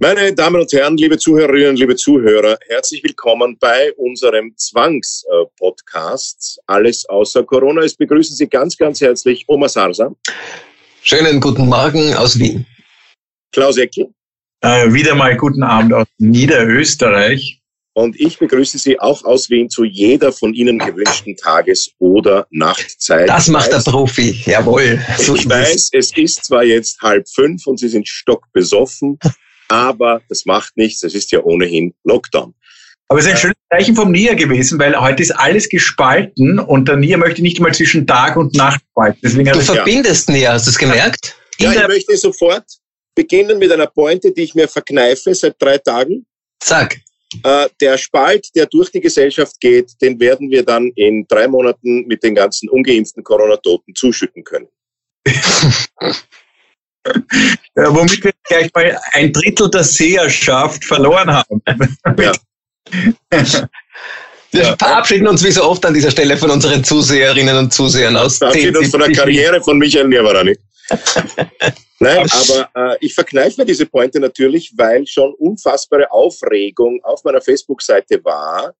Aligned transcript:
Meine 0.00 0.34
Damen 0.34 0.60
und 0.60 0.72
Herren, 0.72 0.96
liebe 0.96 1.16
Zuhörerinnen, 1.16 1.76
liebe 1.76 1.94
Zuhörer, 1.94 2.58
herzlich 2.68 3.04
willkommen 3.04 3.56
bei 3.60 3.92
unserem 3.94 4.52
Zwangspodcast 4.56 6.58
Alles 6.66 7.08
außer 7.08 7.44
Corona. 7.44 7.82
Es 7.82 7.94
begrüßen 7.94 8.36
Sie 8.36 8.48
ganz, 8.48 8.76
ganz 8.76 9.00
herzlich 9.00 9.44
Oma 9.46 9.68
Sarsa. 9.68 10.12
Schönen 11.02 11.40
guten 11.40 11.68
Morgen 11.68 12.14
aus 12.14 12.36
Wien. 12.38 12.66
Klaus 13.52 13.76
Eckel. 13.76 14.08
Äh, 14.62 14.92
wieder 14.92 15.14
mal 15.14 15.36
guten 15.36 15.62
Abend 15.62 15.92
aus 15.92 16.08
Niederösterreich. 16.18 17.60
Und 17.96 18.18
ich 18.18 18.40
begrüße 18.40 18.78
Sie 18.78 18.98
auch 18.98 19.24
aus 19.24 19.50
Wien 19.50 19.70
zu 19.70 19.84
jeder 19.84 20.32
von 20.32 20.52
Ihnen 20.52 20.80
gewünschten 20.80 21.36
Tages- 21.36 21.92
oder 22.00 22.48
Nachtzeit. 22.50 23.28
Das 23.28 23.46
macht 23.46 23.70
der 23.70 23.78
Profi, 23.78 24.42
jawohl. 24.44 25.00
So 25.18 25.36
ich 25.36 25.48
weiß, 25.48 25.90
es 25.92 26.16
ist 26.16 26.44
zwar 26.44 26.64
jetzt 26.64 27.00
halb 27.00 27.28
fünf 27.28 27.68
und 27.68 27.78
Sie 27.78 27.88
sind 27.88 28.08
stockbesoffen, 28.08 29.20
aber 29.68 30.22
das 30.28 30.44
macht 30.46 30.76
nichts, 30.76 31.02
es 31.02 31.14
ist 31.14 31.32
ja 31.32 31.40
ohnehin 31.42 31.94
Lockdown. 32.04 32.54
Aber 33.08 33.18
es 33.18 33.26
ist 33.26 33.32
ein 33.32 33.36
schönes 33.36 33.56
Zeichen 33.70 33.94
vom 33.94 34.10
NIA 34.10 34.34
gewesen, 34.34 34.78
weil 34.78 34.98
heute 34.98 35.22
ist 35.22 35.30
alles 35.30 35.68
gespalten 35.68 36.58
und 36.58 36.88
der 36.88 36.96
NIA 36.96 37.18
möchte 37.18 37.42
nicht 37.42 37.60
mal 37.60 37.74
zwischen 37.74 38.06
Tag 38.06 38.36
und 38.36 38.54
Nacht 38.54 38.80
spalten. 38.90 39.20
Deswegen 39.22 39.52
du 39.52 39.60
verbindest 39.60 40.28
ja. 40.28 40.34
NIA, 40.34 40.52
hast 40.54 40.66
du 40.66 40.70
es 40.70 40.78
gemerkt? 40.78 41.36
Ja, 41.58 41.72
ich 41.72 41.86
möchte 41.86 42.16
sofort 42.16 42.64
beginnen 43.14 43.58
mit 43.58 43.70
einer 43.70 43.86
Pointe, 43.86 44.32
die 44.32 44.42
ich 44.42 44.54
mir 44.54 44.68
verkneife 44.68 45.34
seit 45.34 45.60
drei 45.60 45.78
Tagen. 45.78 46.26
Sag. 46.62 46.98
Äh, 47.42 47.68
der 47.80 47.98
Spalt, 47.98 48.48
der 48.54 48.66
durch 48.66 48.90
die 48.90 49.00
Gesellschaft 49.00 49.60
geht, 49.60 49.92
den 50.00 50.18
werden 50.20 50.50
wir 50.50 50.64
dann 50.64 50.90
in 50.94 51.26
drei 51.28 51.46
Monaten 51.48 52.06
mit 52.06 52.22
den 52.22 52.34
ganzen 52.34 52.68
ungeimpften 52.68 53.22
Corona-Toten 53.22 53.94
zuschütten 53.94 54.44
können. 54.44 54.68
Ja, 57.76 57.94
womit 57.94 58.22
wir 58.24 58.32
gleich 58.44 58.70
mal 58.74 58.98
ein 59.12 59.32
Drittel 59.32 59.70
der 59.70 59.84
Seherschaft 59.84 60.84
verloren 60.84 61.30
haben. 61.30 61.62
Ja. 62.18 62.32
Wir 64.52 64.76
verabschieden 64.78 65.26
uns 65.26 65.42
wie 65.44 65.50
so 65.50 65.64
oft 65.64 65.84
an 65.84 65.94
dieser 65.94 66.10
Stelle 66.10 66.36
von 66.36 66.50
unseren 66.50 66.84
Zuseherinnen 66.84 67.56
und 67.56 67.74
Zusehern 67.74 68.16
aus. 68.16 68.38
Verabschieden 68.38 68.76
uns 68.76 68.90
von 68.90 69.00
der 69.00 69.12
Karriere 69.12 69.60
von 69.60 69.78
Michael 69.78 70.08
Nirvarani. 70.08 70.56
Nein, 71.98 72.28
aber 72.30 72.92
äh, 72.92 72.96
ich 73.00 73.14
verkneife 73.14 73.60
mir 73.60 73.64
diese 73.64 73.86
Pointe 73.86 74.20
natürlich, 74.20 74.72
weil 74.76 75.06
schon 75.06 75.34
unfassbare 75.34 76.10
Aufregung 76.12 77.02
auf 77.02 77.24
meiner 77.24 77.40
Facebook-Seite 77.40 78.22
war, 78.24 78.74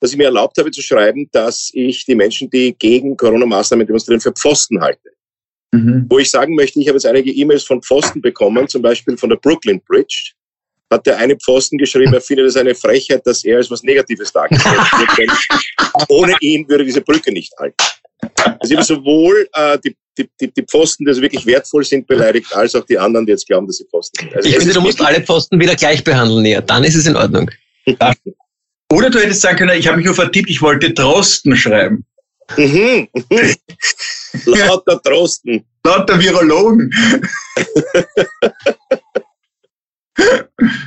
dass 0.00 0.10
ich 0.10 0.18
mir 0.18 0.24
erlaubt 0.24 0.58
habe 0.58 0.70
zu 0.70 0.82
schreiben, 0.82 1.28
dass 1.32 1.70
ich 1.72 2.04
die 2.04 2.14
Menschen, 2.14 2.50
die 2.50 2.74
gegen 2.76 3.16
Corona-Maßnahmen 3.16 3.86
demonstrieren, 3.86 4.20
für 4.20 4.32
Pfosten 4.32 4.80
halte. 4.80 5.10
Mhm. 5.74 6.06
Wo 6.08 6.18
ich 6.18 6.30
sagen 6.30 6.54
möchte, 6.54 6.80
ich 6.80 6.88
habe 6.88 6.96
jetzt 6.96 7.06
einige 7.06 7.30
E-Mails 7.32 7.64
von 7.64 7.82
Pfosten 7.82 8.20
bekommen, 8.20 8.68
zum 8.68 8.82
Beispiel 8.82 9.16
von 9.16 9.30
der 9.30 9.36
Brooklyn 9.36 9.80
Bridge. 9.86 10.32
Hat 10.90 11.06
der 11.06 11.16
eine 11.18 11.36
Pfosten 11.36 11.78
geschrieben, 11.78 12.12
er 12.12 12.20
findet 12.20 12.46
es 12.46 12.56
eine 12.56 12.74
Frechheit, 12.74 13.26
dass 13.26 13.44
er 13.44 13.56
als 13.56 13.70
was 13.70 13.82
Negatives 13.82 14.32
dargestellt 14.32 14.76
wird. 15.16 15.30
Ohne 16.08 16.36
ihn 16.40 16.68
würde 16.68 16.84
diese 16.84 17.00
Brücke 17.00 17.32
nicht 17.32 17.52
halten. 17.58 17.76
Also 18.60 18.74
ich 18.74 18.80
sowohl 18.82 19.48
äh, 19.54 19.78
die, 19.84 19.96
die, 20.16 20.28
die, 20.40 20.52
die 20.52 20.62
Pfosten, 20.62 21.04
die 21.04 21.10
also 21.10 21.22
wirklich 21.22 21.44
wertvoll 21.46 21.84
sind, 21.84 22.06
beleidigt, 22.06 22.54
als 22.54 22.74
auch 22.74 22.84
die 22.84 22.98
anderen, 22.98 23.26
die 23.26 23.32
jetzt 23.32 23.46
glauben, 23.46 23.66
dass 23.66 23.78
sie 23.78 23.84
Pfosten 23.86 24.20
sind. 24.20 24.36
Also 24.36 24.48
ich 24.48 24.56
finde, 24.56 24.74
du 24.74 24.80
musst 24.82 25.00
alle 25.00 25.20
Pfosten 25.20 25.58
wieder 25.58 25.74
gleich 25.74 26.04
behandeln, 26.04 26.42
näher. 26.42 26.62
Dann 26.62 26.84
ist 26.84 26.94
es 26.94 27.06
in 27.06 27.16
Ordnung. 27.16 27.50
Oder 28.92 29.10
du 29.10 29.18
hättest 29.18 29.40
sagen 29.40 29.56
können, 29.56 29.78
ich 29.78 29.88
habe 29.88 29.96
mich 29.96 30.06
nur 30.06 30.14
vertippt, 30.14 30.48
ich 30.48 30.62
wollte 30.62 30.92
Drosten 30.92 31.56
schreiben. 31.56 32.04
Mhm. 32.56 33.08
Lauter 34.46 35.00
Trosten. 35.02 35.64
Lauter 35.84 36.18
Virologen. 36.18 36.90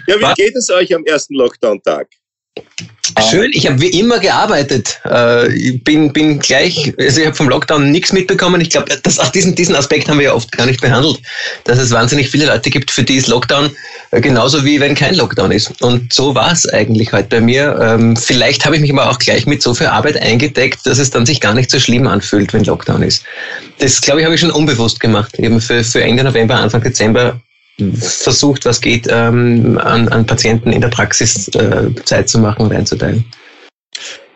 ja, 0.07 0.19
wie 0.19 0.33
geht 0.35 0.55
es 0.55 0.69
euch 0.69 0.93
am 0.93 1.05
ersten 1.05 1.35
Lockdown-Tag? 1.35 2.09
Schön, 3.29 3.51
ich 3.53 3.65
habe 3.65 3.79
wie 3.81 3.99
immer 3.99 4.19
gearbeitet. 4.19 4.99
Äh, 5.05 5.51
ich 5.53 5.83
bin, 5.83 6.11
bin 6.11 6.39
gleich, 6.39 6.93
also 6.99 7.21
ich 7.21 7.25
habe 7.25 7.35
vom 7.35 7.49
Lockdown 7.49 7.89
nichts 7.89 8.11
mitbekommen. 8.11 8.61
Ich 8.61 8.69
glaube, 8.69 8.93
diesen, 9.33 9.55
diesen 9.55 9.75
Aspekt 9.75 10.09
haben 10.09 10.19
wir 10.19 10.25
ja 10.25 10.33
oft 10.33 10.51
gar 10.51 10.65
nicht 10.65 10.81
behandelt, 10.81 11.19
dass 11.63 11.79
es 11.79 11.91
wahnsinnig 11.91 12.29
viele 12.29 12.45
Leute 12.45 12.69
gibt, 12.69 12.91
für 12.91 13.03
die 13.03 13.15
ist 13.15 13.27
Lockdown 13.27 13.71
äh, 14.11 14.21
genauso 14.21 14.63
wie 14.65 14.79
wenn 14.79 14.95
kein 14.95 15.15
Lockdown 15.15 15.51
ist. 15.51 15.81
Und 15.81 16.13
so 16.13 16.35
war 16.35 16.51
es 16.51 16.67
eigentlich 16.69 17.11
heute 17.13 17.29
bei 17.29 17.41
mir. 17.41 17.79
Ähm, 17.81 18.15
vielleicht 18.15 18.65
habe 18.65 18.75
ich 18.75 18.81
mich 18.81 18.91
aber 18.91 19.09
auch 19.09 19.19
gleich 19.19 19.45
mit 19.45 19.61
so 19.61 19.73
viel 19.73 19.87
Arbeit 19.87 20.21
eingedeckt, 20.21 20.85
dass 20.85 20.97
es 20.97 21.09
dann 21.09 21.25
sich 21.25 21.39
gar 21.39 21.53
nicht 21.53 21.71
so 21.71 21.79
schlimm 21.79 22.07
anfühlt, 22.07 22.53
wenn 22.53 22.63
Lockdown 22.63 23.03
ist. 23.03 23.23
Das, 23.79 24.01
glaube 24.01 24.19
ich, 24.19 24.25
habe 24.25 24.35
ich 24.35 24.41
schon 24.41 24.51
unbewusst 24.51 24.99
gemacht. 24.99 25.37
Habe 25.37 25.61
für, 25.61 25.83
für 25.83 26.01
Ende 26.01 26.23
November, 26.23 26.55
Anfang 26.55 26.81
Dezember 26.81 27.41
versucht, 27.77 28.65
was 28.65 28.81
geht, 28.81 29.07
ähm, 29.09 29.77
an, 29.77 30.07
an 30.09 30.25
Patienten 30.25 30.71
in 30.71 30.81
der 30.81 30.87
Praxis 30.89 31.47
äh, 31.49 31.93
Zeit 32.05 32.29
zu 32.29 32.39
machen 32.39 32.63
und 32.63 32.73
einzuteilen. 32.73 33.25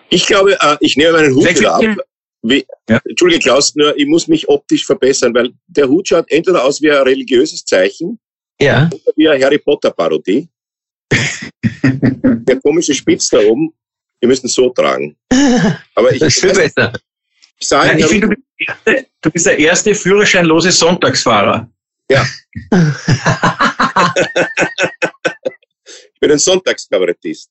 Ich 0.09 0.27
glaube, 0.27 0.57
äh, 0.59 0.77
ich 0.79 0.97
nehme 0.97 1.13
meinen 1.13 1.35
Hut 1.35 1.57
wieder 1.57 1.75
ab. 1.75 1.83
Wie, 2.43 2.65
ja. 2.89 2.99
Entschuldige, 3.07 3.41
Klaus, 3.41 3.75
nur 3.75 3.95
ich 3.97 4.07
muss 4.07 4.27
mich 4.27 4.49
optisch 4.49 4.85
verbessern, 4.85 5.33
weil 5.33 5.51
der 5.67 5.87
Hut 5.87 6.07
schaut 6.07 6.29
entweder 6.31 6.63
aus 6.63 6.81
wie 6.81 6.91
ein 6.91 7.03
religiöses 7.03 7.63
Zeichen 7.63 8.19
ja. 8.59 8.89
oder 8.91 9.13
wie 9.15 9.29
eine 9.29 9.43
Harry 9.43 9.59
Potter-Parodie. 9.59 10.47
der 11.83 12.59
komische 12.59 12.93
Spitz 12.93 13.29
da 13.29 13.39
oben, 13.39 13.73
wir 14.19 14.27
müssen 14.27 14.47
so 14.47 14.69
tragen. 14.69 15.15
Aber 15.95 16.11
ich, 16.11 16.19
das 16.19 16.35
ist 16.35 16.41
viel 16.41 16.53
besser. 16.53 16.93
Ich, 17.59 17.67
sage, 17.67 17.89
Nein, 17.89 17.99
ich 17.99 18.05
finde, 18.05 18.35
du, 18.85 19.05
du 19.21 19.31
bist 19.31 19.45
der 19.45 19.59
erste 19.59 19.93
führerscheinlose 19.93 20.71
Sonntagsfahrer. 20.71 21.69
Ja. 22.11 22.25
ich 26.13 26.19
bin 26.19 26.31
ein 26.31 26.39
Sonntagskabarettist. 26.39 27.49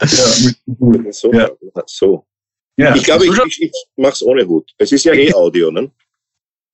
Ja, 0.00 1.12
so. 1.12 1.32
Ja. 1.32 1.50
so. 1.86 2.24
Ja. 2.76 2.94
Ich 2.94 3.02
glaube, 3.02 3.26
ich, 3.26 3.32
ich, 3.32 3.62
ich 3.62 3.72
mache 3.96 4.12
es 4.12 4.22
ohne 4.22 4.46
Hut. 4.46 4.70
Es 4.78 4.92
ist 4.92 5.04
ja 5.04 5.12
eh 5.12 5.34
Audio, 5.34 5.72
ne? 5.72 5.90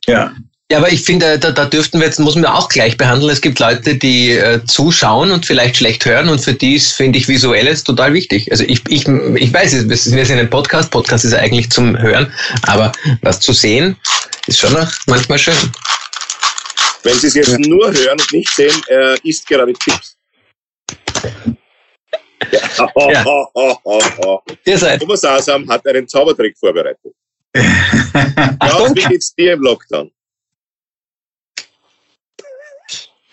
Ja. 0.06 0.34
Ja, 0.70 0.78
aber 0.78 0.90
ich 0.90 1.02
finde, 1.02 1.38
da, 1.38 1.50
da 1.50 1.66
dürften 1.66 2.00
wir 2.00 2.06
jetzt, 2.06 2.18
muss 2.18 2.34
man 2.34 2.46
auch 2.46 2.68
gleich 2.68 2.96
behandeln. 2.96 3.30
Es 3.30 3.40
gibt 3.42 3.58
Leute, 3.58 3.94
die 3.94 4.32
äh, 4.32 4.64
zuschauen 4.64 5.30
und 5.30 5.44
vielleicht 5.44 5.76
schlecht 5.76 6.04
hören 6.04 6.28
und 6.30 6.40
für 6.40 6.54
die 6.54 6.76
ist, 6.76 6.92
finde 6.92 7.18
ich, 7.18 7.28
Visuelles 7.28 7.84
total 7.84 8.14
wichtig. 8.14 8.50
Also 8.50 8.64
ich, 8.64 8.82
ich, 8.88 9.06
ich 9.06 9.52
weiß, 9.52 9.88
wir 9.88 9.96
sind 10.26 10.38
ein 10.38 10.50
Podcast, 10.50 10.90
Podcast 10.90 11.24
ist 11.26 11.34
eigentlich 11.34 11.70
zum 11.70 11.98
Hören, 11.98 12.32
aber 12.62 12.92
was 13.20 13.40
zu 13.40 13.52
sehen, 13.52 13.96
ist 14.46 14.60
schon 14.60 14.72
noch 14.72 14.90
manchmal 15.06 15.38
schön. 15.38 15.54
Wenn 17.02 17.14
Sie 17.18 17.26
es 17.26 17.34
jetzt 17.34 17.58
nur 17.58 17.92
hören 17.92 18.20
und 18.20 18.32
nicht 18.32 18.48
sehen, 18.50 18.82
er 18.88 19.16
isst 19.24 19.46
gerade 19.46 19.72
Chips. 19.72 20.16
Ja. 22.50 22.90
Oh, 22.94 23.10
ja. 23.10 23.24
Oh, 23.24 23.46
oh, 23.54 23.76
oh, 23.84 24.02
oh. 24.18 24.40
Ihr 24.64 24.78
seid. 24.78 25.00
Thomas 25.00 25.24
Asam 25.24 25.68
hat 25.68 25.86
einen 25.86 26.06
Zaubertrick 26.06 26.56
vorbereitet. 26.58 27.14
Klaus, 27.54 28.94
wie 28.94 29.04
geht's 29.04 29.34
dir 29.34 29.54
im 29.54 29.62
Lockdown? 29.62 30.10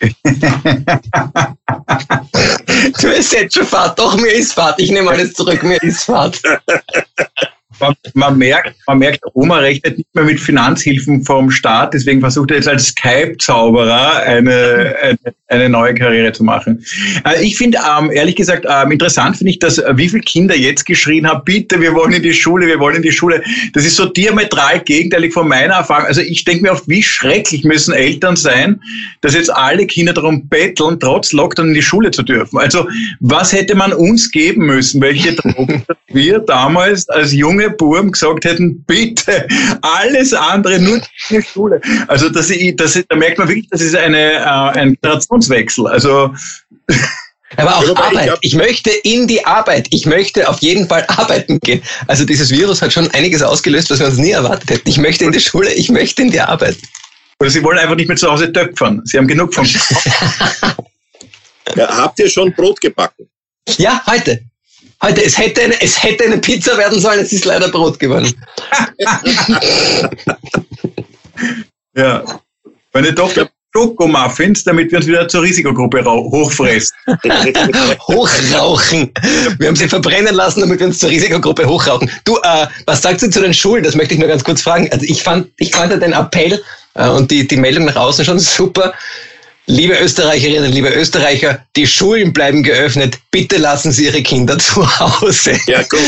du 0.00 0.28
bist 3.02 3.32
jetzt 3.32 3.54
schon 3.54 3.66
Fahrt. 3.66 3.98
Doch, 3.98 4.16
mir 4.16 4.32
ist 4.32 4.54
Fahrt. 4.54 4.80
Ich 4.80 4.90
nehme 4.90 5.10
alles 5.10 5.34
zurück. 5.34 5.62
Mir 5.62 5.82
ist 5.82 6.04
Fahrt 6.04 6.40
man, 7.80 7.94
man, 8.14 8.38
merkt, 8.38 8.74
man 8.86 8.98
merkt, 8.98 9.20
Oma 9.34 9.58
rechnet 9.58 9.98
nicht 9.98 10.14
mehr 10.14 10.24
mit 10.24 10.40
Finanzhilfen 10.40 11.24
vom 11.24 11.50
Staat, 11.50 11.94
deswegen 11.94 12.20
versucht 12.20 12.50
er 12.50 12.58
jetzt 12.58 12.68
als 12.68 12.86
Skype-Zauberer 12.86 14.22
eine, 14.22 14.96
eine, 15.02 15.18
eine, 15.48 15.68
neue 15.68 15.94
Karriere 15.94 16.32
zu 16.32 16.44
machen. 16.44 16.84
Äh, 17.24 17.42
ich 17.44 17.56
finde, 17.56 17.78
ähm, 17.78 18.10
ehrlich 18.12 18.36
gesagt, 18.36 18.66
ähm, 18.68 18.92
interessant 18.92 19.36
finde 19.36 19.52
ich, 19.52 19.58
dass 19.58 19.78
äh, 19.78 19.96
wie 19.96 20.08
viele 20.08 20.22
Kinder 20.22 20.56
jetzt 20.56 20.84
geschrien 20.86 21.26
haben, 21.26 21.42
bitte, 21.44 21.80
wir 21.80 21.94
wollen 21.94 22.12
in 22.12 22.22
die 22.22 22.34
Schule, 22.34 22.66
wir 22.66 22.78
wollen 22.78 22.96
in 22.96 23.02
die 23.02 23.12
Schule. 23.12 23.42
Das 23.72 23.84
ist 23.84 23.96
so 23.96 24.06
diametral 24.06 24.80
gegenteilig 24.80 25.32
von 25.32 25.48
meiner 25.48 25.74
Erfahrung. 25.74 26.06
Also 26.06 26.20
ich 26.20 26.44
denke 26.44 26.62
mir 26.62 26.72
oft, 26.72 26.88
wie 26.88 27.02
schrecklich 27.02 27.64
müssen 27.64 27.94
Eltern 27.94 28.36
sein, 28.36 28.80
dass 29.20 29.34
jetzt 29.34 29.52
alle 29.52 29.86
Kinder 29.86 30.12
darum 30.12 30.48
betteln, 30.48 30.98
trotz 31.00 31.32
Lockdown 31.32 31.68
in 31.68 31.74
die 31.74 31.82
Schule 31.82 32.10
zu 32.10 32.22
dürfen. 32.22 32.58
Also 32.58 32.88
was 33.20 33.52
hätte 33.52 33.74
man 33.74 33.92
uns 33.92 34.30
geben 34.30 34.66
müssen? 34.66 35.00
Welche 35.00 35.34
Drogen 35.34 35.84
wir 36.12 36.40
damals 36.40 37.08
als 37.08 37.32
junge 37.32 37.70
Burm 37.70 38.12
gesagt 38.12 38.44
hätten, 38.44 38.82
bitte, 38.84 39.46
alles 39.82 40.32
andere, 40.32 40.78
nur 40.78 41.00
die 41.28 41.42
Schule. 41.42 41.80
Also 42.08 42.28
das, 42.28 42.52
das, 42.74 43.02
da 43.08 43.16
merkt 43.16 43.38
man 43.38 43.48
wirklich, 43.48 43.68
das 43.70 43.80
ist 43.80 43.96
eine, 43.96 44.32
äh, 44.32 44.44
ein 44.44 44.96
Generationswechsel. 45.00 45.86
Also 45.86 46.34
Aber 47.56 47.76
auch 47.76 47.96
Arbeit. 47.96 48.38
Ich 48.42 48.54
möchte 48.54 48.90
in 48.90 49.26
die 49.26 49.44
Arbeit. 49.44 49.88
Ich 49.90 50.06
möchte 50.06 50.48
auf 50.48 50.60
jeden 50.60 50.88
Fall 50.88 51.04
arbeiten 51.08 51.58
gehen. 51.60 51.82
Also 52.06 52.24
dieses 52.24 52.50
Virus 52.50 52.82
hat 52.82 52.92
schon 52.92 53.10
einiges 53.10 53.42
ausgelöst, 53.42 53.90
was 53.90 53.98
wir 53.98 54.06
uns 54.06 54.18
nie 54.18 54.30
erwartet 54.30 54.70
hätten. 54.70 54.88
Ich 54.88 54.98
möchte 54.98 55.24
in 55.24 55.32
die 55.32 55.40
Schule, 55.40 55.72
ich 55.72 55.90
möchte 55.90 56.22
in 56.22 56.30
die 56.30 56.40
Arbeit. 56.40 56.76
Oder 57.40 57.50
Sie 57.50 57.62
wollen 57.64 57.78
einfach 57.78 57.96
nicht 57.96 58.08
mehr 58.08 58.16
zu 58.16 58.30
Hause 58.30 58.52
töpfern. 58.52 59.00
Sie 59.04 59.16
haben 59.16 59.26
genug 59.26 59.54
von. 59.54 59.64
ja, 61.74 61.96
habt 61.96 62.18
ihr 62.18 62.28
schon 62.28 62.52
Brot 62.52 62.80
gebacken? 62.80 63.28
Ja, 63.78 64.02
heute. 64.06 64.42
Heute, 65.02 65.24
es 65.24 65.38
hätte, 65.38 65.62
eine, 65.62 65.80
es 65.80 66.02
hätte 66.02 66.24
eine 66.24 66.38
Pizza 66.38 66.76
werden 66.76 67.00
sollen, 67.00 67.20
es 67.20 67.32
ist 67.32 67.46
leider 67.46 67.68
Brot 67.68 67.98
geworden. 67.98 68.34
ja. 71.96 72.22
Meine 72.92 73.14
Tochter 73.14 73.48
Schokomuffins, 73.72 74.64
damit 74.64 74.90
wir 74.90 74.98
uns 74.98 75.06
wieder 75.06 75.28
zur 75.28 75.42
Risikogruppe 75.42 76.04
hochfressen. 76.04 76.96
Hochrauchen. 78.08 79.12
Wir 79.58 79.68
haben 79.68 79.76
sie 79.76 79.88
verbrennen 79.88 80.34
lassen, 80.34 80.60
damit 80.60 80.80
wir 80.80 80.88
uns 80.88 80.98
zur 80.98 81.10
Risikogruppe 81.10 81.66
hochrauchen. 81.66 82.10
Du, 82.24 82.36
äh, 82.38 82.66
was 82.86 83.02
sagt 83.02 83.20
sie 83.20 83.30
zu 83.30 83.40
den 83.40 83.54
Schulen? 83.54 83.84
Das 83.84 83.94
möchte 83.94 84.14
ich 84.14 84.20
nur 84.20 84.28
ganz 84.28 84.42
kurz 84.42 84.62
fragen. 84.62 84.88
Also 84.90 85.06
ich 85.06 85.22
fand, 85.22 85.48
ich 85.58 85.72
fand 85.72 85.92
den 85.92 86.12
Appell 86.12 86.60
äh, 86.94 87.08
und 87.08 87.30
die, 87.30 87.46
die 87.46 87.56
Meldung 87.56 87.84
nach 87.84 87.96
außen 87.96 88.24
schon 88.24 88.40
super. 88.40 88.92
Liebe 89.70 89.96
Österreicherinnen, 89.96 90.72
liebe 90.72 90.88
Österreicher, 90.88 91.64
die 91.76 91.86
Schulen 91.86 92.32
bleiben 92.32 92.64
geöffnet. 92.64 93.20
Bitte 93.30 93.56
lassen 93.56 93.92
Sie 93.92 94.06
Ihre 94.06 94.20
Kinder 94.20 94.58
zu 94.58 94.84
Hause. 94.98 95.52
Ja, 95.68 95.82
gut. 95.82 96.00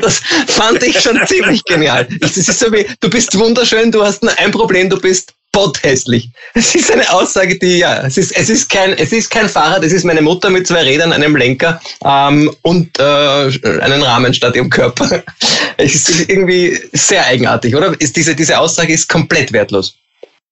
Das 0.00 0.22
fand 0.46 0.82
ich 0.82 0.98
schon 1.00 1.20
ziemlich 1.26 1.62
genial. 1.64 2.08
Das 2.20 2.38
ist 2.38 2.58
so 2.58 2.72
wie, 2.72 2.86
du 3.00 3.10
bist 3.10 3.38
wunderschön, 3.38 3.92
du 3.92 4.02
hast 4.02 4.22
nur 4.22 4.32
ein 4.38 4.50
Problem, 4.50 4.88
du 4.88 4.98
bist 4.98 5.34
potthässlich. 5.52 6.30
Es 6.54 6.74
ist 6.74 6.90
eine 6.90 7.12
Aussage, 7.12 7.58
die, 7.58 7.76
ja, 7.76 8.06
es 8.06 8.16
ist, 8.16 8.34
es 8.34 8.48
ist 8.48 8.70
kein, 8.70 8.94
es 8.94 9.12
ist 9.12 9.30
kein 9.30 9.50
Fahrrad, 9.50 9.84
es 9.84 9.92
ist 9.92 10.04
meine 10.04 10.22
Mutter 10.22 10.48
mit 10.48 10.66
zwei 10.66 10.82
Rädern, 10.82 11.12
einem 11.12 11.36
Lenker 11.36 11.82
ähm, 12.06 12.50
und 12.62 12.98
äh, 12.98 13.02
einen 13.02 14.02
Rahmen 14.02 14.32
statt 14.32 14.56
ihrem 14.56 14.70
Körper. 14.70 15.22
Es 15.76 16.08
ist 16.08 16.30
irgendwie 16.30 16.78
sehr 16.92 17.26
eigenartig, 17.26 17.74
oder? 17.74 18.00
Ist 18.00 18.14
diese, 18.16 18.36
diese 18.36 18.58
Aussage 18.58 18.92
ist 18.92 19.08
komplett 19.08 19.52
wertlos. 19.52 19.96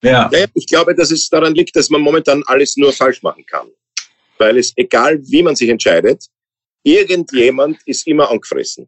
Ja. 0.03 0.29
ja. 0.31 0.45
Ich 0.53 0.67
glaube, 0.67 0.93
dass 0.93 1.11
es 1.11 1.29
daran 1.29 1.55
liegt, 1.55 1.75
dass 1.75 1.89
man 1.89 2.01
momentan 2.01 2.43
alles 2.45 2.77
nur 2.77 2.93
falsch 2.93 3.23
machen 3.23 3.45
kann. 3.45 3.67
Weil 4.37 4.57
es, 4.57 4.73
egal 4.75 5.19
wie 5.23 5.41
man 5.41 5.55
sich 5.55 5.69
entscheidet, 5.69 6.25
irgendjemand 6.83 7.79
ist 7.85 8.05
immer 8.05 8.29
angefressen. 8.29 8.87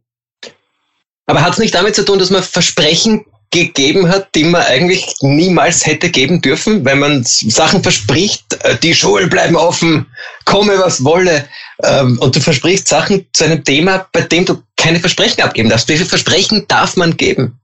Aber 1.25 1.41
hat 1.41 1.53
es 1.53 1.59
nicht 1.59 1.73
damit 1.73 1.95
zu 1.95 2.05
tun, 2.05 2.19
dass 2.19 2.29
man 2.29 2.43
Versprechen 2.43 3.25
gegeben 3.51 4.09
hat, 4.09 4.35
die 4.35 4.43
man 4.43 4.63
eigentlich 4.63 5.15
niemals 5.21 5.85
hätte 5.85 6.09
geben 6.09 6.41
dürfen, 6.41 6.83
wenn 6.83 6.99
man 6.99 7.23
Sachen 7.23 7.81
verspricht, 7.81 8.43
äh, 8.63 8.77
die 8.77 8.93
Schulen 8.93 9.29
bleiben 9.29 9.55
offen, 9.55 10.07
komme 10.43 10.77
was 10.77 11.03
wolle, 11.03 11.47
ähm, 11.83 12.19
und 12.19 12.35
du 12.35 12.41
versprichst 12.41 12.87
Sachen 12.87 13.27
zu 13.31 13.45
einem 13.45 13.63
Thema, 13.63 14.07
bei 14.11 14.21
dem 14.21 14.45
du 14.45 14.61
keine 14.75 14.99
Versprechen 14.99 15.41
abgeben 15.41 15.69
darfst. 15.69 15.87
Wie 15.87 15.95
viele 15.95 16.09
Versprechen 16.09 16.65
darf 16.67 16.97
man 16.97 17.15
geben? 17.15 17.59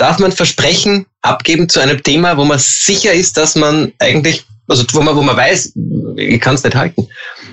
Darf 0.00 0.18
man 0.18 0.32
Versprechen 0.32 1.04
abgeben 1.20 1.68
zu 1.68 1.78
einem 1.78 2.02
Thema, 2.02 2.38
wo 2.38 2.44
man 2.46 2.58
sicher 2.58 3.12
ist, 3.12 3.36
dass 3.36 3.54
man 3.54 3.92
eigentlich, 3.98 4.46
also 4.66 4.82
wo 4.92 5.02
man, 5.02 5.14
wo 5.14 5.20
man 5.20 5.36
weiß, 5.36 5.74
ich 6.16 6.40
kann 6.40 6.54
es 6.54 6.64
nicht 6.64 6.74
halten. 6.74 7.06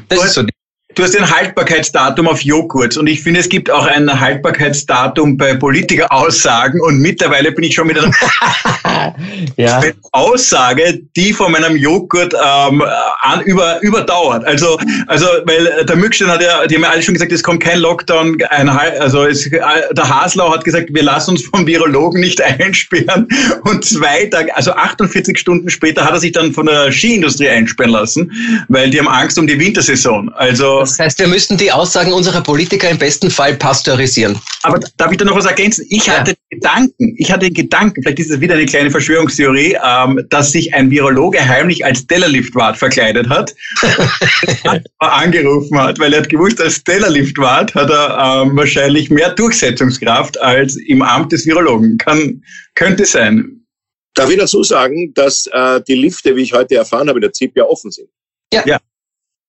Das 0.07 0.23
ist 0.23 0.35
so 0.35 0.43
die 0.43 0.53
Du 0.97 1.03
hast 1.03 1.15
ein 1.15 1.29
Haltbarkeitsdatum 1.29 2.27
auf 2.27 2.41
Joghurt 2.41 2.97
und 2.97 3.05
ich 3.05 3.21
finde, 3.21 3.39
es 3.39 3.49
gibt 3.49 3.69
auch 3.69 3.85
ein 3.85 4.19
Haltbarkeitsdatum 4.19 5.37
bei 5.37 5.53
Politikeraussagen 5.53 6.81
und 6.81 6.97
mittlerweile 6.97 7.51
bin 7.51 7.65
ich 7.65 7.75
schon 7.75 7.85
mit 7.85 7.99
einer 7.99 8.11
ja. 9.57 9.79
Aussage, 10.11 10.99
die 11.15 11.33
von 11.33 11.51
meinem 11.51 11.75
Joghurt 11.75 12.33
ähm, 12.33 12.83
an, 13.21 13.41
über, 13.41 13.79
überdauert. 13.83 14.43
Also, 14.45 14.79
also 15.05 15.27
weil 15.45 15.85
der 15.85 15.95
Mückstein 15.95 16.29
hat 16.29 16.41
ja, 16.41 16.65
die 16.65 16.73
haben 16.73 16.81
ja 16.81 16.89
alle 16.89 17.03
schon 17.03 17.13
gesagt, 17.13 17.31
es 17.31 17.43
kommt 17.43 17.61
kein 17.61 17.77
Lockdown. 17.77 18.41
Ein, 18.49 18.67
also 18.67 19.23
es, 19.23 19.47
der 19.47 20.09
Haslau 20.09 20.51
hat 20.51 20.63
gesagt, 20.63 20.87
wir 20.91 21.03
lassen 21.03 21.31
uns 21.31 21.43
vom 21.45 21.67
Virologen 21.67 22.21
nicht 22.21 22.41
einsperren 22.59 23.27
und 23.65 23.85
zwei 23.85 24.25
Tage, 24.25 24.55
also 24.55 24.71
48 24.71 25.37
Stunden 25.37 25.69
später 25.69 26.05
hat 26.05 26.13
er 26.13 26.19
sich 26.19 26.31
dann 26.31 26.53
von 26.53 26.65
der 26.65 26.91
Skiindustrie 26.91 27.49
einsperren 27.49 27.91
lassen, 27.91 28.31
weil 28.67 28.89
die 28.89 28.97
haben 28.97 29.07
Angst 29.07 29.37
um 29.37 29.45
die 29.45 29.59
Wintersaison. 29.59 30.33
Also 30.33 30.86
das 30.87 30.99
heißt, 30.99 31.19
wir 31.19 31.27
müssten 31.27 31.57
die 31.57 31.71
Aussagen 31.71 32.13
unserer 32.13 32.41
Politiker 32.41 32.89
im 32.89 32.97
besten 32.97 33.29
Fall 33.29 33.55
pasteurisieren. 33.55 34.39
Aber 34.63 34.79
darf 34.97 35.11
ich 35.11 35.17
da 35.17 35.25
noch 35.25 35.35
was 35.35 35.45
ergänzen? 35.45 35.85
Ich 35.89 36.09
hatte 36.09 36.31
ja. 36.31 36.37
Gedanken, 36.49 37.15
ich 37.17 37.31
hatte 37.31 37.45
den 37.47 37.53
Gedanken, 37.53 38.01
vielleicht 38.01 38.19
ist 38.19 38.31
es 38.31 38.39
wieder 38.39 38.55
eine 38.55 38.65
kleine 38.65 38.89
Verschwörungstheorie, 38.89 39.77
ähm, 39.83 40.25
dass 40.29 40.51
sich 40.51 40.73
ein 40.73 40.89
Virologe 40.89 41.45
heimlich 41.45 41.85
als 41.85 42.07
Tellerliftwart 42.07 42.77
verkleidet 42.77 43.29
hat, 43.29 43.53
angerufen 44.99 45.77
hat, 45.79 45.99
weil 45.99 46.13
er 46.13 46.21
hat 46.21 46.29
gewusst, 46.29 46.61
als 46.61 46.83
Tellerliftwart 46.83 47.75
hat 47.75 47.89
er 47.89 48.43
ähm, 48.45 48.55
wahrscheinlich 48.55 49.09
mehr 49.09 49.31
Durchsetzungskraft 49.31 50.39
als 50.39 50.77
im 50.87 51.01
Amt 51.01 51.31
des 51.31 51.45
Virologen. 51.45 51.97
Kann, 51.97 52.41
könnte 52.75 53.05
sein. 53.05 53.65
Darf 54.15 54.29
ich 54.29 54.37
dazu 54.37 54.63
sagen, 54.63 55.13
dass 55.13 55.47
äh, 55.51 55.81
die 55.87 55.95
Lifte, 55.95 56.35
wie 56.35 56.41
ich 56.41 56.53
heute 56.53 56.75
erfahren 56.75 57.07
habe, 57.09 57.19
in 57.19 57.21
der 57.21 57.33
ZIP 57.33 57.55
ja 57.55 57.65
offen 57.65 57.91
sind? 57.91 58.09
Ja. 58.51 58.63
ja. 58.65 58.79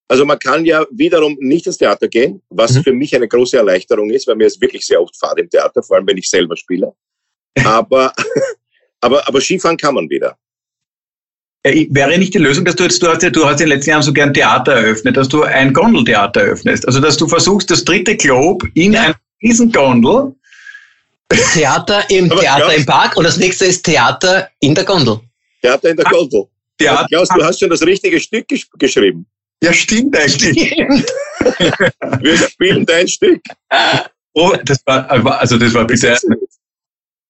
Also 0.08 0.24
man 0.24 0.38
kann 0.38 0.64
ja 0.64 0.86
wiederum 0.90 1.36
nicht 1.38 1.66
ins 1.66 1.76
Theater 1.76 2.08
gehen, 2.08 2.40
was 2.48 2.72
mhm. 2.72 2.82
für 2.82 2.92
mich 2.92 3.14
eine 3.14 3.28
große 3.28 3.58
Erleichterung 3.58 4.10
ist, 4.10 4.26
weil 4.26 4.36
mir 4.36 4.46
es 4.46 4.58
wirklich 4.60 4.86
sehr 4.86 5.02
oft 5.02 5.14
fahrt 5.18 5.38
im 5.38 5.50
Theater, 5.50 5.82
vor 5.82 5.96
allem 5.96 6.06
wenn 6.06 6.16
ich 6.16 6.28
selber 6.28 6.56
spiele. 6.56 6.94
Aber, 7.64 8.12
aber, 9.00 9.26
aber 9.26 9.40
Skifahren 9.40 9.76
kann 9.76 9.94
man 9.94 10.08
wieder. 10.08 10.36
Wäre 11.64 12.16
nicht 12.16 12.34
die 12.34 12.38
Lösung, 12.38 12.64
dass 12.64 12.76
du 12.76 12.84
jetzt, 12.84 13.02
du 13.02 13.08
hast, 13.08 13.22
ja, 13.22 13.30
du 13.30 13.44
hast 13.44 13.60
in 13.60 13.68
den 13.68 13.76
letzten 13.76 13.90
Jahren 13.90 14.02
so 14.02 14.12
gern 14.12 14.32
Theater 14.32 14.72
eröffnet, 14.72 15.16
dass 15.16 15.28
du 15.28 15.42
ein 15.42 15.72
Gondeltheater 15.72 16.42
eröffnest. 16.42 16.86
Also, 16.86 17.00
dass 17.00 17.16
du 17.16 17.26
versuchst, 17.26 17.70
das 17.70 17.84
dritte 17.84 18.16
Globe 18.16 18.68
in 18.74 18.92
ja. 18.92 19.14
einer 19.40 19.66
Gondel. 19.72 20.34
Theater 21.52 22.08
im 22.10 22.30
aber 22.30 22.40
Theater 22.40 22.64
Klaus, 22.64 22.76
im 22.76 22.86
Park 22.86 23.16
und 23.16 23.24
das 23.24 23.36
nächste 23.36 23.66
ist 23.66 23.82
Theater 23.82 24.48
in 24.60 24.74
der 24.74 24.84
Gondel. 24.84 25.20
Theater 25.60 25.90
in 25.90 25.96
der 25.96 26.06
Gondel. 26.06 26.46
Theater. 26.78 27.06
Klaus, 27.08 27.28
du 27.28 27.44
hast 27.44 27.58
schon 27.58 27.70
das 27.70 27.82
richtige 27.82 28.18
Stück 28.20 28.48
gesch 28.48 28.66
geschrieben. 28.78 29.26
Ja, 29.62 29.72
stimmt 29.72 30.16
eigentlich. 30.16 30.70
Wir 32.20 32.36
spielen 32.36 32.86
dein 32.86 33.08
Stück. 33.08 33.42
Oh, 34.34 34.54
das 34.64 34.78
war, 34.86 35.10
also 35.10 35.58
das 35.58 35.74
war 35.74 35.86
bisher. 35.86 36.18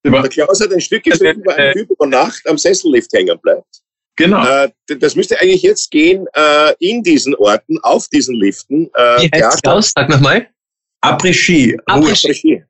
Der 0.04 0.28
Klaus 0.28 0.60
hat 0.60 0.72
ein 0.72 0.80
Stück 0.80 1.04
geschrieben, 1.04 1.42
wo 1.44 1.50
ein 1.50 1.72
Typ 1.72 1.90
über 1.90 2.06
Nacht 2.06 2.46
am 2.46 2.58
Sessellift 2.58 3.12
hängen 3.12 3.38
bleibt. 3.40 3.82
Genau. 4.16 4.44
Äh, 4.44 4.70
das 4.98 5.14
müsste 5.14 5.40
eigentlich 5.40 5.62
jetzt 5.62 5.90
gehen 5.90 6.26
äh, 6.34 6.74
in 6.80 7.02
diesen 7.02 7.34
Orten, 7.36 7.78
auf 7.82 8.08
diesen 8.08 8.34
Liften. 8.34 8.90
Äh, 8.94 9.22
Wie 9.22 9.30
heißt 9.32 9.62
Klaus? 9.62 9.92
Sag 9.94 10.08
nochmal. 10.08 10.48
Après-Ski. 11.00 11.78
Après-Ski. 11.86 12.64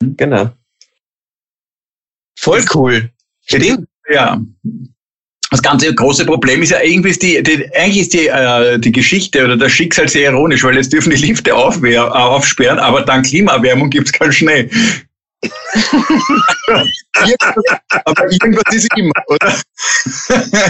Genau. 0.00 0.50
Voll 2.38 2.64
cool. 2.74 3.10
Stimmt. 3.42 3.88
Ja 4.08 4.40
das 5.56 5.62
ganze 5.62 5.94
große 5.94 6.26
Problem 6.26 6.62
ist 6.62 6.70
ja 6.70 6.82
irgendwie 6.82 7.08
ist 7.08 7.22
die, 7.22 7.42
die 7.42 7.74
eigentlich 7.74 8.02
ist 8.02 8.12
die, 8.12 8.26
äh, 8.26 8.78
die 8.78 8.92
Geschichte 8.92 9.42
oder 9.42 9.56
das 9.56 9.72
Schicksal 9.72 10.06
sehr 10.06 10.30
ironisch, 10.30 10.62
weil 10.64 10.76
jetzt 10.76 10.92
dürfen 10.92 11.08
die 11.10 11.16
Lifte 11.16 11.54
aufwehr, 11.54 12.02
äh, 12.02 12.08
aufsperren, 12.08 12.78
aber 12.78 13.02
dank 13.02 13.24
Klimaerwärmung 13.24 13.88
gibt's 13.88 14.12
keinen 14.12 14.32
Schnee. 14.32 14.68
aber 18.04 18.30
irgendwas 18.30 18.74
ist 18.74 18.88
immer, 18.96 19.14
oder? 19.28 19.54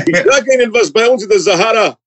ich 0.07 0.16
sage 0.25 0.55
Ihnen 0.55 0.73
was 0.73 0.93
bei 0.93 1.09
uns 1.09 1.25
in 1.25 1.31
der 1.31 1.40
Sahara. 1.40 1.99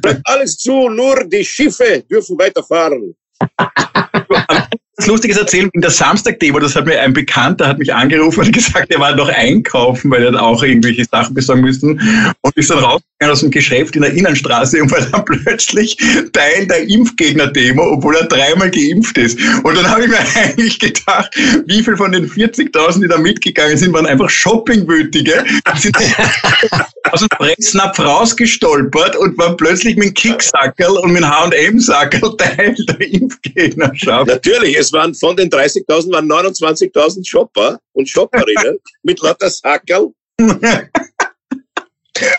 Bleibt 0.00 0.22
alles 0.24 0.56
zu, 0.56 0.88
nur 0.88 1.22
die 1.24 1.44
Schiffe 1.44 2.02
dürfen 2.10 2.38
weiterfahren 2.38 3.14
was 4.98 5.06
Lustiges 5.06 5.36
erzählen. 5.36 5.70
In 5.72 5.80
der 5.80 5.90
Samstag-Demo, 5.90 6.58
das 6.58 6.74
hat 6.74 6.86
mir 6.86 7.00
ein 7.00 7.12
Bekannter 7.12 7.68
hat 7.68 7.78
mich 7.78 7.94
angerufen 7.94 8.40
und 8.40 8.52
gesagt, 8.52 8.92
er 8.92 9.00
war 9.00 9.14
noch 9.14 9.28
einkaufen, 9.28 10.10
weil 10.10 10.24
er 10.24 10.42
auch 10.42 10.62
irgendwelche 10.62 11.04
Sachen 11.04 11.34
besorgen 11.34 11.62
müssen 11.62 12.34
und 12.42 12.56
ist 12.56 12.70
dann 12.70 12.78
rausgegangen 12.78 13.32
aus 13.32 13.40
dem 13.40 13.50
Geschäft 13.50 13.94
in 13.96 14.02
der 14.02 14.12
Innenstraße 14.12 14.82
und 14.82 14.90
war 14.90 15.00
dann 15.00 15.24
plötzlich 15.44 15.96
Teil 16.32 16.66
der 16.66 16.88
Impfgegner-Demo, 16.88 17.82
obwohl 17.92 18.16
er 18.16 18.26
dreimal 18.26 18.70
geimpft 18.70 19.16
ist. 19.18 19.38
Und 19.62 19.76
dann 19.76 19.88
habe 19.88 20.02
ich 20.02 20.08
mir 20.08 20.18
eigentlich 20.34 20.78
gedacht, 20.78 21.30
wie 21.66 21.82
viel 21.82 21.96
von 21.96 22.12
den 22.12 22.28
40.000, 22.28 23.00
die 23.00 23.08
da 23.08 23.18
mitgegangen 23.18 23.76
sind, 23.76 23.92
waren 23.92 24.06
einfach 24.06 24.28
Shoppingwütige, 24.28 25.44
sind 25.76 25.96
aus 27.12 27.20
dem 27.20 27.28
Fressnapf 27.36 27.98
rausgestolpert 28.00 29.16
und 29.16 29.38
waren 29.38 29.56
plötzlich 29.56 29.96
mit 29.96 30.08
dem 30.08 30.14
Kicksackerl 30.14 30.98
und 30.98 31.12
mit 31.12 31.22
dem 31.22 31.30
H&M-Sackerl 31.30 32.36
Teil 32.36 32.74
der 32.74 33.00
Impfgegnerschaft. 33.12 34.26
Natürlich, 34.26 34.76
es 34.88 34.92
waren 34.92 35.14
von 35.14 35.36
den 35.36 35.50
30.000 35.50 36.12
waren 36.12 36.30
29.000 36.30 37.26
Shopper 37.26 37.78
und 37.92 38.08
Shopperinnen 38.08 38.78
mit 39.02 39.20
lauter 39.20 39.50
Sackerl. 39.50 40.12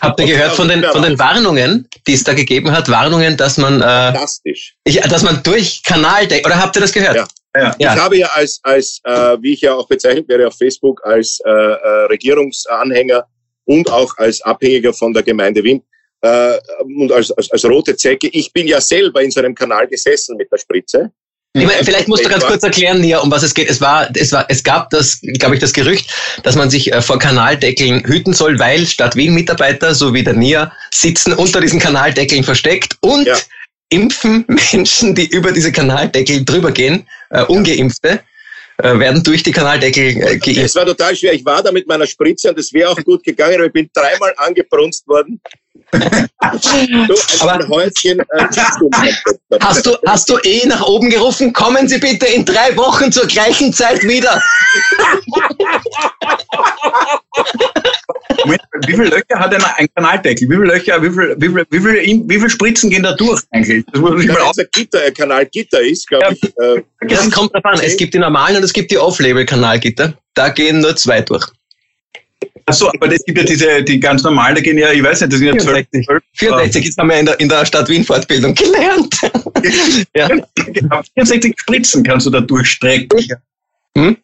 Habt 0.02 0.20
ihr 0.20 0.26
gehört 0.26 0.52
von 0.52 0.68
den, 0.68 0.84
von 0.84 1.02
den 1.02 1.18
Warnungen, 1.18 1.88
die 2.06 2.12
es 2.12 2.22
da 2.22 2.34
gegeben 2.34 2.70
hat? 2.70 2.90
Warnungen, 2.90 3.34
dass 3.38 3.56
man, 3.56 3.80
äh, 3.80 3.84
Fantastisch. 3.84 4.76
Ich, 4.84 5.00
dass 5.00 5.22
man 5.22 5.42
durch 5.42 5.82
Kanal, 5.84 6.26
oder 6.44 6.60
habt 6.60 6.76
ihr 6.76 6.80
das 6.80 6.92
gehört? 6.92 7.16
Ja. 7.16 7.26
Ja. 7.56 7.74
Ich 7.78 7.86
habe 7.86 8.18
ja 8.18 8.28
als, 8.34 8.60
als 8.62 9.00
äh, 9.04 9.38
wie 9.40 9.54
ich 9.54 9.62
ja 9.62 9.74
auch 9.74 9.88
bezeichnet 9.88 10.28
werde 10.28 10.46
auf 10.46 10.56
Facebook, 10.56 11.04
als 11.04 11.40
äh, 11.44 11.50
äh, 11.50 12.06
Regierungsanhänger 12.10 13.26
und 13.64 13.90
auch 13.90 14.16
als 14.18 14.42
Abhängiger 14.42 14.92
von 14.92 15.12
der 15.14 15.22
Gemeinde 15.22 15.64
Wien 15.64 15.82
äh, 16.20 16.58
und 16.82 17.10
als, 17.10 17.30
als, 17.32 17.50
als 17.50 17.64
rote 17.64 17.96
Zecke. 17.96 18.28
Ich 18.28 18.52
bin 18.52 18.68
ja 18.68 18.80
selber 18.80 19.22
in 19.22 19.30
so 19.30 19.40
einem 19.40 19.54
Kanal 19.54 19.88
gesessen 19.88 20.36
mit 20.36 20.52
der 20.52 20.58
Spritze. 20.58 21.10
Ich 21.52 21.66
meine, 21.66 21.84
vielleicht 21.84 22.06
musst 22.06 22.24
du 22.24 22.28
ganz 22.28 22.44
kurz 22.44 22.62
erklären, 22.62 23.00
Nia, 23.00 23.18
um 23.18 23.30
was 23.30 23.42
es 23.42 23.54
geht. 23.54 23.68
Es 23.68 23.80
war, 23.80 24.08
es 24.14 24.30
war, 24.30 24.46
es 24.48 24.62
gab 24.62 24.88
das, 24.90 25.18
glaube 25.20 25.56
ich, 25.56 25.60
das 25.60 25.72
Gerücht, 25.72 26.08
dass 26.44 26.54
man 26.54 26.70
sich 26.70 26.92
äh, 26.92 27.02
vor 27.02 27.18
Kanaldeckeln 27.18 28.04
hüten 28.04 28.32
soll, 28.32 28.56
weil 28.60 28.86
Stadt 28.86 29.16
Wien 29.16 29.34
Mitarbeiter, 29.34 29.92
so 29.92 30.14
wie 30.14 30.22
der 30.22 30.34
Nia, 30.34 30.72
sitzen 30.92 31.32
unter 31.32 31.60
diesen 31.60 31.80
Kanaldeckeln 31.80 32.44
versteckt 32.44 32.96
und 33.00 33.26
ja. 33.26 33.36
impfen 33.88 34.44
Menschen, 34.72 35.16
die 35.16 35.26
über 35.26 35.50
diese 35.50 35.72
Kanaldeckel 35.72 36.44
drüber 36.44 36.70
gehen, 36.70 37.08
äh, 37.30 37.42
ungeimpfte 37.42 38.20
äh, 38.78 38.98
werden 39.00 39.20
durch 39.24 39.42
die 39.42 39.52
Kanaldeckel 39.52 40.04
äh, 40.04 40.38
geimpft. 40.38 40.56
Es 40.56 40.76
war 40.76 40.86
total 40.86 41.16
schwer. 41.16 41.32
Ich 41.32 41.44
war 41.44 41.64
da 41.64 41.72
mit 41.72 41.88
meiner 41.88 42.06
Spritze 42.06 42.50
und 42.50 42.60
es 42.60 42.72
wäre 42.72 42.90
auch 42.90 43.02
gut 43.02 43.24
gegangen, 43.24 43.56
aber 43.56 43.66
ich 43.66 43.72
bin 43.72 43.90
dreimal 43.92 44.32
angebrunst 44.36 45.08
worden 45.08 45.40
so, 45.92 47.14
Aber 47.40 47.68
Häuschen, 47.68 48.20
äh, 48.20 48.24
hast, 49.60 49.86
du, 49.86 49.96
hast 50.06 50.28
du 50.28 50.38
eh 50.44 50.66
nach 50.66 50.86
oben 50.86 51.10
gerufen, 51.10 51.52
kommen 51.52 51.88
Sie 51.88 51.98
bitte 51.98 52.26
in 52.26 52.44
drei 52.44 52.76
Wochen 52.76 53.10
zur 53.10 53.26
gleichen 53.26 53.72
Zeit 53.72 54.02
wieder? 54.02 54.40
Moment, 58.44 58.62
wie 58.86 58.92
viele 58.92 59.08
Löcher 59.08 59.38
hat 59.38 59.54
ein, 59.54 59.62
ein 59.76 59.88
Kanaldeckel? 59.94 60.48
Wie 60.48 60.54
viele 60.54 60.66
Löcher, 60.66 61.02
wie 61.02 61.10
viele, 61.10 61.36
wie 61.38 61.48
viele, 61.48 61.66
wie 61.70 61.80
viele, 61.80 62.28
wie 62.28 62.34
viele 62.34 62.50
Spritzen 62.50 62.90
gehen 62.90 63.02
da 63.02 63.12
durch 63.12 63.42
eigentlich? 63.50 63.84
Das 63.92 64.00
muss 64.00 64.10
man 64.10 64.22
ja, 64.22 64.32
mal 64.32 64.42
auf. 64.42 64.56
Gitter, 64.72 65.02
ein 65.02 65.14
Kanalgitter 65.14 65.80
ist, 65.80 66.08
glaube 66.08 66.26
ja, 66.26 66.32
ich. 66.32 66.44
Äh, 66.58 66.82
das 67.08 67.30
kommt 67.30 67.54
davon. 67.54 67.80
Es 67.82 67.96
gibt 67.96 68.14
die 68.14 68.18
normalen 68.18 68.56
und 68.56 68.64
es 68.64 68.72
gibt 68.72 68.90
die 68.90 68.98
Off-Label-Kanalgitter. 68.98 70.14
Da 70.34 70.48
gehen 70.48 70.80
nur 70.80 70.96
zwei 70.96 71.20
durch. 71.20 71.46
Achso, 72.66 72.88
aber 72.88 73.12
es 73.12 73.24
gibt 73.24 73.38
ja 73.38 73.44
diese, 73.44 73.82
die 73.82 73.98
ganz 73.98 74.22
normalen, 74.22 74.54
da 74.54 74.60
gehen 74.60 74.78
ja, 74.78 74.92
ich 74.92 75.02
weiß 75.02 75.20
nicht, 75.20 75.32
das 75.32 75.40
sind 75.40 75.48
ja 75.48 75.52
64. 75.54 76.06
12, 76.06 76.22
64, 76.36 76.86
das 76.86 76.96
haben 76.96 77.08
wir 77.08 77.18
in 77.18 77.26
der, 77.26 77.40
in 77.40 77.48
der 77.48 77.66
Stadt 77.66 77.88
Wien 77.88 78.04
Fortbildung 78.04 78.54
gelernt. 78.54 79.14
ja. 80.14 80.28
Genau, 80.54 81.00
64 81.14 81.54
Spritzen 81.58 82.04
kannst 82.04 82.26
du 82.26 82.30
da 82.30 82.40
durchstrecken. 82.40 83.26
Hm? 83.96 84.16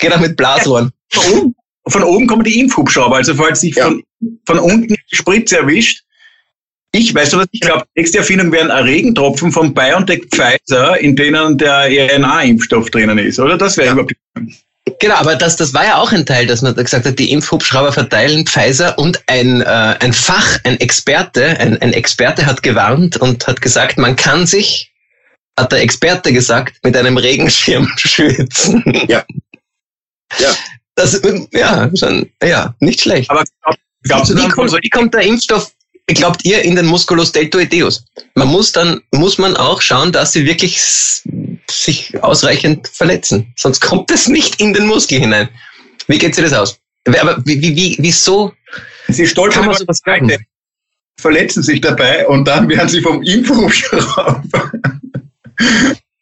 Geht 0.00 0.12
auch 0.12 0.20
mit 0.20 0.36
Blasrohren. 0.36 0.90
Von 1.10 1.32
oben, 1.32 1.54
von 1.86 2.02
oben 2.02 2.26
kommen 2.26 2.44
die 2.44 2.58
Impfhubschrauber, 2.58 3.16
also 3.16 3.34
falls 3.34 3.60
sich 3.60 3.76
ja. 3.76 3.84
von, 3.84 4.02
von 4.46 4.58
unten 4.58 4.88
die 4.88 5.16
Spritze 5.16 5.58
erwischt, 5.58 6.02
ich 6.92 7.14
weiß 7.14 7.36
was 7.36 7.46
ich 7.52 7.60
glaube, 7.60 7.84
nächste 7.94 8.18
Erfindung 8.18 8.50
wären 8.50 8.70
Regentropfen 8.70 9.52
von 9.52 9.74
BioNTech 9.74 10.24
Pfizer, 10.30 10.98
in 10.98 11.14
denen 11.14 11.58
der 11.58 11.88
RNA-Impfstoff 11.88 12.90
drinnen 12.90 13.18
ist, 13.18 13.38
oder? 13.38 13.58
Das 13.58 13.76
wäre 13.76 13.88
ja. 13.88 13.92
überhaupt 13.92 14.14
Genau, 15.00 15.14
aber 15.14 15.36
das, 15.36 15.56
das 15.56 15.74
war 15.74 15.84
ja 15.84 15.96
auch 15.96 16.12
ein 16.12 16.26
Teil, 16.26 16.46
dass 16.46 16.62
man 16.62 16.74
gesagt 16.74 17.06
hat, 17.06 17.18
die 17.18 17.32
Impfhubschrauber 17.32 17.92
verteilen 17.92 18.46
Pfizer 18.46 18.98
und 18.98 19.22
ein, 19.26 19.60
äh, 19.60 19.96
ein 20.00 20.12
Fach, 20.12 20.58
ein 20.64 20.78
Experte, 20.80 21.58
ein, 21.58 21.80
ein 21.80 21.92
Experte 21.92 22.46
hat 22.46 22.62
gewarnt 22.62 23.16
und 23.16 23.46
hat 23.46 23.60
gesagt, 23.60 23.98
man 23.98 24.16
kann 24.16 24.46
sich, 24.46 24.92
hat 25.58 25.72
der 25.72 25.82
Experte 25.82 26.32
gesagt, 26.32 26.76
mit 26.84 26.96
einem 26.96 27.16
Regenschirm 27.16 27.90
schützen. 27.96 28.82
Ja. 29.08 29.24
Ja. 30.38 30.54
Das, 30.94 31.20
ja, 31.52 31.90
schon, 31.94 32.30
ja, 32.42 32.74
nicht 32.80 33.00
schlecht. 33.00 33.30
Aber 33.30 33.44
glaubst 34.02 34.30
du 34.30 34.36
wie, 34.36 34.48
kommt, 34.48 34.72
wie 34.72 34.90
kommt 34.90 35.14
der 35.14 35.22
Impfstoff 35.22 35.72
glaubt 36.14 36.44
ihr 36.44 36.62
in 36.62 36.74
den 36.74 36.86
Musculus 36.86 37.32
deltoideus? 37.32 38.04
Man 38.34 38.48
muss 38.48 38.72
dann, 38.72 39.02
muss 39.12 39.38
man 39.38 39.56
auch 39.56 39.80
schauen, 39.80 40.12
dass 40.12 40.32
sie 40.32 40.46
wirklich 40.46 40.80
sich 41.70 42.22
ausreichend 42.22 42.88
verletzen. 42.88 43.52
Sonst 43.56 43.80
kommt 43.80 44.10
es 44.10 44.28
nicht 44.28 44.60
in 44.60 44.72
den 44.72 44.86
Muskel 44.86 45.20
hinein. 45.20 45.48
Wie 46.06 46.18
geht 46.18 46.34
sich 46.34 46.44
das 46.44 46.52
aus? 46.52 46.78
Aber 47.06 47.42
wie, 47.44 47.60
wie, 47.60 47.74
wie, 47.76 47.96
wieso? 47.98 48.52
Sie 49.08 49.26
stolpern 49.26 49.64
über 49.64 49.74
sowas 49.74 50.00
Seite, 50.04 50.38
verletzen 51.18 51.62
sich 51.62 51.80
dabei 51.80 52.26
und 52.28 52.46
dann 52.46 52.68
werden 52.68 52.88
sie 52.88 53.00
vom 53.00 53.22
Impfhubschrauber 53.22 54.72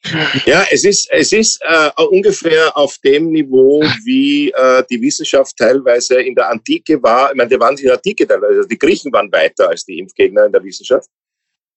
ja, 0.47 0.65
es 0.71 0.85
ist, 0.85 1.09
es 1.11 1.33
ist 1.33 1.61
äh, 1.63 1.91
ungefähr 2.05 2.77
auf 2.77 2.97
dem 3.05 3.31
Niveau, 3.31 3.83
wie 4.05 4.51
äh, 4.51 4.85
die 4.91 5.01
Wissenschaft 5.01 5.57
teilweise 5.57 6.21
in 6.21 6.35
der 6.35 6.51
Antike 6.51 7.03
war. 7.03 7.31
Ich 7.31 7.37
meine, 7.37 7.51
die 7.51 7.59
waren 7.59 7.77
in 7.77 7.85
der 7.85 7.95
Antike 7.95 8.27
teilweise, 8.27 8.59
also 8.59 8.69
die 8.69 8.79
Griechen 8.79 9.13
waren 9.13 9.31
weiter 9.33 9.69
als 9.69 9.85
die 9.85 9.99
Impfgegner 9.99 10.47
in 10.47 10.53
der 10.53 10.63
Wissenschaft. 10.63 11.09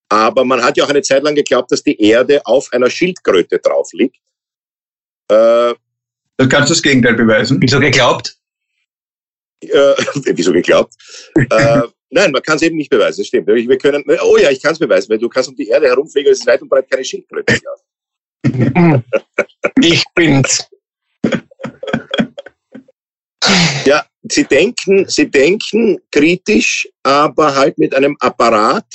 Aber 0.10 0.44
man 0.44 0.62
hat 0.64 0.76
ja 0.76 0.84
auch 0.84 0.90
eine 0.90 1.04
Zeit 1.04 1.24
lang 1.24 1.36
geglaubt, 1.36 1.72
dass 1.72 1.84
die 1.84 2.00
Erde 2.02 2.42
auf 2.46 2.72
einer 2.74 2.90
Schildkröte 2.90 3.60
drauf 3.60 3.90
liegt. 3.94 4.18
Äh, 5.30 5.74
das 6.38 6.50
kannst 6.50 6.70
du 6.70 6.74
das 6.74 6.82
Gegenteil 6.82 7.14
beweisen. 7.14 7.58
Wieso 7.62 7.80
geglaubt? 7.80 8.36
Äh, 9.62 9.68
wieso 10.34 10.52
geglaubt? 10.52 10.94
äh, 11.36 11.82
nein, 12.10 12.32
man 12.32 12.42
kann 12.42 12.56
es 12.56 12.64
eben 12.64 12.78
nicht 12.78 12.90
beweisen, 12.90 13.22
das 13.22 13.28
stimmt. 13.28 13.48
Wir 13.48 13.78
können, 13.78 14.04
oh 14.24 14.38
ja, 14.38 14.50
ich 14.50 14.62
kann 14.62 14.74
es 14.74 14.80
beweisen, 14.80 15.10
weil 15.10 15.20
du 15.20 15.30
kannst 15.30 15.50
um 15.50 15.56
die 15.56 15.68
Erde 15.68 15.88
herumfliegen, 15.88 16.32
es 16.32 16.40
ist 16.40 16.48
weit 16.48 16.62
und 16.62 16.70
breit 16.70 16.90
keine 16.90 17.04
Schildkröte. 17.04 17.60
ich 19.82 20.04
bin's. 20.16 20.66
Ja, 23.86 24.06
sie 24.24 24.44
denken, 24.46 25.08
sie 25.08 25.30
denken 25.30 26.00
kritisch, 26.12 26.88
aber 27.04 27.56
halt 27.56 27.78
mit 27.78 27.94
einem 27.94 28.16
Apparat. 28.20 28.86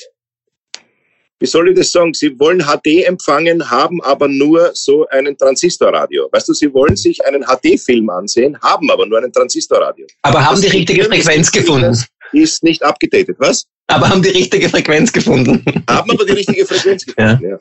Wie 1.44 1.48
soll 1.48 1.68
ich 1.68 1.76
das 1.76 1.92
sagen? 1.92 2.14
Sie 2.14 2.40
wollen 2.40 2.60
HD 2.60 3.04
empfangen, 3.04 3.70
haben 3.70 4.00
aber 4.00 4.28
nur 4.28 4.70
so 4.72 5.06
einen 5.08 5.36
Transistorradio. 5.36 6.26
Weißt 6.32 6.48
du, 6.48 6.54
sie 6.54 6.72
wollen 6.72 6.96
sich 6.96 7.22
einen 7.26 7.44
HD-Film 7.44 8.08
ansehen, 8.08 8.58
haben 8.62 8.90
aber 8.90 9.04
nur 9.04 9.18
einen 9.18 9.30
Transistorradio. 9.30 10.06
Aber 10.22 10.42
haben 10.42 10.54
das 10.54 10.62
die 10.62 10.78
richtige 10.78 11.04
Frequenz 11.04 11.52
gefunden? 11.52 12.02
Ist 12.32 12.64
nicht 12.64 12.82
abgedatet. 12.82 13.36
Was? 13.40 13.66
Aber 13.88 14.08
haben 14.08 14.22
die 14.22 14.30
richtige 14.30 14.70
Frequenz 14.70 15.12
gefunden. 15.12 15.62
Haben 15.86 16.12
aber 16.12 16.24
die 16.24 16.32
richtige 16.32 16.64
Frequenz 16.64 17.04
gefunden, 17.14 17.44
ja. 17.44 17.50
ja. 17.50 17.58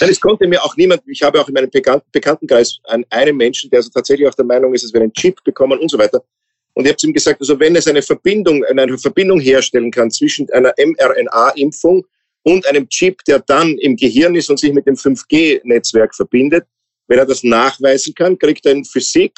Nein, 0.00 0.10
es 0.10 0.20
konnte 0.20 0.48
mir 0.48 0.60
auch 0.64 0.76
niemand, 0.76 1.02
ich 1.06 1.22
habe 1.22 1.40
auch 1.40 1.46
in 1.46 1.54
meinem 1.54 1.70
Bekanntenkreis 1.70 2.80
einen, 2.88 3.04
einen 3.10 3.36
Menschen, 3.36 3.70
der 3.70 3.78
also 3.78 3.90
tatsächlich 3.90 4.26
auch 4.26 4.34
der 4.34 4.44
Meinung 4.44 4.74
ist, 4.74 4.82
dass 4.82 4.92
wir 4.92 5.02
einen 5.02 5.12
Chip 5.12 5.38
bekommen 5.44 5.78
und 5.78 5.88
so 5.88 5.96
weiter. 5.96 6.20
Und 6.74 6.84
ich 6.84 6.90
habe 6.90 6.98
ihm 7.04 7.12
gesagt, 7.12 7.40
also 7.40 7.60
wenn 7.60 7.76
es 7.76 7.86
eine 7.86 8.02
Verbindung, 8.02 8.64
eine 8.64 8.98
Verbindung 8.98 9.38
herstellen 9.38 9.92
kann 9.92 10.10
zwischen 10.10 10.50
einer 10.50 10.74
mRNA-Impfung 10.76 12.04
und 12.42 12.66
einem 12.66 12.88
Chip, 12.88 13.24
der 13.24 13.40
dann 13.40 13.76
im 13.78 13.96
Gehirn 13.96 14.34
ist 14.34 14.50
und 14.50 14.58
sich 14.58 14.72
mit 14.72 14.86
dem 14.86 14.94
5G-Netzwerk 14.94 16.14
verbindet, 16.14 16.64
wenn 17.08 17.18
er 17.18 17.26
das 17.26 17.42
nachweisen 17.42 18.14
kann, 18.14 18.38
kriegt 18.38 18.64
er 18.66 18.72
in 18.72 18.84
Physik, 18.84 19.32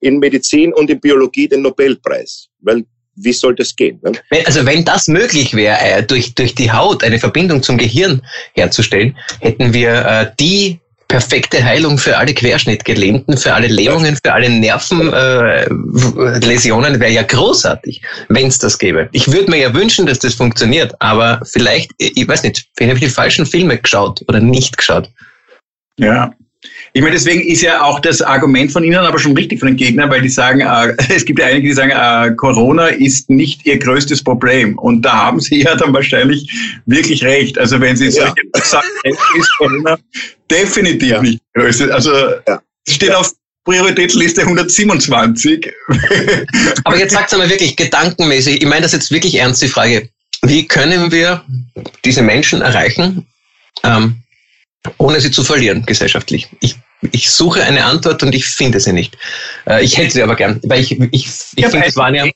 in 0.00 0.18
Medizin 0.18 0.72
und 0.72 0.90
in 0.90 1.00
Biologie 1.00 1.48
den 1.48 1.62
Nobelpreis. 1.62 2.48
Weil 2.60 2.84
wie 3.20 3.32
soll 3.32 3.54
das 3.54 3.74
gehen? 3.74 4.00
Ne? 4.02 4.12
Also 4.46 4.64
wenn 4.64 4.84
das 4.84 5.08
möglich 5.08 5.54
wäre, 5.54 5.76
äh, 5.80 6.02
durch, 6.02 6.34
durch 6.34 6.54
die 6.54 6.70
Haut 6.70 7.02
eine 7.02 7.18
Verbindung 7.18 7.62
zum 7.62 7.76
Gehirn 7.76 8.22
herzustellen, 8.54 9.16
hätten 9.40 9.72
wir 9.74 9.90
äh, 10.06 10.30
die 10.38 10.80
perfekte 11.08 11.64
Heilung 11.64 11.98
für 11.98 12.16
alle 12.18 12.34
Querschnittgelähmten, 12.34 13.38
für 13.38 13.54
alle 13.54 13.66
Lähmungen, 13.66 14.16
für 14.22 14.32
alle 14.32 14.48
Nervenläsionen 14.50 16.94
äh, 16.94 17.00
wäre 17.00 17.12
ja 17.12 17.22
großartig, 17.22 18.02
wenn 18.28 18.46
es 18.48 18.58
das 18.58 18.78
gäbe. 18.78 19.08
Ich 19.12 19.32
würde 19.32 19.50
mir 19.50 19.56
ja 19.56 19.72
wünschen, 19.74 20.04
dass 20.06 20.18
das 20.18 20.34
funktioniert, 20.34 20.94
aber 21.00 21.40
vielleicht, 21.44 21.92
ich 21.96 22.28
weiß 22.28 22.42
nicht, 22.42 22.66
vielleicht 22.76 22.90
habe 22.90 22.98
ich 22.98 23.06
die 23.06 23.14
falschen 23.14 23.46
Filme 23.46 23.78
geschaut 23.78 24.20
oder 24.28 24.40
nicht 24.40 24.76
geschaut. 24.76 25.08
Ja, 25.98 26.34
ich 26.92 27.02
meine, 27.02 27.14
deswegen 27.14 27.42
ist 27.42 27.62
ja 27.62 27.82
auch 27.82 28.00
das 28.00 28.22
Argument 28.22 28.72
von 28.72 28.82
Ihnen 28.82 28.96
aber 28.96 29.18
schon 29.18 29.36
richtig 29.36 29.60
von 29.60 29.68
den 29.68 29.76
Gegnern, 29.76 30.10
weil 30.10 30.22
die 30.22 30.28
sagen, 30.28 30.60
äh, 30.60 30.94
es 31.14 31.24
gibt 31.24 31.38
ja 31.38 31.46
einige, 31.46 31.68
die 31.68 31.74
sagen, 31.74 31.90
äh, 31.90 32.34
Corona 32.34 32.88
ist 32.88 33.30
nicht 33.30 33.66
ihr 33.66 33.78
größtes 33.78 34.22
Problem. 34.24 34.78
Und 34.78 35.02
da 35.02 35.12
haben 35.12 35.40
Sie 35.40 35.62
ja 35.62 35.76
dann 35.76 35.92
wahrscheinlich 35.92 36.50
wirklich 36.86 37.22
recht. 37.24 37.58
Also 37.58 37.80
wenn 37.80 37.96
Sie 37.96 38.06
ja. 38.06 38.10
sagen, 38.10 38.34
ist 39.04 39.56
Corona 39.58 39.98
definitiv 40.50 41.10
ja. 41.10 41.22
nicht 41.22 41.40
größtes. 41.54 41.90
Also 41.90 42.12
ja. 42.46 42.60
es 42.86 42.94
steht 42.94 43.14
auf 43.14 43.32
Prioritätsliste 43.64 44.42
127. 44.42 45.70
Aber 46.84 46.98
jetzt 46.98 47.12
sagt 47.12 47.30
es 47.30 47.38
mal 47.38 47.50
wirklich 47.50 47.76
gedankenmäßig, 47.76 48.62
ich 48.62 48.66
meine 48.66 48.82
das 48.82 48.92
jetzt 48.92 49.10
wirklich 49.10 49.34
ernst, 49.34 49.60
die 49.60 49.68
Frage, 49.68 50.08
wie 50.42 50.66
können 50.66 51.12
wir 51.12 51.44
diese 52.04 52.22
Menschen 52.22 52.62
erreichen, 52.62 53.26
ähm, 53.84 54.22
ohne 54.98 55.20
sie 55.20 55.30
zu 55.30 55.44
verlieren 55.44 55.84
gesellschaftlich? 55.86 56.48
Ich, 56.60 56.76
ich 57.12 57.30
suche 57.30 57.62
eine 57.62 57.84
Antwort 57.84 58.22
und 58.22 58.34
ich 58.34 58.46
finde 58.46 58.80
sie 58.80 58.92
nicht. 58.92 59.16
Äh, 59.66 59.84
ich 59.84 59.96
hätte 59.96 60.12
sie 60.12 60.22
aber 60.22 60.36
gern, 60.36 60.60
weil 60.64 60.80
ich, 60.80 60.92
ich, 60.92 61.10
ich 61.12 61.52
ja, 61.56 61.70
finde, 61.70 61.86
es 61.86 61.96
waren 61.96 62.14
ja 62.14 62.26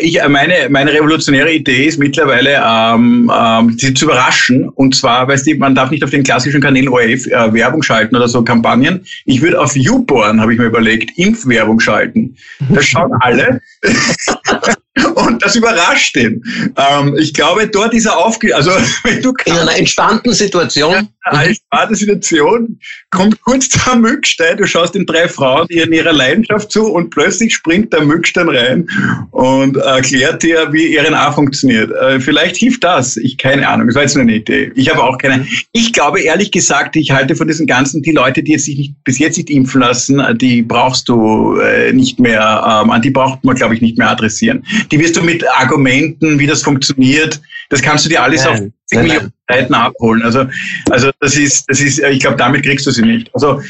ich, 0.00 0.18
meine, 0.26 0.68
meine 0.70 0.92
revolutionäre 0.92 1.52
Idee 1.52 1.84
ist 1.84 1.98
mittlerweile, 1.98 2.62
ähm, 2.64 3.30
ähm, 3.34 3.76
sie 3.78 3.92
zu 3.92 4.06
überraschen. 4.06 4.70
Und 4.70 4.94
zwar, 4.94 5.28
weißt 5.28 5.46
du, 5.46 5.54
man 5.56 5.74
darf 5.74 5.90
nicht 5.90 6.02
auf 6.02 6.08
den 6.08 6.22
klassischen 6.22 6.62
Kanälen 6.62 6.88
ORF 6.88 7.26
äh, 7.26 7.52
Werbung 7.52 7.82
schalten 7.82 8.16
oder 8.16 8.26
so 8.26 8.42
Kampagnen. 8.42 9.04
Ich 9.26 9.42
würde 9.42 9.60
auf 9.60 9.76
YouPorn, 9.76 10.40
habe 10.40 10.54
ich 10.54 10.58
mir 10.58 10.66
überlegt, 10.66 11.18
Impfwerbung 11.18 11.78
schalten. 11.78 12.36
Das 12.70 12.86
schauen 12.86 13.12
alle. 13.20 13.60
und 15.14 15.44
das 15.44 15.56
überrascht 15.56 16.16
ihn. 16.16 16.42
Ähm, 16.76 17.14
ich 17.18 17.34
glaube, 17.34 17.68
dort 17.68 17.92
ist 17.92 18.06
er 18.06 18.16
aufge... 18.16 18.56
Also, 18.56 18.70
wenn 19.04 19.20
du 19.20 19.34
In 19.44 19.52
einer 19.52 19.76
entspannten 19.76 20.32
Situation. 20.32 21.08
Als 21.26 21.60
Situation 21.98 22.78
kommt 23.10 23.40
kurz 23.42 23.68
der 23.68 23.96
Mückstein, 23.96 24.56
du 24.56 24.66
schaust 24.66 24.94
den 24.94 25.06
drei 25.06 25.28
Frauen 25.28 25.66
in 25.68 25.92
ihrer 25.92 26.12
Leidenschaft 26.12 26.70
zu 26.70 26.92
und 26.92 27.10
plötzlich 27.10 27.54
springt 27.54 27.92
der 27.92 28.04
Mückstein 28.04 28.48
rein 28.48 28.88
und 29.32 29.76
erklärt 29.76 30.42
dir, 30.42 30.72
wie 30.72 30.96
RNA 30.96 31.32
funktioniert. 31.32 31.90
Äh, 31.90 32.20
vielleicht 32.20 32.56
hilft 32.56 32.84
das. 32.84 33.16
Ich 33.16 33.38
keine 33.38 33.68
Ahnung. 33.68 33.88
Das 33.88 33.96
war 33.96 34.02
jetzt 34.02 34.14
nur 34.14 34.22
eine 34.22 34.36
Idee. 34.36 34.70
Ich 34.74 34.88
habe 34.88 35.02
auch 35.02 35.18
keine. 35.18 35.46
Ich 35.72 35.92
glaube 35.92 36.20
ehrlich 36.20 36.50
gesagt, 36.52 36.96
ich 36.96 37.10
halte 37.10 37.34
von 37.34 37.48
diesen 37.48 37.66
ganzen, 37.66 38.02
die 38.02 38.12
Leute, 38.12 38.42
die 38.42 38.58
sich 38.58 38.76
nicht, 38.76 39.04
bis 39.04 39.18
jetzt 39.18 39.36
nicht 39.36 39.50
impfen 39.50 39.80
lassen, 39.80 40.22
die 40.38 40.62
brauchst 40.62 41.08
du 41.08 41.58
äh, 41.58 41.92
nicht 41.92 42.20
mehr, 42.20 42.82
ähm, 42.82 42.90
an 42.90 43.02
die 43.02 43.10
braucht 43.10 43.44
man, 43.44 43.56
glaube 43.56 43.74
ich, 43.74 43.80
nicht 43.80 43.98
mehr 43.98 44.10
adressieren. 44.10 44.64
Die 44.90 44.98
wirst 45.00 45.16
du 45.16 45.22
mit 45.22 45.44
Argumenten, 45.48 46.38
wie 46.38 46.46
das 46.46 46.62
funktioniert, 46.62 47.40
das 47.68 47.82
kannst 47.82 48.04
du 48.04 48.08
dir 48.08 48.22
alles 48.22 48.44
nein, 48.44 48.52
auf 48.52 48.60
10 48.86 49.02
Millionen 49.02 49.32
Seiten 49.48 49.74
abholen. 49.74 50.22
Also, 50.22 50.46
also 50.90 51.10
das 51.20 51.36
ist, 51.36 51.64
das 51.68 51.80
ist, 51.80 51.98
ich 51.98 52.20
glaube, 52.20 52.36
damit 52.36 52.64
kriegst 52.64 52.86
du 52.86 52.90
sie 52.90 53.02
nicht. 53.02 53.30
Also 53.34 53.60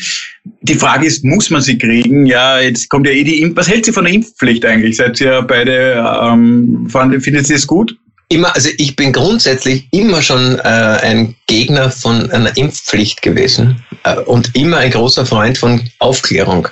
die 0.63 0.75
Frage 0.75 1.07
ist, 1.07 1.25
muss 1.25 1.51
man 1.51 1.63
sie 1.63 1.79
kriegen? 1.79 2.27
Ja, 2.27 2.61
jetzt 2.61 2.89
kommt 2.89 3.07
ja 3.07 3.13
eh 3.13 3.25
die 3.25 3.43
Impf. 3.43 3.57
Was 3.57 3.69
hält 3.69 3.85
sie 3.85 3.93
von 3.93 4.05
der 4.05 4.15
Impfpflicht 4.15 4.65
eigentlich? 4.65 4.97
Seid 4.97 5.21
ihr 5.21 5.43
beide, 5.43 6.05
ähm, 6.23 6.89
findet 6.91 7.49
ihr 7.49 7.57
es 7.57 7.67
gut? 7.67 7.97
Immer, 8.29 8.53
also 8.57 8.71
ich 8.79 8.97
bin 8.97 9.13
grundsätzlich 9.13 9.87
immer 9.93 10.21
schon 10.21 10.59
äh, 10.59 10.63
ein 10.63 11.37
Gegner 11.47 11.91
von 11.91 12.29
einer 12.33 12.57
Impfpflicht 12.57 13.23
gewesen 13.23 13.85
äh, 14.03 14.17
und 14.17 14.51
immer 14.57 14.79
ein 14.79 14.91
großer 14.91 15.25
Freund 15.25 15.57
von 15.57 15.81
Aufklärung 16.01 16.67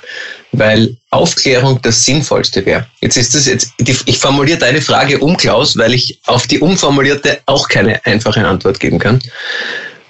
weil 0.59 0.95
Aufklärung 1.09 1.79
das 1.81 2.05
Sinnvollste 2.05 2.65
wäre. 2.65 2.87
Jetzt 3.01 3.17
ist 3.17 3.35
das 3.35 3.45
jetzt, 3.45 3.73
ich 3.77 4.17
formuliere 4.17 4.57
deine 4.57 4.81
Frage 4.81 5.19
um, 5.19 5.37
Klaus, 5.37 5.77
weil 5.77 5.93
ich 5.93 6.19
auf 6.25 6.47
die 6.47 6.59
umformulierte 6.59 7.39
auch 7.45 7.69
keine 7.69 8.05
einfache 8.05 8.45
Antwort 8.45 8.79
geben 8.79 8.99
kann. 8.99 9.19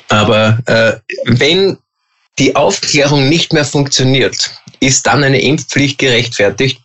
Aber 0.09 0.59
äh, 0.65 0.93
wenn 1.25 1.77
die 2.37 2.55
Aufklärung 2.55 3.29
nicht 3.29 3.53
mehr 3.53 3.65
funktioniert, 3.65 4.51
ist 4.79 5.07
dann 5.07 5.23
eine 5.23 5.41
Impfpflicht 5.41 5.97
gerechtfertigt? 5.97 6.79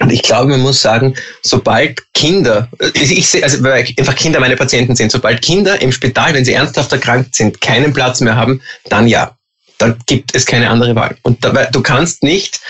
Und 0.00 0.12
ich 0.12 0.22
glaube, 0.22 0.50
man 0.50 0.60
muss 0.60 0.80
sagen, 0.80 1.14
sobald 1.42 2.02
Kinder, 2.14 2.68
ich 2.94 3.28
sehe, 3.28 3.42
also 3.42 3.62
weil 3.62 3.86
einfach 3.98 4.14
Kinder 4.14 4.40
meine 4.40 4.56
Patienten 4.56 4.96
sind, 4.96 5.10
sobald 5.10 5.42
Kinder 5.42 5.80
im 5.80 5.92
Spital, 5.92 6.34
wenn 6.34 6.44
sie 6.44 6.52
ernsthaft 6.52 6.92
erkrankt 6.92 7.34
sind, 7.34 7.60
keinen 7.60 7.92
Platz 7.92 8.20
mehr 8.20 8.36
haben, 8.36 8.60
dann 8.88 9.08
ja 9.08 9.37
dann 9.78 9.96
gibt 10.06 10.34
es 10.34 10.44
keine 10.44 10.68
andere 10.68 10.94
Wahl. 10.94 11.16
Und 11.22 11.44
dabei, 11.44 11.66
du 11.66 11.80
kannst 11.80 12.22
nicht 12.22 12.60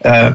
äh, 0.00 0.32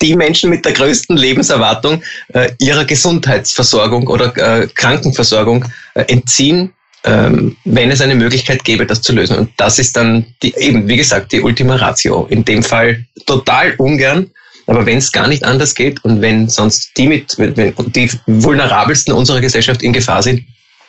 die 0.00 0.14
Menschen 0.14 0.50
mit 0.50 0.64
der 0.64 0.72
größten 0.72 1.16
Lebenserwartung 1.16 2.02
äh, 2.28 2.50
ihrer 2.58 2.84
Gesundheitsversorgung 2.84 4.06
oder 4.06 4.36
äh, 4.36 4.66
Krankenversorgung 4.68 5.64
äh, 5.94 6.02
entziehen, 6.02 6.72
ähm, 7.04 7.56
wenn 7.64 7.90
es 7.90 8.00
eine 8.00 8.14
Möglichkeit 8.14 8.64
gäbe, 8.64 8.86
das 8.86 9.02
zu 9.02 9.12
lösen. 9.12 9.36
Und 9.36 9.50
das 9.56 9.78
ist 9.78 9.96
dann 9.96 10.26
die, 10.42 10.54
eben, 10.56 10.88
wie 10.88 10.96
gesagt, 10.96 11.32
die 11.32 11.40
Ultima 11.40 11.76
Ratio. 11.76 12.26
In 12.30 12.44
dem 12.44 12.62
Fall 12.62 13.04
total 13.26 13.74
ungern. 13.76 14.30
Aber 14.66 14.86
wenn 14.86 14.96
es 14.96 15.12
gar 15.12 15.28
nicht 15.28 15.44
anders 15.44 15.74
geht 15.74 16.02
und 16.04 16.22
wenn 16.22 16.48
sonst 16.48 16.92
die 16.96 17.06
mit, 17.06 17.36
wenn 17.36 17.74
die 17.92 18.10
vulnerabelsten 18.26 19.12
unserer 19.12 19.42
Gesellschaft 19.42 19.82
in 19.82 19.92
Gefahr 19.92 20.22
sind, 20.22 20.42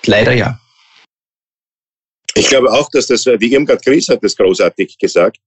leider 0.06 0.34
ja. 0.34 0.58
Ich 2.38 2.50
glaube 2.50 2.72
auch, 2.72 2.90
dass 2.90 3.08
das, 3.08 3.26
wie 3.26 3.54
Irmgard 3.54 3.84
Gries 3.84 4.10
hat 4.10 4.24
das 4.24 4.36
großartig 4.36 4.98
gesagt, 4.98 5.38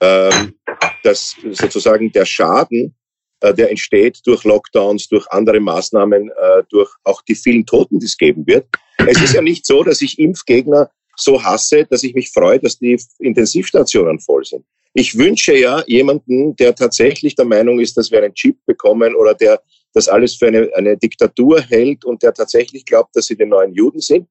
ähm, 0.00 0.54
dass 1.02 1.34
sozusagen 1.50 2.12
der 2.12 2.24
Schaden, 2.24 2.94
äh, 3.40 3.52
der 3.52 3.70
entsteht 3.70 4.20
durch 4.24 4.44
Lockdowns, 4.44 5.08
durch 5.08 5.26
andere 5.30 5.58
Maßnahmen, 5.58 6.30
äh, 6.30 6.62
durch 6.70 6.90
auch 7.02 7.22
die 7.22 7.34
vielen 7.34 7.66
Toten, 7.66 7.98
die 7.98 8.06
es 8.06 8.16
geben 8.16 8.46
wird. 8.46 8.66
Es 8.98 9.20
ist 9.20 9.34
ja 9.34 9.42
nicht 9.42 9.66
so, 9.66 9.82
dass 9.82 10.00
ich 10.00 10.18
Impfgegner 10.18 10.90
so 11.16 11.42
hasse, 11.42 11.84
dass 11.86 12.04
ich 12.04 12.14
mich 12.14 12.30
freue, 12.30 12.60
dass 12.60 12.78
die 12.78 12.96
Intensivstationen 13.18 14.20
voll 14.20 14.44
sind. 14.44 14.64
Ich 14.94 15.18
wünsche 15.18 15.56
ja 15.56 15.82
jemanden, 15.86 16.54
der 16.56 16.74
tatsächlich 16.74 17.34
der 17.34 17.44
Meinung 17.44 17.80
ist, 17.80 17.96
dass 17.96 18.10
wir 18.10 18.22
einen 18.22 18.34
Chip 18.34 18.56
bekommen 18.66 19.14
oder 19.16 19.34
der 19.34 19.60
das 19.92 20.08
alles 20.08 20.36
für 20.36 20.46
eine, 20.46 20.70
eine 20.74 20.96
Diktatur 20.96 21.60
hält 21.60 22.04
und 22.04 22.22
der 22.22 22.32
tatsächlich 22.32 22.84
glaubt, 22.84 23.16
dass 23.16 23.26
sie 23.26 23.36
die 23.36 23.46
neuen 23.46 23.72
Juden 23.72 24.00
sind, 24.00 24.28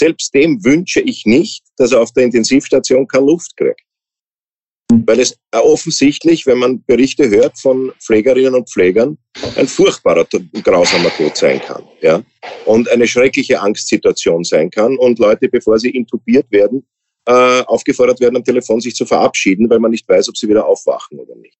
selbst 0.00 0.34
dem 0.34 0.64
wünsche 0.64 1.00
ich 1.00 1.26
nicht, 1.26 1.62
dass 1.76 1.92
er 1.92 2.00
auf 2.00 2.12
der 2.12 2.24
Intensivstation 2.24 3.06
keine 3.06 3.26
Luft 3.26 3.56
kriegt. 3.56 3.82
Weil 5.06 5.20
es 5.20 5.38
offensichtlich, 5.52 6.46
wenn 6.46 6.58
man 6.58 6.82
Berichte 6.84 7.28
hört 7.28 7.56
von 7.58 7.92
Pflegerinnen 8.00 8.54
und 8.54 8.68
Pflegern, 8.68 9.18
ein 9.56 9.68
furchtbarer, 9.68 10.26
grausamer 10.64 11.10
Tod 11.16 11.36
sein 11.36 11.60
kann. 11.60 11.84
Ja? 12.00 12.22
Und 12.64 12.88
eine 12.88 13.06
schreckliche 13.06 13.60
Angstsituation 13.60 14.42
sein 14.42 14.70
kann 14.70 14.96
und 14.96 15.20
Leute, 15.20 15.48
bevor 15.48 15.78
sie 15.78 15.90
intubiert 15.90 16.50
werden, 16.50 16.84
äh, 17.26 17.62
aufgefordert 17.66 18.18
werden, 18.20 18.36
am 18.36 18.44
Telefon 18.44 18.80
sich 18.80 18.96
zu 18.96 19.06
verabschieden, 19.06 19.70
weil 19.70 19.78
man 19.78 19.92
nicht 19.92 20.08
weiß, 20.08 20.28
ob 20.28 20.36
sie 20.36 20.48
wieder 20.48 20.66
aufwachen 20.66 21.20
oder 21.20 21.36
nicht. 21.36 21.58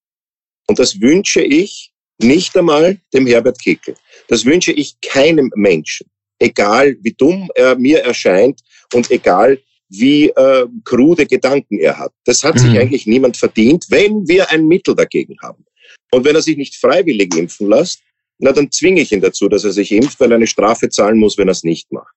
Und 0.66 0.78
das 0.78 1.00
wünsche 1.00 1.42
ich 1.42 1.92
nicht 2.20 2.56
einmal 2.56 3.00
dem 3.14 3.26
Herbert 3.26 3.60
Kickel. 3.62 3.94
Das 4.28 4.44
wünsche 4.44 4.72
ich 4.72 5.00
keinem 5.00 5.52
Menschen 5.54 6.10
egal 6.40 6.96
wie 7.02 7.14
dumm 7.16 7.48
er 7.54 7.76
mir 7.76 8.00
erscheint 8.00 8.60
und 8.92 9.10
egal 9.10 9.58
wie 9.88 10.28
äh, 10.28 10.66
krude 10.84 11.26
Gedanken 11.26 11.78
er 11.78 11.98
hat. 11.98 12.12
Das 12.24 12.42
hat 12.44 12.56
mhm. 12.56 12.58
sich 12.60 12.78
eigentlich 12.78 13.06
niemand 13.06 13.36
verdient, 13.36 13.86
wenn 13.90 14.26
wir 14.26 14.50
ein 14.50 14.66
Mittel 14.66 14.94
dagegen 14.94 15.36
haben. 15.42 15.64
Und 16.12 16.24
wenn 16.24 16.34
er 16.34 16.42
sich 16.42 16.56
nicht 16.56 16.76
freiwillig 16.76 17.36
impfen 17.36 17.68
lässt, 17.68 18.00
na 18.38 18.52
dann 18.52 18.70
zwinge 18.70 19.02
ich 19.02 19.12
ihn 19.12 19.20
dazu, 19.20 19.48
dass 19.48 19.64
er 19.64 19.72
sich 19.72 19.92
impft, 19.92 20.18
weil 20.18 20.32
er 20.32 20.36
eine 20.36 20.46
Strafe 20.46 20.88
zahlen 20.88 21.18
muss, 21.18 21.36
wenn 21.38 21.48
er 21.48 21.52
es 21.52 21.62
nicht 21.62 21.92
macht. 21.92 22.14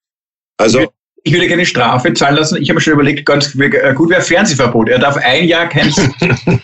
Also 0.58 0.88
ich 1.24 1.34
würde 1.34 1.48
keine 1.48 1.66
Strafe 1.66 2.14
zahlen 2.14 2.36
lassen. 2.36 2.62
Ich 2.62 2.70
habe 2.70 2.76
mir 2.76 2.82
schon 2.82 2.94
überlegt, 2.94 3.26
ganz 3.26 3.56
äh, 3.56 3.94
gut 3.94 4.10
wäre 4.10 4.22
Fernsehverbot. 4.22 4.90
Er 4.90 5.00
darf 5.00 5.18
ein 5.18 5.46
Jahr 5.46 5.68
kein 5.70 5.92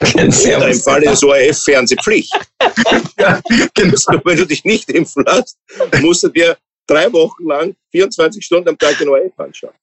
Oder 0.00 0.68
im 0.68 0.80
Falle 0.80 1.06
des 1.06 1.24
ORF 1.24 1.58
Fernsehpflicht. 1.64 2.32
ja, 3.18 3.40
genau. 3.74 3.96
Wenn 4.24 4.36
du 4.36 4.46
dich 4.46 4.64
nicht 4.64 4.88
impfen 4.90 5.24
lässt, 5.24 5.58
musst 6.00 6.22
du 6.22 6.28
dir 6.28 6.56
drei 6.88 7.12
Wochen 7.12 7.46
lang 7.46 7.76
24 7.92 8.44
Stunden 8.44 8.70
am 8.70 8.78
Tag 8.78 8.98
den 8.98 9.08
ORF 9.08 9.38
anschauen. 9.38 9.74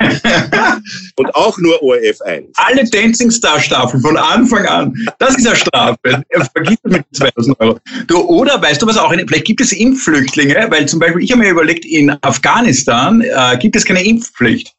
Und 1.16 1.34
auch 1.34 1.56
nur 1.58 1.82
ORF 1.82 2.20
1. 2.22 2.50
Alle 2.56 2.84
Dancing 2.84 3.30
Star 3.30 3.60
Staffeln 3.60 4.02
von 4.02 4.16
Anfang 4.16 4.66
an. 4.66 4.94
Das 5.18 5.36
ist 5.36 5.46
eine 5.46 5.56
Strafe. 5.56 6.24
Vergiss 6.52 6.78
mit 6.84 7.04
2000 7.12 7.60
Euro. 7.60 7.78
Du, 8.06 8.20
oder 8.22 8.60
weißt 8.60 8.82
du 8.82 8.86
was 8.86 8.96
auch? 8.96 9.12
Vielleicht 9.12 9.44
gibt 9.44 9.60
es 9.60 9.72
Impfflüchtlinge, 9.72 10.66
weil 10.70 10.86
zum 10.86 10.98
Beispiel 10.98 11.22
ich 11.22 11.30
habe 11.30 11.42
mir 11.42 11.50
überlegt, 11.50 11.84
in 11.84 12.10
Afghanistan 12.22 13.20
äh, 13.20 13.56
gibt 13.58 13.76
es 13.76 13.84
keine 13.84 14.04
Impfpflicht. 14.04 14.74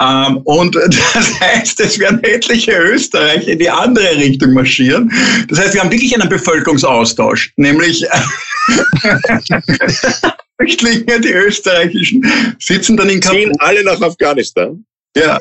Ähm, 0.00 0.38
und 0.44 0.74
das 1.14 1.40
heißt, 1.40 1.80
es 1.80 1.98
werden 1.98 2.22
etliche 2.22 2.72
Österreicher 2.72 3.48
in 3.48 3.58
die 3.58 3.70
andere 3.70 4.16
Richtung 4.16 4.52
marschieren. 4.52 5.12
Das 5.48 5.58
heißt, 5.58 5.74
wir 5.74 5.82
haben 5.82 5.90
wirklich 5.90 6.14
einen 6.14 6.28
Bevölkerungsaustausch, 6.28 7.52
nämlich 7.56 8.04
Flüchtlinge, 10.58 11.20
die 11.20 11.32
österreichischen, 11.32 12.24
sitzen 12.58 12.96
dann 12.96 13.08
in 13.10 13.20
Kabul. 13.20 13.42
Ziehen 13.42 13.52
alle 13.58 13.84
nach 13.84 14.00
Afghanistan. 14.00 14.84
Ja. 15.16 15.38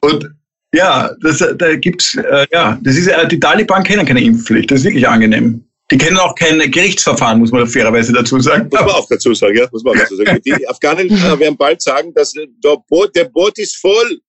Und 0.00 0.30
ja, 0.74 1.10
das, 1.22 1.44
da 1.56 1.76
gibt's, 1.76 2.14
äh, 2.14 2.46
ja, 2.52 2.78
das 2.82 2.96
ist, 2.96 3.08
äh, 3.08 3.26
die 3.28 3.40
Taliban 3.40 3.82
kennen 3.82 4.06
keine 4.06 4.22
Impfpflicht. 4.22 4.70
Das 4.70 4.80
ist 4.80 4.84
wirklich 4.84 5.08
angenehm. 5.08 5.64
Die 5.90 5.96
kennen 5.96 6.18
auch 6.18 6.34
kein 6.34 6.58
Gerichtsverfahren, 6.58 7.38
muss 7.38 7.50
man 7.50 7.66
fairerweise 7.66 8.12
dazu 8.12 8.38
sagen. 8.40 8.68
Muss 8.70 8.80
man 8.80 8.90
auch 8.90 9.08
dazu 9.08 9.32
sagen, 9.32 9.56
ja. 9.56 9.66
Muss 9.72 9.82
man 9.82 9.96
auch 9.96 10.00
dazu 10.00 10.16
sagen. 10.16 10.40
Die 10.44 10.68
Afghanen 10.68 11.08
äh, 11.08 11.38
werden 11.38 11.56
bald 11.56 11.80
sagen, 11.80 12.12
dass 12.12 12.32
der 12.32 12.76
Boot, 12.88 13.16
der 13.16 13.24
Boot 13.24 13.58
ist 13.58 13.76
voll. 13.76 14.20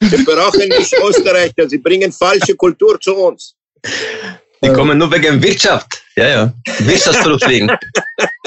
Wir 0.00 0.24
brauchen 0.24 0.68
nicht 0.68 0.94
Österreicher. 0.94 1.68
Sie 1.68 1.78
bringen 1.78 2.12
falsche 2.12 2.54
Kultur 2.54 3.00
zu 3.00 3.16
uns. 3.16 3.56
Die 4.62 4.72
kommen 4.72 4.98
nur 4.98 5.10
wegen 5.12 5.42
Wirtschaft. 5.42 6.02
Ja, 6.16 6.28
ja. 6.28 6.52
Wirtschaftsfliegen. 6.80 7.70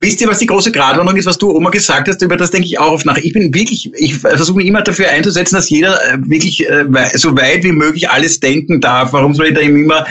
Wisst 0.00 0.22
ihr, 0.22 0.28
was 0.28 0.38
die 0.38 0.46
große 0.46 0.72
Gratwanderung 0.72 1.18
ist, 1.18 1.26
was 1.26 1.36
du 1.36 1.54
Oma 1.54 1.68
gesagt 1.68 2.08
hast? 2.08 2.22
Über 2.22 2.38
das 2.38 2.50
denke 2.50 2.66
ich 2.66 2.78
auch 2.78 2.92
oft 2.92 3.04
nach. 3.04 3.18
Ich 3.18 3.34
bin 3.34 3.52
wirklich, 3.52 3.92
ich 3.96 4.14
versuche 4.14 4.56
mich 4.56 4.66
immer 4.66 4.80
dafür 4.80 5.10
einzusetzen, 5.10 5.56
dass 5.56 5.68
jeder 5.68 5.94
äh, 6.10 6.16
wirklich 6.22 6.66
äh, 6.66 6.86
so 7.14 7.36
weit 7.36 7.64
wie 7.64 7.72
möglich 7.72 8.08
alles 8.08 8.40
denken 8.40 8.80
darf. 8.80 9.12
Warum 9.12 9.34
soll 9.34 9.48
ich 9.48 9.54
da 9.54 9.60
immer? 9.60 10.06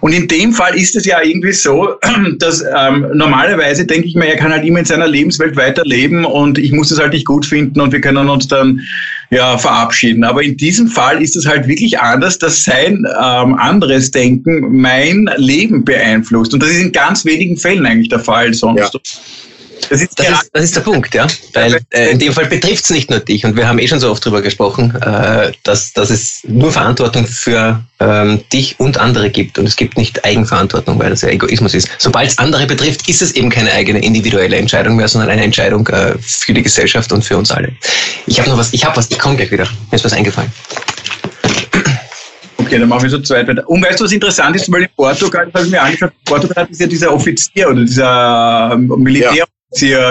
Und 0.00 0.12
in 0.12 0.28
dem 0.28 0.52
Fall 0.52 0.76
ist 0.76 0.94
es 0.94 1.06
ja 1.06 1.20
irgendwie 1.22 1.52
so, 1.52 1.96
dass 2.38 2.62
ähm, 2.76 3.04
normalerweise 3.14 3.84
denke 3.84 4.06
ich 4.06 4.14
mir, 4.14 4.26
er 4.26 4.36
kann 4.36 4.52
halt 4.52 4.64
immer 4.64 4.78
in 4.78 4.84
seiner 4.84 5.08
Lebenswelt 5.08 5.56
weiterleben 5.56 6.24
und 6.24 6.58
ich 6.58 6.70
muss 6.70 6.92
es 6.92 7.00
halt 7.00 7.12
nicht 7.12 7.26
gut 7.26 7.44
finden 7.44 7.80
und 7.80 7.90
wir 7.90 8.00
können 8.00 8.28
uns 8.28 8.46
dann 8.46 8.80
ja, 9.30 9.56
verabschieden. 9.58 10.24
Aber 10.24 10.42
in 10.42 10.56
diesem 10.56 10.88
Fall 10.88 11.22
ist 11.22 11.36
es 11.36 11.46
halt 11.46 11.68
wirklich 11.68 11.98
anders, 12.00 12.38
dass 12.38 12.64
sein 12.64 13.04
ähm, 13.06 13.54
anderes 13.54 14.10
Denken 14.10 14.80
mein 14.80 15.30
Leben 15.36 15.84
beeinflusst. 15.84 16.52
Und 16.52 16.62
das 16.62 16.70
ist 16.70 16.80
in 16.80 16.92
ganz 16.92 17.24
wenigen 17.24 17.56
Fällen 17.56 17.86
eigentlich 17.86 18.08
der 18.08 18.20
Fall. 18.20 18.52
Sonst. 18.52 18.94
Ja. 18.94 19.00
Das 19.88 20.00
ist, 20.00 20.18
das, 20.18 20.28
ist, 20.28 20.50
das 20.52 20.64
ist 20.64 20.76
der 20.76 20.80
Punkt, 20.82 21.14
ja. 21.14 21.26
Weil 21.54 21.80
äh, 21.90 22.10
in 22.10 22.18
dem 22.18 22.32
Fall 22.32 22.46
betrifft 22.46 22.84
es 22.84 22.90
nicht 22.90 23.10
nur 23.10 23.20
dich. 23.20 23.44
Und 23.44 23.56
wir 23.56 23.66
haben 23.66 23.78
eh 23.78 23.88
schon 23.88 24.00
so 24.00 24.10
oft 24.10 24.24
darüber 24.24 24.42
gesprochen, 24.42 24.94
äh, 25.00 25.52
dass, 25.64 25.92
dass 25.92 26.10
es 26.10 26.40
nur 26.46 26.72
Verantwortung 26.72 27.26
für 27.26 27.82
ähm, 27.98 28.40
dich 28.52 28.78
und 28.78 28.98
andere 28.98 29.30
gibt. 29.30 29.58
Und 29.58 29.66
es 29.66 29.76
gibt 29.76 29.96
nicht 29.96 30.24
Eigenverantwortung, 30.24 30.98
weil 30.98 31.10
das 31.10 31.22
ja 31.22 31.28
Egoismus 31.28 31.74
ist. 31.74 31.88
Sobald 31.98 32.30
es 32.30 32.38
andere 32.38 32.66
betrifft, 32.66 33.08
ist 33.08 33.22
es 33.22 33.32
eben 33.32 33.50
keine 33.50 33.72
eigene 33.72 34.00
individuelle 34.00 34.56
Entscheidung 34.56 34.96
mehr, 34.96 35.08
sondern 35.08 35.30
eine 35.30 35.42
Entscheidung 35.42 35.86
äh, 35.88 36.14
für 36.20 36.52
die 36.52 36.62
Gesellschaft 36.62 37.12
und 37.12 37.24
für 37.24 37.36
uns 37.36 37.50
alle. 37.50 37.72
Ich 38.26 38.38
habe 38.38 38.50
noch 38.50 38.58
was, 38.58 38.72
ich 38.72 38.84
habe 38.84 38.96
was, 38.96 39.10
ich 39.10 39.18
komme 39.18 39.36
gleich 39.36 39.50
wieder. 39.50 39.66
Mir 39.90 39.96
ist 39.96 40.04
was 40.04 40.12
eingefallen. 40.12 40.52
Okay, 42.58 42.78
dann 42.78 42.88
machen 42.88 43.02
wir 43.02 43.10
so 43.10 43.18
zwei 43.18 43.46
weiter. 43.46 43.68
Und 43.68 43.84
weißt 43.84 43.98
du, 43.98 44.04
was 44.04 44.12
interessant 44.12 44.54
ist, 44.54 44.70
weil 44.70 44.82
in 44.82 44.88
Portugal, 44.96 45.46
das 45.46 45.54
habe 45.54 45.64
ich 45.64 45.72
mir 45.72 45.82
angeschaut, 45.82 46.12
Portugal 46.24 46.64
hat 46.64 46.76
ja 46.78 46.86
dieser 46.86 47.12
Offizier 47.12 47.68
oder 47.68 47.80
dieser 47.80 48.70
ähm, 48.74 48.94
Militär 48.98 49.34
ja. 49.34 49.44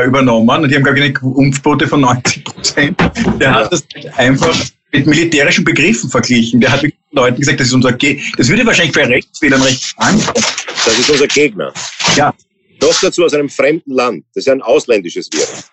Übernommen 0.06 0.64
und 0.64 0.70
die 0.70 0.76
haben, 0.76 0.84
glaube 0.84 1.00
ich, 1.00 1.18
eine 1.18 1.44
Impfquote 1.46 1.88
von 1.88 2.02
90 2.02 2.44
Prozent. 2.44 3.00
Der 3.40 3.54
hat 3.54 3.72
das 3.72 3.84
einfach 4.16 4.56
mit 4.92 5.06
militärischen 5.06 5.64
Begriffen 5.64 6.10
verglichen. 6.10 6.62
Der 6.62 6.72
hat 6.72 6.84
mit 6.84 6.96
Leuten 7.12 7.40
gesagt, 7.40 7.60
das 7.60 7.68
ist 7.68 7.74
unser 7.74 7.94
Gegner. 7.94 8.24
Das 8.38 8.48
würde 8.48 8.66
wahrscheinlich 8.66 8.94
für 8.96 9.08
Rechtswählern 9.08 9.62
recht 9.62 9.94
ankommen. 9.98 10.46
Das 10.86 10.98
ist 10.98 11.10
unser 11.10 11.28
Gegner. 11.28 11.74
Ja. 12.16 12.34
Noch 12.82 13.00
dazu 13.02 13.24
aus 13.24 13.34
einem 13.34 13.50
fremden 13.50 13.92
Land. 13.92 14.26
Das 14.34 14.46
ist 14.46 14.52
ein 14.52 14.62
ausländisches 14.62 15.30
Virus. 15.32 15.70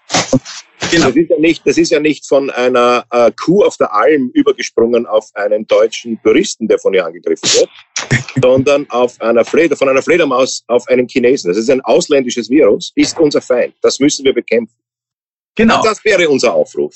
Genau. 0.91 1.07
Das, 1.07 1.17
ist 1.17 1.31
ja 1.31 1.39
nicht, 1.39 1.67
das 1.67 1.79
ist 1.79 1.91
ja 1.91 2.01
nicht 2.01 2.27
von 2.27 2.51
einer 2.51 3.05
äh, 3.11 3.31
Kuh 3.33 3.65
auf 3.65 3.77
der 3.77 3.93
Alm 3.93 4.31
übergesprungen 4.35 5.07
auf 5.07 5.29
einen 5.35 5.67
deutschen 5.67 6.21
Touristen, 6.23 6.69
der 6.69 6.79
von 6.79 6.95
ihr 6.95 7.05
angegriffen 7.05 7.49
wird, 7.55 7.71
sondern 8.43 8.89
auf 8.91 9.21
einer 9.21 9.45
Fleder, 9.45 9.77
von 9.77 9.89
einer 9.89 10.03
Fledermaus 10.03 10.63
auf 10.69 10.87
einen 10.89 11.09
Chinesen. 11.09 11.49
Das 11.49 11.59
ist 11.59 11.71
ein 11.71 11.81
ausländisches 11.83 12.49
Virus, 12.51 12.93
ist 12.95 13.19
unser 13.19 13.41
Feind. 13.41 13.75
Das 13.83 13.99
müssen 13.99 14.25
wir 14.25 14.33
bekämpfen. 14.33 14.77
Genau. 15.57 15.83
das 15.83 16.05
wäre 16.05 16.29
unser 16.29 16.55
Aufruf. 16.55 16.95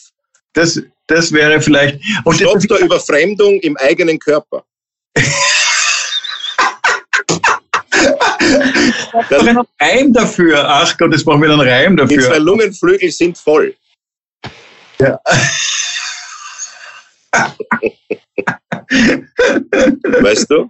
Das, 0.53 0.81
das 1.07 1.33
wäre 1.33 1.61
vielleicht. 1.61 2.01
Und 2.25 2.37
Stopp 2.37 2.61
der 2.61 2.81
Überfremdung 2.81 3.59
im 3.61 3.77
eigenen 3.79 4.19
Körper. 4.19 4.65
Da 9.13 9.37
ist 9.37 9.49
ein 9.49 9.59
Reim 9.81 10.13
dafür. 10.13 10.69
Ach 10.69 10.97
Gott, 10.99 11.13
jetzt 11.13 11.25
brauchen 11.25 11.43
wir 11.43 11.51
einen 11.51 11.61
Reim 11.61 11.97
dafür. 11.97 12.17
Die 12.17 12.23
zwei 12.23 12.39
Lungenflügel 12.39 13.11
sind 13.11 13.39
voll. 13.39 13.75
Ja. 14.99 15.19
weißt 20.21 20.51
du? 20.51 20.69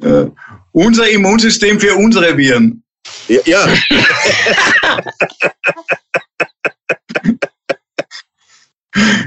Ja. 0.00 0.30
Unser 0.72 1.10
Immunsystem 1.10 1.80
für 1.80 1.96
unsere 1.96 2.36
Viren. 2.36 2.82
Ja. 3.28 3.40
ja. 3.44 3.66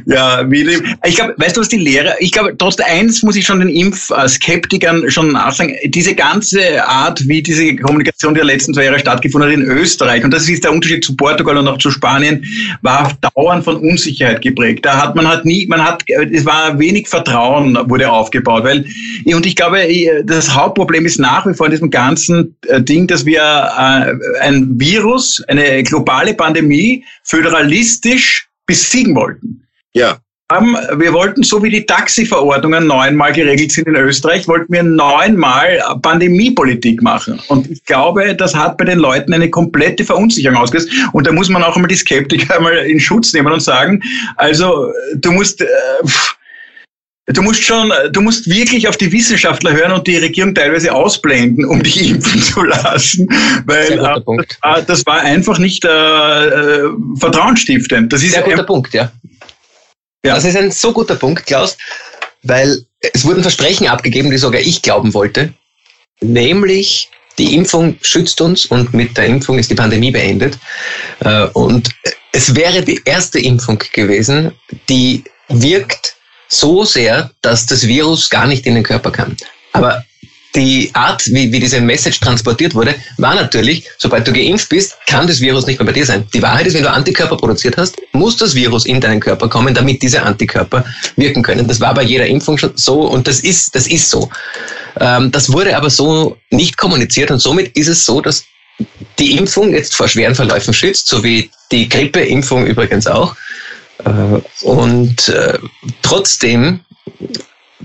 Ja, 0.05 0.47
ich 0.47 1.15
glaube, 1.15 1.33
weißt 1.37 1.57
du, 1.57 1.61
was 1.61 1.69
die 1.69 1.77
Lehrer, 1.77 2.15
ich 2.19 2.31
glaube, 2.31 2.55
trotz 2.55 2.79
eins 2.79 3.23
muss 3.23 3.35
ich 3.35 3.45
schon 3.45 3.59
den 3.59 3.69
Impfskeptikern 3.69 5.09
schon 5.09 5.31
nachsagen, 5.31 5.75
diese 5.85 6.13
ganze 6.13 6.85
Art, 6.87 7.27
wie 7.27 7.41
diese 7.41 7.75
Kommunikation 7.77 8.35
der 8.35 8.43
letzten 8.43 8.75
zwei 8.75 8.85
Jahre 8.85 8.99
stattgefunden 8.99 9.49
hat 9.49 9.57
in 9.57 9.63
Österreich, 9.63 10.23
und 10.23 10.31
das 10.31 10.47
ist 10.47 10.63
der 10.63 10.71
Unterschied 10.71 11.03
zu 11.03 11.15
Portugal 11.15 11.57
und 11.57 11.67
auch 11.67 11.79
zu 11.79 11.89
Spanien, 11.89 12.45
war 12.83 13.11
dauernd 13.33 13.63
von 13.63 13.77
Unsicherheit 13.77 14.41
geprägt. 14.41 14.85
Da 14.85 15.01
hat 15.01 15.15
man 15.15 15.27
halt 15.27 15.45
nie, 15.45 15.65
man 15.65 15.83
hat, 15.83 16.03
es 16.31 16.45
war 16.45 16.77
wenig 16.77 17.07
Vertrauen 17.07 17.77
wurde 17.89 18.11
aufgebaut, 18.11 18.63
weil, 18.63 18.85
und 19.25 19.45
ich 19.45 19.55
glaube, 19.55 19.79
das 20.25 20.53
Hauptproblem 20.53 21.05
ist 21.05 21.19
nach 21.19 21.47
wie 21.47 21.53
vor 21.55 21.65
in 21.65 21.71
diesem 21.71 21.89
ganzen 21.89 22.55
äh, 22.67 22.81
Ding, 22.81 23.07
dass 23.07 23.25
wir 23.25 23.41
äh, 23.41 24.41
ein 24.41 24.79
Virus, 24.79 25.43
eine 25.47 25.81
globale 25.83 26.35
Pandemie 26.35 27.03
föderalistisch 27.23 28.47
besiegen 28.65 29.15
wollten. 29.15 29.63
Ja. 29.93 30.17
wir 30.51 31.13
wollten, 31.13 31.41
so 31.41 31.63
wie 31.63 31.69
die 31.69 31.85
Taxiverordnungen 31.85 32.85
neunmal 32.85 33.33
geregelt 33.33 33.71
sind 33.71 33.87
in 33.87 33.95
Österreich, 33.95 34.47
wollten 34.47 34.71
wir 34.71 34.83
neunmal 34.83 35.81
Pandemiepolitik 36.01 37.01
machen. 37.01 37.41
Und 37.47 37.69
ich 37.71 37.83
glaube, 37.85 38.35
das 38.35 38.53
hat 38.53 38.77
bei 38.77 38.85
den 38.85 38.99
Leuten 38.99 39.33
eine 39.33 39.49
komplette 39.49 40.03
Verunsicherung 40.03 40.57
ausgelöst. 40.57 40.89
Und 41.13 41.25
da 41.25 41.31
muss 41.31 41.49
man 41.49 41.63
auch 41.63 41.75
einmal 41.75 41.89
die 41.89 41.95
Skeptiker 41.95 42.55
einmal 42.57 42.77
in 42.77 42.99
Schutz 42.99 43.33
nehmen 43.33 43.51
und 43.51 43.61
sagen, 43.61 44.01
also 44.35 44.91
du 45.15 45.31
musst, 45.31 45.61
äh, 45.61 45.65
du 47.27 47.41
musst 47.41 47.63
schon, 47.63 47.91
du 48.11 48.21
musst 48.21 48.49
wirklich 48.49 48.87
auf 48.87 48.97
die 48.97 49.11
Wissenschaftler 49.11 49.73
hören 49.73 49.91
und 49.91 50.05
die 50.07 50.17
Regierung 50.17 50.53
teilweise 50.53 50.93
ausblenden, 50.93 51.65
um 51.65 51.81
dich 51.81 52.09
impfen 52.09 52.41
zu 52.41 52.63
lassen, 52.63 53.27
weil 53.65 53.99
äh, 53.99 54.83
das 54.85 55.05
war 55.05 55.21
einfach 55.21 55.57
nicht 55.57 55.85
äh, 55.85 55.87
äh, 55.89 56.89
vertrauensstiftend. 57.17 58.13
Das 58.13 58.23
ist 58.23 58.33
Sehr 58.33 58.43
guter 58.43 58.63
Punkt, 58.63 58.93
ja. 58.93 59.11
Ja. 60.23 60.35
Das 60.35 60.45
ist 60.45 60.57
ein 60.57 60.71
so 60.71 60.91
guter 60.91 61.15
Punkt, 61.15 61.45
Klaus, 61.45 61.77
weil 62.43 62.83
es 63.13 63.25
wurden 63.25 63.43
Versprechen 63.43 63.87
abgegeben, 63.87 64.31
die 64.31 64.37
sogar 64.37 64.61
ich 64.61 64.81
glauben 64.81 65.13
wollte, 65.13 65.53
nämlich 66.21 67.09
die 67.37 67.53
Impfung 67.53 67.97
schützt 68.01 68.39
uns 68.41 68.65
und 68.65 68.93
mit 68.93 69.17
der 69.17 69.25
Impfung 69.25 69.59
ist 69.59 69.69
die 69.69 69.75
Pandemie 69.75 70.11
beendet. 70.11 70.57
Äh, 71.19 71.45
und 71.53 71.89
es 72.31 72.55
wäre 72.55 72.81
die 72.81 73.01
erste 73.05 73.39
Impfung 73.39 73.79
gewesen, 73.93 74.51
die 74.89 75.23
wirkt 75.49 76.14
so 76.47 76.85
sehr, 76.85 77.31
dass 77.41 77.65
das 77.65 77.87
Virus 77.87 78.29
gar 78.29 78.47
nicht 78.47 78.65
in 78.65 78.75
den 78.75 78.83
Körper 78.83 79.11
kann. 79.11 79.35
Aber 79.73 80.03
die 80.55 80.89
Art, 80.93 81.25
wie, 81.27 81.51
wie 81.51 81.59
diese 81.59 81.81
Message 81.81 82.19
transportiert 82.21 82.73
wurde, 82.73 82.95
war 83.17 83.35
natürlich, 83.35 83.85
sobald 83.97 84.25
du 84.25 84.31
geimpft 84.31 84.69
bist, 84.69 84.95
kann 85.05 85.27
das 85.27 85.41
Virus 85.41 85.67
nicht 85.67 85.79
mehr 85.79 85.85
bei 85.85 85.91
dir 85.91 86.05
sein. 86.05 86.25
Die 86.33 86.41
Wahrheit 86.41 86.65
ist, 86.65 86.73
wenn 86.75 86.83
du 86.83 86.91
Antikörper 86.91 87.35
produziert 87.35 87.75
hast, 87.77 87.97
muss 88.13 88.37
das 88.37 88.55
Virus 88.55 88.85
in 88.85 89.01
deinen 89.01 89.19
Körper 89.19 89.49
kommen, 89.49 89.73
damit 89.73 90.01
diese 90.01 90.21
Antikörper 90.21 90.85
wirken 91.17 91.43
können. 91.43 91.67
Das 91.67 91.81
war 91.81 91.93
bei 91.93 92.03
jeder 92.03 92.25
Impfung 92.25 92.57
schon 92.57 92.71
so 92.75 93.01
und 93.01 93.27
das 93.27 93.41
ist, 93.41 93.75
das 93.75 93.87
ist 93.87 94.09
so. 94.09 94.29
Ähm, 94.99 95.31
das 95.31 95.51
wurde 95.51 95.75
aber 95.75 95.89
so 95.89 96.37
nicht 96.51 96.77
kommuniziert 96.77 97.31
und 97.31 97.39
somit 97.39 97.75
ist 97.75 97.89
es 97.89 98.05
so, 98.05 98.21
dass 98.21 98.45
die 99.19 99.37
Impfung 99.37 99.73
jetzt 99.73 99.95
vor 99.95 100.07
schweren 100.07 100.35
Verläufen 100.35 100.73
schützt, 100.73 101.07
so 101.07 101.23
wie 101.23 101.49
die 101.71 101.87
Grippeimpfung 101.89 102.65
übrigens 102.65 103.07
auch. 103.07 103.35
Äh, 104.03 104.41
und 104.65 105.29
äh, 105.29 105.57
trotzdem 106.01 106.81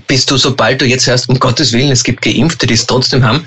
bist 0.07 0.29
du, 0.31 0.37
sobald 0.37 0.81
du 0.81 0.85
jetzt 0.85 1.07
hörst, 1.07 1.29
um 1.29 1.39
Gottes 1.39 1.71
Willen, 1.73 1.91
es 1.91 2.03
gibt 2.03 2.21
Geimpfte, 2.21 2.67
die 2.67 2.73
es 2.73 2.85
trotzdem 2.85 3.23
haben, 3.23 3.45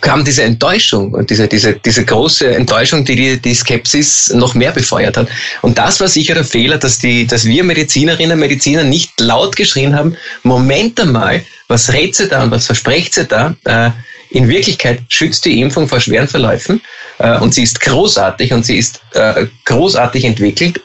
kam 0.00 0.24
diese 0.24 0.42
Enttäuschung 0.42 1.26
diese, 1.26 1.48
diese, 1.48 1.74
diese 1.74 2.04
große 2.04 2.54
Enttäuschung, 2.54 3.04
die, 3.04 3.16
die 3.16 3.40
die 3.40 3.54
Skepsis 3.54 4.30
noch 4.34 4.54
mehr 4.54 4.72
befeuert 4.72 5.16
hat. 5.16 5.28
Und 5.62 5.78
das 5.78 6.00
war 6.00 6.08
sicher 6.08 6.34
der 6.34 6.44
Fehler, 6.44 6.78
dass, 6.78 6.98
die, 6.98 7.26
dass 7.26 7.44
wir 7.44 7.64
Medizinerinnen 7.64 8.32
und 8.32 8.40
Mediziner 8.40 8.84
nicht 8.84 9.18
laut 9.20 9.56
geschrien 9.56 9.94
haben, 9.94 10.16
Moment 10.42 11.00
einmal, 11.00 11.42
was 11.68 11.92
redet 11.92 12.16
sie 12.16 12.28
da 12.28 12.42
und 12.42 12.50
was 12.50 12.66
versprecht 12.66 13.14
sie 13.14 13.24
da? 13.24 13.54
Äh, 13.64 13.90
in 14.30 14.48
Wirklichkeit 14.48 15.00
schützt 15.08 15.44
die 15.44 15.60
Impfung 15.60 15.88
vor 15.88 16.00
schweren 16.00 16.28
Verläufen 16.28 16.80
äh, 17.18 17.38
und 17.38 17.54
sie 17.54 17.62
ist 17.62 17.80
großartig 17.80 18.52
und 18.52 18.66
sie 18.66 18.78
ist 18.78 19.00
äh, 19.12 19.46
großartig 19.64 20.24
entwickelt 20.24 20.80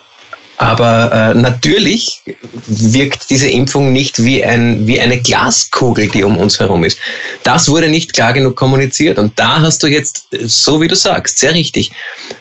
aber 0.59 1.11
äh, 1.13 1.33
natürlich 1.35 2.21
wirkt 2.67 3.29
diese 3.29 3.47
Impfung 3.47 3.93
nicht 3.93 4.21
wie, 4.25 4.43
ein, 4.43 4.85
wie 4.85 4.99
eine 4.99 5.17
Glaskugel, 5.17 6.09
die 6.09 6.25
um 6.25 6.37
uns 6.37 6.59
herum 6.59 6.83
ist. 6.83 6.99
Das 7.43 7.69
wurde 7.69 7.87
nicht 7.87 8.11
klar 8.11 8.33
genug 8.33 8.57
kommuniziert. 8.57 9.17
Und 9.19 9.39
da 9.39 9.61
hast 9.61 9.81
du 9.81 9.87
jetzt, 9.87 10.27
so 10.43 10.81
wie 10.81 10.89
du 10.89 10.97
sagst, 10.97 11.39
sehr 11.39 11.53
richtig, 11.53 11.91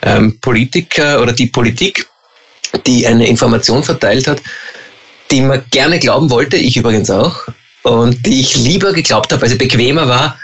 ähm, 0.03 0.37
Politiker 0.41 1.23
oder 1.23 1.33
die 1.33 1.47
Politik, 1.47 2.09
die 2.89 3.07
eine 3.07 3.29
Information 3.29 3.85
verteilt 3.85 4.27
hat, 4.27 4.43
die 5.31 5.41
man 5.41 5.63
gerne 5.71 6.01
glauben 6.01 6.29
wollte, 6.29 6.57
ich 6.57 6.77
übrigens 6.77 7.11
auch, 7.11 7.47
und 7.85 8.27
die 8.27 8.41
ich 8.41 8.57
lieber 8.57 8.93
geglaubt 8.93 9.33
habe, 9.33 9.43
weil 9.43 9.51
sie 9.51 9.55
bequemer 9.55 10.09
war, 10.09 10.37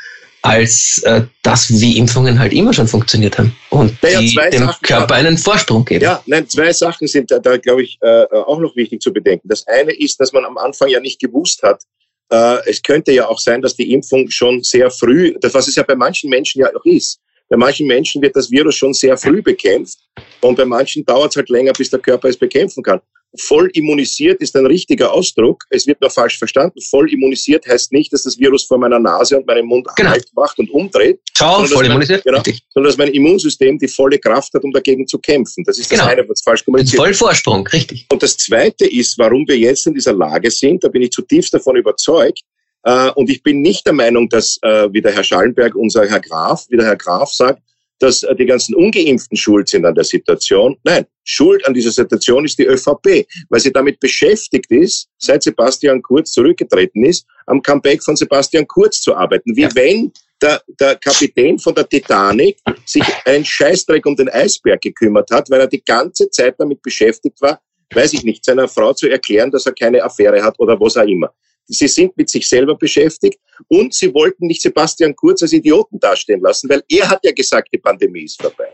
als 0.45 1.03
äh, 1.05 1.23
das, 1.41 1.81
wie 1.81 1.97
Impfungen 1.97 2.39
halt 2.39 2.53
immer 2.53 2.75
schon 2.75 2.87
funktioniert 2.87 3.39
haben 3.39 3.57
und 3.71 4.01
naja, 4.03 4.21
die 4.21 4.35
dem 4.53 4.67
Sachen, 4.67 4.83
Körper 4.83 5.15
einen 5.15 5.39
Vorsprung 5.39 5.87
geben. 5.87 6.05
Ja, 6.05 6.23
nein, 6.27 6.47
zwei 6.47 6.71
Sachen 6.71 7.09
sind 7.09 7.31
da, 7.31 7.39
da 7.39 7.57
glaube 7.57 7.83
ich, 7.83 7.97
äh, 8.03 8.27
auch 8.31 8.61
noch 8.61 8.77
wichtig 8.77 9.01
zu 9.01 9.11
bedenken. 9.11 9.49
Das 9.49 9.67
eine 9.67 9.93
ist, 9.93 10.21
dass 10.21 10.35
man 10.35 10.45
am 10.45 10.59
Anfang 10.59 10.89
ja 10.89 11.01
nicht 11.01 11.19
gewusst 11.19 11.63
hat, 11.63 11.83
äh, 12.31 12.59
es 12.69 12.83
könnte 12.83 13.13
ja 13.13 13.27
auch 13.27 13.39
sein, 13.39 13.63
dass 13.63 13.75
die 13.75 13.91
Impfung 13.91 14.29
schon 14.29 14.63
sehr 14.63 14.91
früh, 14.91 15.35
das 15.41 15.55
was 15.55 15.67
es 15.67 15.77
ja 15.77 15.83
bei 15.83 15.95
manchen 15.95 16.29
Menschen 16.29 16.61
ja 16.61 16.69
auch 16.77 16.85
ist, 16.85 17.21
bei 17.49 17.57
manchen 17.57 17.87
Menschen 17.87 18.21
wird 18.21 18.37
das 18.37 18.51
Virus 18.51 18.75
schon 18.75 18.93
sehr 18.93 19.17
früh 19.17 19.41
bekämpft 19.41 19.99
und 20.43 20.57
bei 20.57 20.67
manchen 20.67 21.07
dauert 21.07 21.31
es 21.31 21.37
halt 21.37 21.49
länger, 21.49 21.73
bis 21.73 21.89
der 21.89 22.01
Körper 22.01 22.29
es 22.29 22.37
bekämpfen 22.37 22.83
kann 22.83 23.01
voll 23.37 23.71
immunisiert 23.73 24.41
ist 24.41 24.57
ein 24.57 24.67
richtiger 24.67 25.13
Ausdruck. 25.13 25.65
Es 25.71 25.87
wird 25.87 26.01
nur 26.01 26.11
falsch 26.11 26.39
verstanden. 26.39 26.81
Voll 26.81 27.13
immunisiert 27.13 27.67
heißt 27.67 27.93
nicht, 27.93 28.13
dass 28.13 28.23
das 28.23 28.39
Virus 28.39 28.65
vor 28.65 28.79
meiner 28.79 28.99
Nase 28.99 29.37
und 29.37 29.47
meinem 29.47 29.67
Mund 29.67 29.89
genau. 29.97 30.11
halt 30.11 30.27
macht 30.35 30.59
und 30.59 30.71
umdreht. 30.71 31.21
Schau, 31.37 31.65
voll 31.65 31.87
immunisiert. 31.87 32.25
Genau, 32.25 32.43
sondern 32.71 32.91
dass 32.91 32.99
mein 32.99 33.09
Immunsystem 33.09 33.79
die 33.79 33.89
volle 33.89 34.19
Kraft 34.19 34.55
hat, 34.55 34.63
um 34.65 34.73
dagegen 34.73 35.07
zu 35.07 35.19
kämpfen. 35.19 35.65
Das 35.65 35.79
ist 35.79 35.91
das 35.91 35.99
genau. 35.99 36.11
eine, 36.11 36.29
was 36.29 36.43
falsch 36.43 36.65
kommuniziert 36.65 37.01
Voll 37.01 37.15
Vorsprung, 37.15 37.67
richtig. 37.69 38.07
Und 38.11 38.23
das 38.23 38.37
zweite 38.37 38.87
ist, 38.87 39.19
warum 39.19 39.47
wir 39.49 39.59
jetzt 39.59 39.87
in 39.87 39.95
dieser 39.95 40.13
Lage 40.13 40.51
sind, 40.51 40.85
da 40.85 40.89
bin 40.89 41.03
ich 41.03 41.11
zutiefst 41.11 41.53
davon 41.55 41.77
überzeugt, 41.77 42.41
äh, 42.85 43.11
und 43.13 43.31
ich 43.31 43.43
bin 43.43 43.63
nicht 43.63 43.87
der 43.87 43.95
Meinung, 43.95 44.29
dass, 44.29 44.59
äh, 44.63 44.93
wie 44.93 45.01
der 45.01 45.13
Herr 45.13 45.25
Schallenberg, 45.25 45.75
unser 45.75 46.07
Herr 46.07 46.21
Graf, 46.21 46.67
wie 46.69 46.77
der 46.77 46.87
Herr 46.87 46.97
Graf 46.97 47.33
sagt, 47.33 47.63
dass 47.99 48.23
äh, 48.23 48.35
die 48.35 48.47
ganzen 48.47 48.75
Ungeimpften 48.75 49.37
schuld 49.37 49.69
sind 49.69 49.85
an 49.85 49.95
der 49.95 50.05
Situation. 50.05 50.77
Nein, 50.85 51.07
schuld 51.25 51.67
an 51.67 51.75
dieser 51.75 51.93
Situation 51.93 52.45
ist 52.45 52.59
die 52.59 52.67
ÖVP, 52.67 53.27
weil 53.49 53.61
sie 53.61 53.73
damit 53.73 54.01
beschäftigt 54.01 54.71
ist, 54.71 55.09
seit 55.19 55.43
Sebastian 55.43 56.03
Kurz 56.03 56.33
zurückgetreten 56.33 57.05
ist, 57.05 57.27
am 57.47 57.63
Comeback 57.63 58.03
von 58.03 58.17
Sebastian 58.17 58.67
Kurz 58.67 59.01
zu 59.01 59.15
arbeiten. 59.15 59.57
Wie 59.57 59.63
ja. 59.63 59.75
wenn 59.75 60.13
der, 60.43 60.63
der 60.81 60.97
Kapitän 60.97 61.59
von 61.59 61.75
der 61.75 61.89
Titanic 61.89 62.59
sich 62.85 63.05
einen 63.25 63.45
Scheißdreck 63.45 64.05
um 64.05 64.17
den 64.17 64.29
Eisberg 64.29 64.81
gekümmert 64.81 65.31
hat, 65.31 65.49
weil 65.51 65.61
er 65.61 65.69
die 65.69 65.83
ganze 65.83 66.29
Zeit 66.31 66.57
damit 66.59 66.83
beschäftigt 66.83 67.41
war, 67.41 67.61
weiß 67.93 68.13
ich 68.15 68.25
nicht, 68.25 68.45
seiner 68.45 68.69
Frau 68.69 68.93
zu 68.93 69.09
erklären, 69.09 69.51
dass 69.51 69.67
er 69.67 69.73
keine 69.73 70.03
Affäre 70.03 70.43
hat 70.43 70.59
oder 70.59 70.79
was 70.81 70.97
auch 70.97 71.07
immer. 71.07 71.33
Sie 71.67 71.89
sind 71.89 72.17
mit 72.17 72.29
sich 72.29 72.49
selber 72.49 72.77
beschäftigt 72.77 73.39
und 73.69 73.95
sie 73.95 74.13
wollten 74.13 74.47
nicht 74.47 74.63
Sebastian 74.63 75.17
Kurz 75.17 75.43
als 75.43 75.53
Idioten 75.53 75.99
dastehen 75.99 76.41
lassen, 76.41 76.69
weil 76.69 76.83
er 76.89 77.09
hat 77.09 77.21
ja 77.25 77.33
gesagt, 77.33 77.69
die 77.73 77.79
Pandemie 77.79 78.25
ist 78.25 78.41
vorbei. 78.41 78.69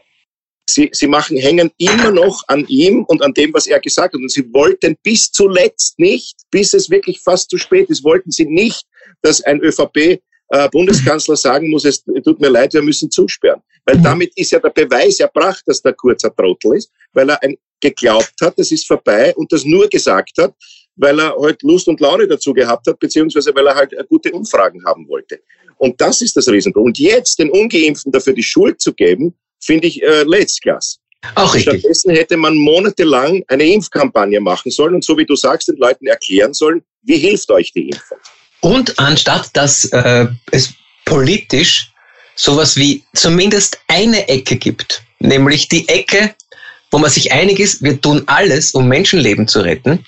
Sie, 0.68 0.88
sie 0.92 1.09
machen, 1.09 1.37
hängen 1.37 1.70
immer 1.79 2.12
noch 2.12 2.44
an 2.46 2.64
ihm 2.68 3.05
und 3.05 3.22
an 3.22 3.35
dem, 3.35 3.53
was 3.53 3.66
er 3.66 3.81
gesagt 3.81 4.14
hat. 4.14 4.20
Und 4.20 4.31
sie 4.31 4.53
wollten 4.53 4.96
bis 5.03 5.31
zuletzt 5.33 5.98
nicht, 5.98 6.37
bis 6.50 6.74
es 6.74 6.90
wirklich 6.90 7.20
fast 7.20 7.50
zu 7.50 7.59
spät 7.59 7.90
ist, 7.90 8.05
wollten 8.05 8.31
sie 8.31 8.46
nicht, 8.46 8.85
dass 9.22 9.42
ein 9.42 9.61
ÖVP 9.61 10.20
äh, 10.50 10.68
Bundeskanzler 10.70 11.37
sagen 11.37 11.70
muss, 11.70 11.85
es 11.85 12.05
tut 12.05 12.40
mir 12.40 12.48
leid, 12.48 12.72
wir 12.74 12.83
müssen 12.83 13.11
zusperren. 13.11 13.62
Weil 13.85 13.98
mhm. 13.98 14.03
damit 14.03 14.33
ist 14.37 14.53
ja 14.53 14.59
der 14.59 14.70
Beweis 14.70 15.20
erbracht, 15.20 15.62
dass 15.66 15.83
der 15.83 15.94
Kurz 15.94 16.24
ein 16.24 16.35
Trottel 16.37 16.76
ist, 16.76 16.90
weil 17.12 17.31
er 17.31 17.42
ein, 17.42 17.57
geglaubt 17.80 18.34
hat, 18.40 18.58
es 18.58 18.72
ist 18.72 18.86
vorbei 18.86 19.34
und 19.36 19.52
das 19.52 19.64
nur 19.64 19.88
gesagt 19.88 20.32
hat, 20.38 20.54
weil 20.96 21.18
er 21.18 21.34
halt 21.36 21.62
Lust 21.62 21.88
und 21.88 22.00
Laune 22.00 22.28
dazu 22.28 22.52
gehabt 22.52 22.86
hat, 22.86 22.98
beziehungsweise 22.98 23.54
weil 23.54 23.66
er 23.66 23.74
halt 23.74 23.94
gute 24.08 24.32
Umfragen 24.32 24.84
haben 24.84 25.08
wollte. 25.08 25.40
Und 25.78 26.00
das 26.00 26.20
ist 26.20 26.36
das 26.36 26.48
Risiko. 26.48 26.80
Und 26.80 26.98
jetzt 26.98 27.38
den 27.38 27.50
Ungeimpften 27.50 28.12
dafür 28.12 28.34
die 28.34 28.42
Schuld 28.42 28.80
zu 28.80 28.92
geben, 28.92 29.34
finde 29.60 29.86
ich 29.86 30.02
äh, 30.02 30.24
letztklass. 30.24 30.98
Auch 31.34 31.54
richtig. 31.54 31.80
Stattdessen 31.80 32.10
hätte 32.14 32.36
man 32.36 32.56
monatelang 32.56 33.42
eine 33.48 33.64
Impfkampagne 33.64 34.40
machen 34.40 34.70
sollen 34.70 34.94
und 34.94 35.04
so 35.04 35.16
wie 35.18 35.26
du 35.26 35.36
sagst, 35.36 35.68
den 35.68 35.76
Leuten 35.76 36.06
erklären 36.06 36.54
sollen, 36.54 36.82
wie 37.02 37.18
hilft 37.18 37.50
euch 37.50 37.72
die 37.72 37.88
Impfung. 37.88 38.18
Und 38.60 38.98
anstatt 38.98 39.50
dass 39.54 39.86
äh, 39.86 40.26
es 40.50 40.72
politisch 41.04 41.90
sowas 42.36 42.76
wie 42.76 43.04
zumindest 43.14 43.80
eine 43.88 44.28
Ecke 44.28 44.56
gibt, 44.56 45.02
nämlich 45.18 45.68
die 45.68 45.88
Ecke, 45.88 46.34
wo 46.90 46.98
man 46.98 47.11
sich 47.11 47.33
einig 47.33 47.61
ist, 47.61 47.83
wir 47.83 48.00
tun 48.00 48.22
alles, 48.26 48.72
um 48.72 48.88
Menschenleben 48.88 49.48
zu 49.48 49.61
retten, 49.61 50.05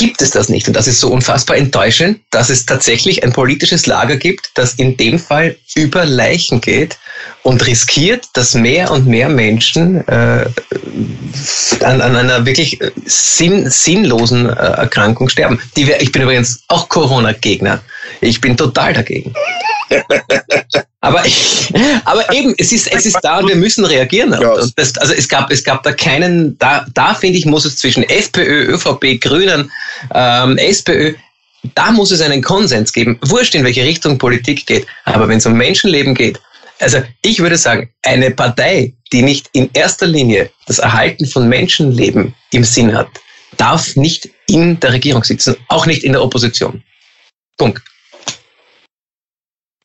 gibt 0.00 0.22
es 0.22 0.30
das 0.30 0.48
nicht. 0.48 0.66
Und 0.66 0.74
das 0.74 0.86
ist 0.86 0.98
so 0.98 1.12
unfassbar 1.12 1.58
enttäuschend, 1.58 2.20
dass 2.30 2.48
es 2.48 2.64
tatsächlich 2.64 3.22
ein 3.22 3.34
politisches 3.34 3.84
Lager 3.86 4.16
gibt, 4.16 4.50
das 4.54 4.74
in 4.74 4.96
dem 4.96 5.18
Fall 5.18 5.56
über 5.74 6.06
Leichen 6.06 6.62
geht 6.62 6.98
und 7.42 7.66
riskiert, 7.66 8.26
dass 8.32 8.54
mehr 8.54 8.90
und 8.90 9.06
mehr 9.06 9.28
Menschen 9.28 10.06
äh, 10.08 10.46
an, 11.80 12.00
an 12.00 12.16
einer 12.16 12.46
wirklich 12.46 12.80
äh, 12.80 12.90
sinn, 13.04 13.68
sinnlosen 13.68 14.46
äh, 14.46 14.52
Erkrankung 14.52 15.28
sterben. 15.28 15.60
Die 15.76 15.86
wir, 15.86 16.00
ich 16.00 16.12
bin 16.12 16.22
übrigens 16.22 16.64
auch 16.68 16.88
Corona-Gegner. 16.88 17.82
Ich 18.22 18.40
bin 18.40 18.56
total 18.56 18.94
dagegen. 18.94 19.34
aber, 21.00 21.24
aber 22.04 22.32
eben, 22.32 22.54
es 22.58 22.72
ist, 22.72 22.92
es 22.92 23.06
ist 23.06 23.18
da 23.22 23.38
und 23.38 23.48
wir 23.48 23.56
müssen 23.56 23.84
reagieren. 23.84 24.32
Und 24.34 24.78
das, 24.78 24.96
also 24.98 25.14
es 25.14 25.28
gab, 25.28 25.50
es 25.50 25.64
gab 25.64 25.82
da 25.82 25.92
keinen, 25.92 26.58
da, 26.58 26.86
da 26.92 27.14
finde 27.14 27.38
ich, 27.38 27.46
muss 27.46 27.64
es 27.64 27.76
zwischen 27.76 28.02
FPÖ, 28.02 28.74
ÖVP, 28.74 29.20
Grünen, 29.20 29.70
ähm, 30.14 30.58
SPÖ, 30.58 31.14
da 31.74 31.90
muss 31.90 32.10
es 32.10 32.20
einen 32.20 32.42
Konsens 32.42 32.92
geben. 32.92 33.18
Wurscht, 33.22 33.54
in 33.54 33.64
welche 33.64 33.84
Richtung 33.84 34.18
Politik 34.18 34.66
geht. 34.66 34.86
Aber 35.04 35.28
wenn 35.28 35.38
es 35.38 35.46
um 35.46 35.54
Menschenleben 35.54 36.14
geht, 36.14 36.40
also 36.80 37.02
ich 37.22 37.40
würde 37.40 37.58
sagen, 37.58 37.90
eine 38.02 38.30
Partei, 38.30 38.94
die 39.12 39.22
nicht 39.22 39.48
in 39.52 39.68
erster 39.74 40.06
Linie 40.06 40.50
das 40.66 40.78
Erhalten 40.78 41.26
von 41.26 41.48
Menschenleben 41.48 42.34
im 42.52 42.64
Sinn 42.64 42.96
hat, 42.96 43.08
darf 43.56 43.96
nicht 43.96 44.30
in 44.46 44.80
der 44.80 44.92
Regierung 44.92 45.22
sitzen, 45.24 45.56
auch 45.68 45.86
nicht 45.86 46.04
in 46.04 46.12
der 46.12 46.22
Opposition. 46.22 46.82
Punkt. 47.58 47.82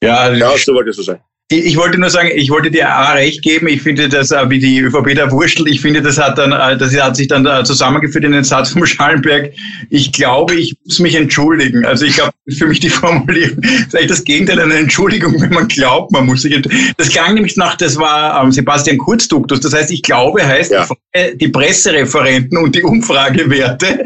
Ja, 0.05 0.33
ja 0.33 0.57
so 0.57 0.73
wollte 0.73 0.91
es 0.91 0.97
so 0.97 1.03
sein. 1.03 1.19
Ich 1.51 1.77
wollte 1.77 1.99
nur 1.99 2.09
sagen, 2.09 2.31
ich 2.33 2.49
wollte 2.49 2.71
dir 2.71 2.89
A 2.89 3.13
recht 3.13 3.43
geben. 3.43 3.67
Ich 3.67 3.83
finde, 3.83 4.09
dass 4.09 4.31
äh, 4.31 4.49
wie 4.49 4.57
die 4.57 4.79
ÖVP 4.79 5.13
da 5.13 5.29
wurschtelt, 5.29 5.69
ich 5.69 5.79
finde, 5.79 6.01
das 6.01 6.17
hat 6.17 6.39
dann, 6.39 6.51
äh, 6.51 6.75
das 6.75 6.99
hat 6.99 7.15
sich 7.15 7.27
dann 7.27 7.45
äh, 7.45 7.63
zusammengeführt 7.63 8.23
in 8.23 8.31
den 8.31 8.43
Satz 8.43 8.71
vom 8.71 8.83
Schallenberg. 8.83 9.53
Ich 9.91 10.11
glaube, 10.11 10.55
ich 10.55 10.75
muss 10.83 10.97
mich 10.97 11.13
entschuldigen. 11.13 11.85
Also 11.85 12.05
ich 12.05 12.15
glaube, 12.15 12.31
für 12.49 12.65
mich 12.65 12.79
die 12.79 12.89
Formulierung 12.89 13.61
ist 13.61 13.95
eigentlich 13.95 14.07
das 14.07 14.23
Gegenteil 14.23 14.59
einer 14.59 14.73
Entschuldigung, 14.73 15.39
wenn 15.39 15.51
man 15.51 15.67
glaubt, 15.67 16.11
man 16.13 16.25
muss 16.25 16.41
sich 16.41 16.59
Das 16.97 17.09
klang 17.09 17.35
nämlich 17.35 17.55
nach, 17.57 17.75
das 17.75 17.95
war 17.95 18.43
ähm, 18.43 18.51
Sebastian 18.51 18.97
Kurzduktus. 18.97 19.59
Das 19.59 19.71
heißt, 19.71 19.91
ich 19.91 20.01
glaube 20.01 20.43
heißt 20.43 20.71
ja. 20.71 20.87
die 21.35 21.49
Pressereferenten 21.49 22.57
und 22.57 22.73
die 22.73 22.81
Umfragewerte. 22.81 24.03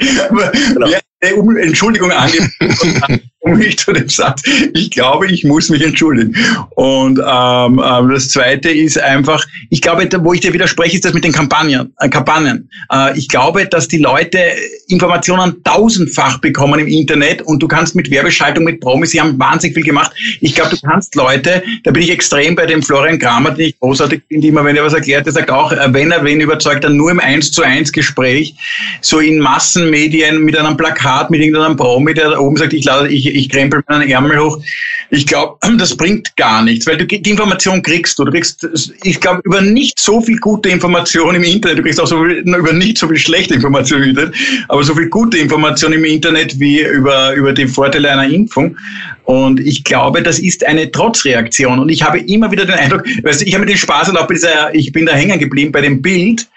Genau. 0.74 0.90
Entschuldigung 1.22 2.12
angeboten 2.12 3.29
um 3.50 3.58
mich 3.58 3.78
zu 3.78 3.94
dem 3.94 4.10
Satz. 4.10 4.44
Ich 4.74 4.92
glaube, 4.92 5.28
ich 5.28 5.44
muss 5.46 5.70
mich 5.70 5.82
entschuldigen. 5.82 6.36
Und 6.72 7.20
ähm, 7.20 7.82
ähm, 7.84 8.10
das 8.12 8.30
Zweite 8.30 8.70
ist 8.70 9.00
einfach, 9.00 9.46
ich 9.70 9.82
glaube, 9.82 10.10
wo 10.24 10.34
ich 10.34 10.42
dir 10.42 10.52
widerspreche, 10.52 10.96
ist 10.96 11.06
das 11.06 11.14
mit 11.14 11.24
den 11.24 11.32
Kampagnen. 11.32 11.94
Äh, 12.00 12.10
Kampagnen. 12.10 12.70
Äh, 12.92 13.18
ich 13.18 13.30
glaube, 13.30 13.66
dass 13.66 13.88
die 13.88 14.00
Leute 14.00 14.40
Informationen 14.88 15.64
tausendfach 15.64 16.40
bekommen 16.40 16.82
im 16.82 16.88
Internet 16.88 17.42
und 17.44 17.64
du 17.64 17.68
kannst 17.68 17.96
mit 17.96 18.12
Werbeschaltung, 18.12 18.66
mit 18.66 18.82
Promis, 18.82 19.12
sie 19.12 19.22
haben 19.22 19.40
wahnsinnig 19.40 19.76
viel 19.76 19.86
gemacht. 19.86 20.12
Ich 20.42 20.56
glaube, 20.56 20.72
du 20.72 20.82
kannst 20.82 21.16
Leute, 21.16 21.64
da 21.84 21.92
bin 21.92 22.04
ich 22.04 22.12
extrem 22.12 22.56
bei 22.56 22.66
dem 22.66 22.84
Florian 22.84 23.20
Kramer, 23.20 23.52
den 23.52 23.68
ich 23.68 23.80
großartig 23.80 24.22
finde, 24.28 24.48
immer 24.48 24.66
wenn 24.66 24.76
er 24.76 24.84
was 24.84 24.94
erklärt, 24.94 25.26
der 25.26 25.34
sagt 25.34 25.50
auch, 25.50 25.72
äh, 25.72 25.94
wenn 25.94 26.12
er 26.12 26.26
wen 26.26 26.42
überzeugt, 26.42 26.84
dann 26.84 26.98
nur 26.98 27.12
im 27.12 27.20
1 27.20 27.52
zu 27.52 27.62
1 27.62 27.94
Gespräch, 27.94 28.56
so 29.02 29.20
in 29.20 29.40
Massenmedien 29.40 30.44
mit 30.44 30.58
einem 30.58 30.76
Plakat, 30.76 31.30
mit 31.30 31.40
irgendeinem 31.40 31.78
Promi, 31.78 32.14
der 32.14 32.32
da 32.32 32.40
oben 32.40 32.58
sagt, 32.58 32.74
ich, 32.74 32.84
lade, 32.84 33.08
ich, 33.08 33.29
ich 33.30 33.50
krempel 33.50 33.84
meinen 33.88 34.10
Ärmel 34.10 34.40
hoch. 34.40 34.62
Ich 35.10 35.26
glaube, 35.26 35.58
das 35.78 35.96
bringt 35.96 36.36
gar 36.36 36.64
nichts, 36.64 36.88
weil 36.88 36.98
du 36.98 37.06
die 37.06 37.30
Information 37.30 37.82
kriegst 37.82 38.20
du. 38.20 38.26
Kriegst, 38.26 38.68
ich 39.04 39.20
glaube, 39.20 39.42
über 39.44 39.62
nicht 39.62 40.00
so 40.00 40.22
viel 40.22 40.38
gute 40.38 40.70
Information 40.70 41.36
im 41.36 41.44
Internet. 41.44 41.80
Du 41.80 41.84
kriegst 41.84 42.00
auch 42.00 42.08
so 42.08 42.24
viel, 42.24 42.38
über 42.38 42.74
nicht 42.74 42.98
so 42.98 43.08
viel 43.08 43.18
schlechte 43.18 43.56
Information 43.56 44.04
im 44.04 44.10
Internet, 44.10 44.36
aber 44.68 44.84
so 44.84 44.96
viel 44.96 45.10
gute 45.10 45.38
Information 45.38 45.94
im 45.94 46.06
Internet 46.06 46.60
wie 46.60 46.82
über, 46.82 47.34
über 47.34 47.54
die 47.54 47.68
Vorteile 47.68 48.12
einer 48.12 48.32
Impfung. 48.32 48.78
Und 49.26 49.60
ich 49.60 49.84
glaube, 49.84 50.24
das 50.24 50.40
ist 50.40 50.66
eine 50.66 50.92
Trotzreaktion. 50.92 51.80
Und 51.80 51.90
ich 51.90 52.04
habe 52.04 52.20
immer 52.20 52.52
wieder 52.52 52.66
den 52.66 52.76
Eindruck, 52.76 53.04
weißt 53.24 53.42
du, 53.42 53.46
ich 53.46 53.54
habe 53.54 53.66
mit 53.66 53.70
dem 53.70 53.78
Spaß 53.78 54.12
dieser, 54.30 54.74
ich 54.74 54.92
bin 54.92 55.06
da 55.06 55.14
hängen 55.14 55.40
geblieben 55.40 55.72
bei 55.72 55.82
dem 55.82 56.02
Bild 56.02 56.48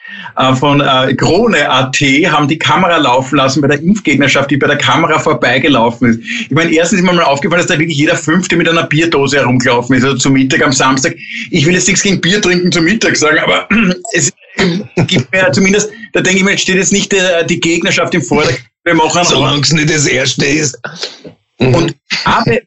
von 0.54 0.80
äh, 0.80 1.14
Krone.at, 1.14 1.96
haben 1.96 2.48
die 2.48 2.58
Kamera 2.58 2.96
laufen 2.96 3.36
lassen 3.36 3.60
bei 3.60 3.68
der 3.68 3.80
Impfgegnerschaft, 3.80 4.50
die 4.50 4.56
bei 4.56 4.66
der 4.66 4.78
Kamera 4.78 5.18
vorbeigelaufen 5.18 6.10
ist. 6.10 6.20
Ich 6.20 6.50
meine, 6.50 6.72
erstens 6.72 7.00
ist 7.00 7.04
mir 7.04 7.12
mal 7.12 7.24
aufgefallen, 7.24 7.60
dass 7.60 7.68
da 7.68 7.78
wirklich 7.78 7.98
jeder 7.98 8.16
Fünfte 8.16 8.56
mit 8.56 8.68
einer 8.68 8.84
Bierdose 8.84 9.38
herumgelaufen 9.38 9.96
ist, 9.96 10.04
also 10.04 10.16
zum 10.16 10.32
Mittag 10.32 10.64
am 10.64 10.72
Samstag. 10.72 11.14
Ich 11.50 11.66
will 11.66 11.74
jetzt 11.74 11.86
nichts 11.86 12.02
gegen 12.02 12.20
Bier 12.20 12.40
trinken 12.40 12.72
zum 12.72 12.84
Mittag 12.84 13.16
sagen, 13.16 13.38
aber 13.38 13.68
es 14.12 14.32
gibt 15.06 15.32
mir 15.32 15.50
zumindest, 15.52 15.90
da 16.12 16.20
denke 16.20 16.38
ich 16.38 16.44
mir, 16.44 16.56
steht 16.58 16.76
jetzt 16.76 16.92
nicht 16.92 17.12
die, 17.12 17.18
die 17.48 17.60
Gegnerschaft 17.60 18.14
im 18.14 18.22
Vordergrund. 18.22 18.64
Wir 18.84 18.94
machen 18.94 19.24
Solange 19.24 19.60
es 19.60 19.72
nicht 19.72 19.90
das 19.90 20.06
Erste 20.06 20.44
ist. 20.44 20.78
Mhm. 21.58 21.74
Und 21.74 21.96
habe 22.24 22.62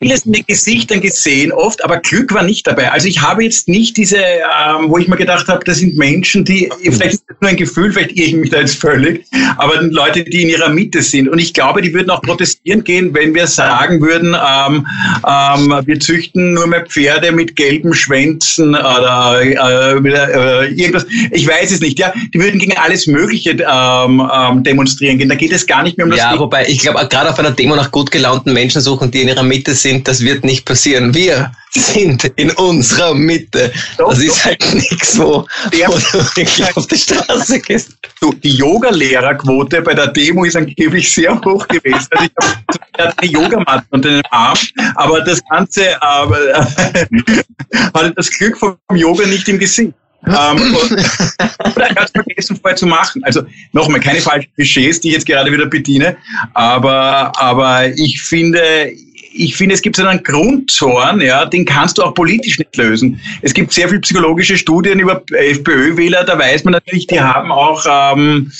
vieles 0.00 0.26
in 0.26 0.32
den 0.32 0.44
Gesichtern 0.46 1.00
gesehen, 1.00 1.52
oft, 1.52 1.82
aber 1.84 1.98
Glück 1.98 2.32
war 2.32 2.42
nicht 2.42 2.66
dabei. 2.66 2.90
Also 2.90 3.08
ich 3.08 3.20
habe 3.20 3.44
jetzt 3.44 3.68
nicht 3.68 3.96
diese, 3.96 4.18
ähm, 4.18 4.88
wo 4.88 4.98
ich 4.98 5.08
mir 5.08 5.16
gedacht 5.16 5.48
habe, 5.48 5.64
das 5.64 5.78
sind 5.78 5.96
Menschen, 5.96 6.44
die, 6.44 6.70
vielleicht 6.82 7.14
ist 7.14 7.24
das 7.28 7.36
nur 7.40 7.50
ein 7.50 7.56
Gefühl, 7.56 7.92
vielleicht 7.92 8.16
irre 8.16 8.26
ich 8.26 8.34
mich 8.36 8.50
da 8.50 8.60
jetzt 8.60 8.80
völlig, 8.80 9.24
aber 9.56 9.82
Leute, 9.82 10.24
die 10.24 10.42
in 10.42 10.48
ihrer 10.48 10.68
Mitte 10.68 11.02
sind. 11.02 11.28
Und 11.28 11.38
ich 11.38 11.54
glaube, 11.54 11.82
die 11.82 11.92
würden 11.92 12.10
auch 12.10 12.22
protestieren 12.22 12.84
gehen, 12.84 13.14
wenn 13.14 13.34
wir 13.34 13.46
sagen 13.46 14.00
würden, 14.00 14.34
ähm, 14.34 14.86
ähm, 15.26 15.86
wir 15.86 16.00
züchten 16.00 16.54
nur 16.54 16.66
mehr 16.66 16.86
Pferde 16.86 17.32
mit 17.32 17.56
gelben 17.56 17.94
Schwänzen 17.94 18.70
oder 18.70 19.40
äh, 19.42 19.52
äh, 19.52 20.74
irgendwas. 20.74 21.06
Ich 21.30 21.46
weiß 21.46 21.70
es 21.72 21.80
nicht. 21.80 21.98
Ja, 21.98 22.12
die 22.32 22.40
würden 22.40 22.58
gegen 22.58 22.76
alles 22.76 23.06
Mögliche 23.06 23.50
ähm, 23.50 24.22
ähm, 24.32 24.62
demonstrieren 24.62 25.18
gehen. 25.18 25.28
Da 25.28 25.34
geht 25.34 25.52
es 25.52 25.66
gar 25.66 25.82
nicht 25.82 25.96
mehr 25.96 26.06
um 26.06 26.10
das. 26.10 26.20
Ja, 26.20 26.38
wobei 26.38 26.66
ich 26.66 26.78
glaube, 26.78 27.06
gerade 27.08 27.30
auf 27.30 27.38
einer 27.38 27.50
Demo 27.50 27.76
nach 27.76 27.90
gut 27.90 28.10
gelaunten 28.10 28.52
Menschen 28.52 28.80
suchen, 28.90 29.10
die 29.10 29.22
in 29.22 29.28
ihrer 29.28 29.42
Mitte 29.42 29.74
sind, 29.74 30.08
das 30.08 30.20
wird 30.20 30.44
nicht 30.44 30.64
passieren. 30.64 31.14
Wir 31.14 31.52
sind 31.70 32.24
in 32.36 32.50
unserer 32.52 33.14
Mitte. 33.14 33.72
Das 33.96 34.18
ist 34.18 34.44
halt 34.44 34.74
nichts, 34.74 35.16
wo, 35.18 35.46
wo 35.46 35.98
du 35.98 36.36
wirklich 36.36 36.76
auf 36.76 36.86
die 36.88 36.96
Straße 36.96 37.60
gehst. 37.60 37.96
Du, 38.20 38.32
die 38.32 38.56
Yoga-Lehrerquote 38.56 39.82
bei 39.82 39.94
der 39.94 40.08
Demo 40.08 40.44
ist 40.44 40.56
angeblich 40.56 41.12
sehr 41.12 41.40
hoch 41.40 41.68
gewesen. 41.68 42.08
Also 42.10 42.24
ich 42.26 43.00
habe 43.00 43.18
eine 43.18 43.30
Yogamatte 43.30 43.86
unter 43.90 44.08
den 44.08 44.22
Arm, 44.30 44.58
aber 44.96 45.20
das 45.20 45.40
Ganze 45.48 45.90
äh, 45.90 45.96
hatte 47.94 48.12
das 48.16 48.30
Glück 48.30 48.58
vom 48.58 48.76
Yoga 48.92 49.26
nicht 49.26 49.48
im 49.48 49.58
Gesicht. 49.58 49.94
Ähm, 50.26 50.76
oder 51.76 51.94
ganz 51.94 52.10
vergessen 52.10 52.56
vorher 52.60 52.76
zu 52.76 52.86
machen. 52.86 53.22
Also 53.24 53.42
nochmal, 53.72 54.00
keine 54.00 54.20
falschen 54.20 54.50
Klischees, 54.54 55.00
die 55.00 55.08
ich 55.08 55.14
jetzt 55.14 55.26
gerade 55.26 55.52
wieder 55.52 55.66
bediene, 55.66 56.16
aber, 56.54 57.32
aber 57.38 57.88
ich 57.88 58.20
finde, 58.22 58.92
ich 59.32 59.56
finde, 59.56 59.74
es 59.74 59.82
gibt 59.82 59.96
so 59.96 60.04
einen 60.04 60.22
Grundzorn, 60.22 61.20
ja, 61.20 61.46
den 61.46 61.64
kannst 61.64 61.98
du 61.98 62.02
auch 62.02 62.14
politisch 62.14 62.58
nicht 62.58 62.76
lösen. 62.76 63.20
Es 63.42 63.54
gibt 63.54 63.72
sehr 63.72 63.88
viele 63.88 64.00
psychologische 64.00 64.58
Studien 64.58 64.98
über 64.98 65.22
FPÖ-Wähler, 65.32 66.24
da 66.24 66.38
weiß 66.38 66.64
man 66.64 66.72
natürlich, 66.72 67.06
die 67.06 67.20
haben 67.20 67.52
auch 67.52 67.84
ähm, 67.88 68.50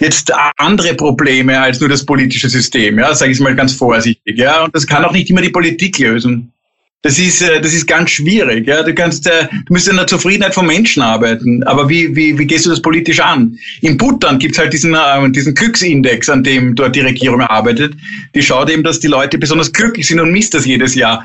jetzt 0.00 0.32
andere 0.56 0.94
Probleme 0.94 1.60
als 1.60 1.80
nur 1.80 1.88
das 1.88 2.04
politische 2.04 2.48
System, 2.48 2.98
ja, 2.98 3.14
sage 3.14 3.32
ich 3.32 3.40
mal 3.40 3.54
ganz 3.54 3.74
vorsichtig, 3.74 4.38
ja, 4.38 4.64
und 4.64 4.74
das 4.74 4.86
kann 4.86 5.04
auch 5.04 5.12
nicht 5.12 5.30
immer 5.30 5.42
die 5.42 5.50
Politik 5.50 5.98
lösen. 5.98 6.52
Das 7.02 7.16
ist, 7.16 7.42
äh, 7.42 7.60
das 7.60 7.72
ist 7.74 7.86
ganz 7.86 8.10
schwierig. 8.10 8.66
Ja? 8.66 8.82
Du, 8.82 8.92
kannst, 8.92 9.24
äh, 9.28 9.46
du 9.66 9.72
musst 9.72 9.86
in 9.86 9.94
der 9.94 10.08
Zufriedenheit 10.08 10.52
von 10.52 10.66
Menschen 10.66 11.00
arbeiten. 11.00 11.62
Aber 11.62 11.88
wie, 11.88 12.14
wie, 12.16 12.36
wie 12.36 12.44
gehst 12.44 12.66
du 12.66 12.70
das 12.70 12.82
politisch 12.82 13.20
an? 13.20 13.56
In 13.82 13.96
Bhutan 13.96 14.40
gibt's 14.40 14.58
halt 14.58 14.72
diesen, 14.72 14.94
äh, 14.94 15.30
diesen 15.30 15.54
Glücksindex, 15.54 16.28
an 16.28 16.42
dem 16.42 16.74
dort 16.74 16.96
die 16.96 17.02
Regierung 17.02 17.40
arbeitet. 17.42 17.94
Die 18.34 18.42
schaut 18.42 18.68
eben, 18.68 18.82
dass 18.82 18.98
die 18.98 19.06
Leute 19.06 19.38
besonders 19.38 19.72
glücklich 19.72 20.08
sind 20.08 20.18
und 20.18 20.32
misst 20.32 20.54
das 20.54 20.66
jedes 20.66 20.96
Jahr. 20.96 21.24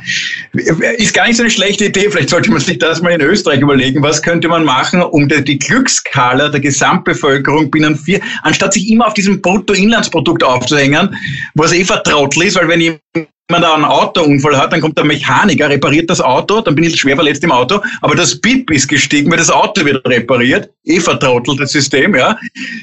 Ist 0.54 1.16
gar 1.16 1.26
nicht 1.26 1.38
so 1.38 1.44
eine 1.44 1.50
schlechte 1.50 1.86
Idee. 1.86 2.08
Vielleicht 2.12 2.30
sollte 2.30 2.52
man 2.52 2.62
sich 2.62 2.78
das 2.78 3.02
mal 3.02 3.10
in 3.10 3.22
Österreich 3.22 3.60
überlegen. 3.60 4.04
Was 4.04 4.22
könnte 4.22 4.48
man 4.50 4.64
machen, 4.64 5.02
um 5.02 5.28
die, 5.28 5.58
Glückskala 5.58 6.50
der 6.50 6.60
Gesamtbevölkerung 6.60 7.72
binnen 7.72 7.96
vier, 7.96 8.22
anstatt 8.44 8.74
sich 8.74 8.90
immer 8.90 9.08
auf 9.08 9.16
diesem 9.16 9.42
Bruttoinlandsprodukt 9.42 10.44
aufzuhängen, 10.44 11.16
was 11.56 11.74
eh 11.74 11.84
vertrautelt 11.84 12.46
ist, 12.46 12.58
weil 12.58 12.68
wenn 12.68 12.82
jemand 12.82 13.02
man 13.50 13.62
da 13.62 13.74
einen 13.74 13.86
Autounfall 13.86 14.58
hat, 14.58 14.72
dann 14.72 14.82
kommt 14.82 14.98
der 14.98 15.06
Mechaniker, 15.06 15.70
repariert 15.70 16.10
das 16.10 16.22
Auto, 16.22 16.62
dann 16.62 16.76
bin 16.76 16.86
ich 16.86 17.00
schwer 17.00 17.16
verletzt 17.16 17.44
im 17.44 17.52
Auto, 17.52 17.82
aber 18.02 18.16
das 18.16 18.40
BIP 18.40 18.72
ist 18.72 18.88
gestiegen, 18.88 19.30
weil 19.30 19.38
das 19.38 19.50
Auto 19.50 19.84
wird 19.84 20.08
repariert, 20.08 20.70
eh 20.86 21.00
vertrotteltes 21.00 21.72
System, 21.72 22.16
ja. 22.16 22.38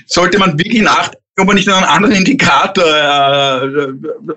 Sollte 0.07 0.39
man 0.39 0.59
wirklich 0.59 0.83
nachdenken, 0.83 1.19
ob 1.39 1.47
man 1.47 1.57
nicht 1.57 1.69
einen 1.69 1.85
anderen 1.85 2.15
Indikator 2.15 2.85
äh, 2.85 3.67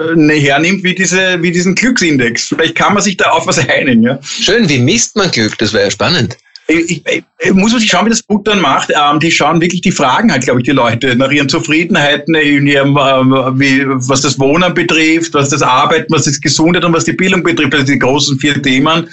äh, 0.03 0.39
hernimmt, 0.39 0.83
wie, 0.83 0.95
diese, 0.95 1.41
wie 1.41 1.51
diesen 1.51 1.75
Glücksindex. 1.75 2.47
Vielleicht 2.47 2.75
kann 2.75 2.93
man 2.93 3.03
sich 3.03 3.17
da 3.17 3.31
auf 3.31 3.45
was 3.45 3.59
einigen, 3.59 4.03
ja. 4.03 4.19
Schön, 4.23 4.69
wie 4.69 4.79
misst 4.79 5.17
man 5.17 5.29
Glück? 5.29 5.57
Das 5.57 5.73
wäre 5.73 5.86
ja 5.86 5.91
spannend 5.91 6.38
ich, 6.67 7.04
ich, 7.06 7.54
muss 7.54 7.71
man 7.71 7.82
sich 7.82 7.89
schauen, 7.89 8.06
wie 8.06 8.10
das 8.10 8.23
Buttern 8.23 8.62
macht. 8.62 8.89
Ähm, 8.89 9.19
die 9.19 9.32
schauen 9.32 9.60
wirklich, 9.60 9.82
die 9.82 9.91
fragen 9.91 10.32
halt, 10.32 10.43
glaube 10.43 10.62
ich, 10.62 10.65
die 10.65 10.71
Leute 10.71 11.15
nach 11.15 11.30
ihren 11.32 11.49
Zufriedenheiten, 11.49 12.34
in 12.36 12.67
ihrem, 12.67 12.95
äh, 12.95 13.60
wie, 13.60 13.84
was 13.86 14.21
das 14.21 14.39
Wohnen 14.39 14.73
betrifft, 14.73 15.34
was 15.34 15.49
das 15.49 15.62
Arbeiten, 15.62 16.13
was 16.13 16.23
das 16.23 16.39
Gesundheit 16.39 16.86
und 16.86 16.93
was 16.93 17.04
die 17.06 17.13
Bildung 17.13 17.43
betrifft, 17.43 17.73
also 17.73 17.86
die 17.86 17.99
großen 17.99 18.39
vier 18.39 18.62
Themen, 18.62 19.10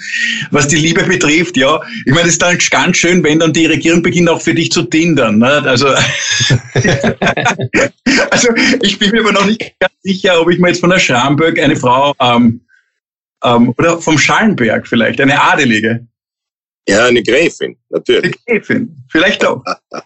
was 0.51 0.67
die 0.69 0.77
Liebe 0.77 1.03
betrifft, 1.03 1.57
ja. 1.57 1.81
Ich 2.05 2.13
meine, 2.13 2.23
das 2.23 2.33
ist 2.33 2.41
dann 2.41 2.57
ganz 2.69 2.97
schön, 2.97 3.23
wenn 3.23 3.39
dann 3.39 3.51
die 3.53 3.65
Regierung 3.65 4.01
beginnt, 4.01 4.29
auch 4.29 4.41
für 4.41 4.53
dich 4.53 4.71
zu 4.71 4.83
tindern. 4.83 5.39
Ne? 5.39 5.63
Also, 5.65 5.87
also 8.29 8.47
ich 8.81 8.97
bin 8.97 9.11
mir 9.11 9.21
aber 9.21 9.33
noch 9.33 9.45
nicht 9.45 9.73
ganz 9.79 9.93
sicher, 10.03 10.39
ob 10.39 10.49
ich 10.49 10.59
mir 10.59 10.69
jetzt 10.69 10.79
von 10.79 10.89
der 10.89 10.99
Schramböck 10.99 11.59
eine 11.59 11.75
Frau 11.75 12.15
ähm, 12.21 12.61
ähm, 13.43 13.73
oder 13.77 13.99
vom 13.99 14.17
Schallenberg 14.17 14.87
vielleicht, 14.87 15.19
eine 15.19 15.41
Adelige, 15.41 16.07
ja, 16.87 17.05
eine 17.05 17.23
Gräfin, 17.23 17.77
natürlich. 17.89 18.35
Eine 18.45 18.59
Gräfin, 18.59 18.95
vielleicht 19.09 19.45
auch. 19.45 19.63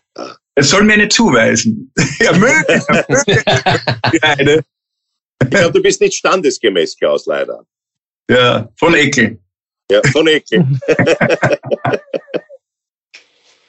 Es 0.57 0.69
soll 0.69 0.83
mir 0.83 0.93
eine 0.93 1.09
zuweisen. 1.09 1.91
ja, 2.19 2.31
möge, 2.31 2.81
möge. 2.87 4.23
eine. 4.23 4.63
Ich 5.43 5.49
glaube, 5.49 5.71
du 5.73 5.81
bist 5.81 5.99
nicht 5.99 6.15
standesgemäß, 6.15 6.95
Klaus, 6.95 7.25
leider. 7.25 7.65
Ja, 8.29 8.69
von 8.79 8.95
Eckel. 8.95 9.37
Ja, 9.91 10.01
von 10.13 10.27
Eckel. 10.27 10.65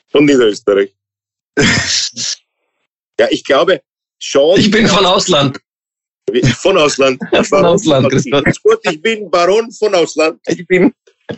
von 0.09 0.25
Niederösterreich. 0.25 0.95
Ja, 3.19 3.27
ich 3.31 3.45
glaube 3.45 3.83
schon. 4.19 4.61
Ich 4.61 4.71
bin 4.71 4.87
von 4.87 5.05
Ausland. 5.05 5.59
Von 6.57 6.79
Ausland. 6.79 7.21
von 7.49 7.65
Ausland. 7.65 8.13
Ich 8.83 9.03
bin 9.03 9.29
Baron 9.31 9.71
von 9.73 9.95
Ausland. 9.95 10.41
Ich 10.47 10.67
bin 10.67 10.93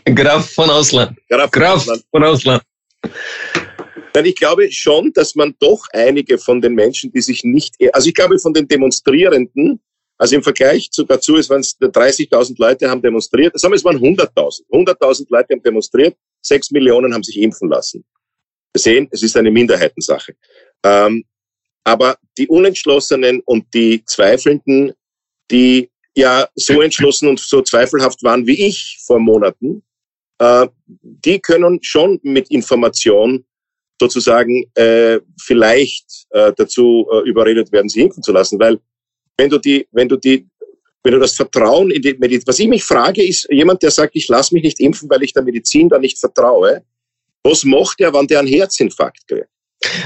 Graf 0.05 0.51
von 0.51 0.71
Ausland. 0.71 1.19
Graf, 1.29 1.51
Graf 1.51 1.85
von, 1.85 2.01
von 2.11 2.25
Ausland. 2.25 2.63
Nein, 4.15 4.25
ich 4.25 4.35
glaube 4.35 4.71
schon, 4.73 5.13
dass 5.13 5.35
man 5.35 5.55
doch 5.61 5.85
einige 5.93 6.39
von 6.39 6.61
den 6.61 6.75
Menschen, 6.75 7.13
die 7.13 7.21
sich 7.21 7.45
nicht, 7.45 7.77
also 7.93 8.09
ich 8.09 8.15
glaube 8.15 8.39
von 8.39 8.53
den 8.53 8.67
Demonstrierenden, 8.67 9.81
also 10.19 10.35
im 10.35 10.43
Vergleich 10.43 10.91
zu, 10.91 11.05
dazu, 11.05 11.37
es 11.37 11.49
waren 11.49 11.63
30.000 11.63 12.57
Leute 12.59 12.91
haben 12.91 13.01
demonstriert, 13.01 13.59
sagen 13.59 13.73
wir, 13.73 13.77
es 13.77 13.85
waren 13.85 13.99
100.000. 13.99 14.63
100.000 14.71 15.27
Leute 15.29 15.55
haben 15.55 15.63
demonstriert, 15.63 16.17
6 16.43 16.73
Millionen 16.73 17.15
haben 17.15 17.23
sich 17.23 17.39
impfen 17.39 17.69
lassen. 17.69 18.05
Wir 18.73 18.81
sehen, 18.81 19.09
es 19.13 19.23
ist 19.23 19.37
eine 19.37 19.51
Minderheitensache. 19.51 20.35
Ähm, 20.85 21.25
aber 21.85 22.19
die 22.37 22.49
Unentschlossenen 22.49 23.41
und 23.45 23.73
die 23.73 24.05
Zweifelnden, 24.05 24.93
die 25.51 25.89
ja 26.19 26.49
so 26.57 26.83
entschlossen 26.83 27.29
und 27.29 27.41
so 27.41 27.63
zweifelhaft 27.63 28.23
waren 28.23 28.47
wie 28.47 28.67
ich 28.67 28.99
vor 29.07 29.21
Monaten, 29.21 29.83
äh, 30.39 30.67
die 30.87 31.39
können 31.39 31.79
schon 31.83 32.19
mit 32.23 32.51
Information 32.51 33.45
sozusagen 34.01 34.65
äh, 34.75 35.21
vielleicht 35.41 36.27
äh, 36.31 36.53
dazu 36.57 37.07
äh, 37.13 37.29
überredet 37.29 37.73
werden, 37.73 37.89
sie 37.89 38.03
impfen 38.03 38.23
zu 38.23 38.33
lassen, 38.33 38.59
weil 38.59 38.79
wenn 39.37 39.51
du 39.51 39.59
die, 39.59 39.87
wenn 39.93 40.09
du 40.09 40.17
die, 40.17 40.47
wenn 41.05 41.13
du 41.13 41.21
das 41.21 41.35
Vertrauen 41.35 41.91
in 41.91 42.03
die 42.03 42.15
Medizin, 42.15 42.47
was 42.47 42.59
ich 42.59 42.69
mich 42.69 42.85
frage, 42.85 43.25
ist 43.25 43.47
jemand, 43.51 43.83
der 43.83 43.91
sagt, 43.91 44.17
ich 44.17 44.29
lasse 44.29 44.55
mich 44.55 44.65
nicht 44.65 44.81
impfen, 44.81 45.09
weil 45.09 45.23
ich 45.23 45.33
der 45.33 45.43
Medizin 45.43 45.89
da 45.89 45.99
nicht 45.99 46.19
vertraue. 46.19 46.83
Was 47.45 47.65
macht 47.65 48.01
er, 48.01 48.13
wenn 48.13 48.27
der 48.27 48.41
einen 48.41 48.49
Herzinfarkt 48.49 49.27
kriegt? 49.29 49.49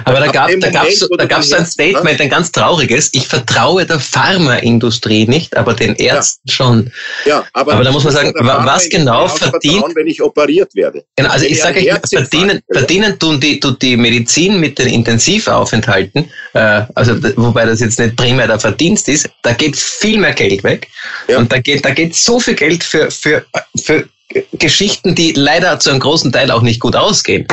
Aber 0.05 0.21
da 0.21 0.27
gab 0.27 0.51
da 0.61 0.71
gab's, 0.71 1.09
da 1.17 1.25
gab's 1.25 1.49
so 1.49 1.57
ein 1.57 1.65
Statement, 1.65 2.21
ein 2.21 2.29
ganz 2.29 2.53
trauriges. 2.53 3.09
Ich 3.13 3.27
vertraue 3.27 3.87
der 3.87 3.99
Pharmaindustrie 3.99 5.27
nicht, 5.27 5.57
aber 5.57 5.73
den 5.73 5.95
Ärzten 5.97 6.43
ja. 6.45 6.55
schon. 6.55 6.93
Ja, 7.25 7.45
aber, 7.55 7.75
aber 7.75 7.85
da 7.85 7.91
muss 7.91 8.05
man 8.05 8.13
sagen, 8.13 8.35
was 8.37 8.89
genau 8.91 9.29
verdient, 9.29 9.85
wenn 9.95 10.07
ich 10.07 10.23
operiert 10.23 10.75
werde. 10.75 11.05
Genau, 11.17 11.31
also 11.31 11.47
ich 11.47 11.59
sage, 11.59 11.99
verdienen, 12.11 12.61
verdienen 12.71 13.19
tun 13.19 13.41
die, 13.41 13.61
tut 13.61 13.81
die 13.81 13.97
Medizin 13.97 14.61
mit 14.61 14.79
den 14.79 14.89
Intensivaufenthalten, 14.89 16.31
äh, 16.53 16.83
also 16.95 17.17
wobei 17.37 17.65
das 17.65 17.81
jetzt 17.81 17.99
nicht 17.99 18.17
primär 18.17 18.47
der 18.47 18.61
Verdienst 18.61 19.09
ist, 19.09 19.31
da 19.43 19.55
geht 19.55 19.77
viel 19.77 20.19
mehr 20.19 20.35
Geld 20.35 20.63
weg. 20.65 20.89
Ja. 21.29 21.39
Und 21.39 21.51
da 21.51 21.59
geht, 21.59 21.85
da 21.85 21.91
geht 21.91 22.15
so 22.15 22.39
viel 22.39 22.55
Geld 22.55 22.85
für, 22.85 23.11
für, 23.11 23.45
für 23.83 24.07
Geschichten, 24.53 25.15
die 25.15 25.33
leider 25.33 25.79
zu 25.79 25.91
einem 25.91 26.01
großen 26.01 26.33
Teil 26.33 26.51
auch 26.51 26.63
nicht 26.63 26.81
gut 26.81 26.97
ausgehen, 26.97 27.47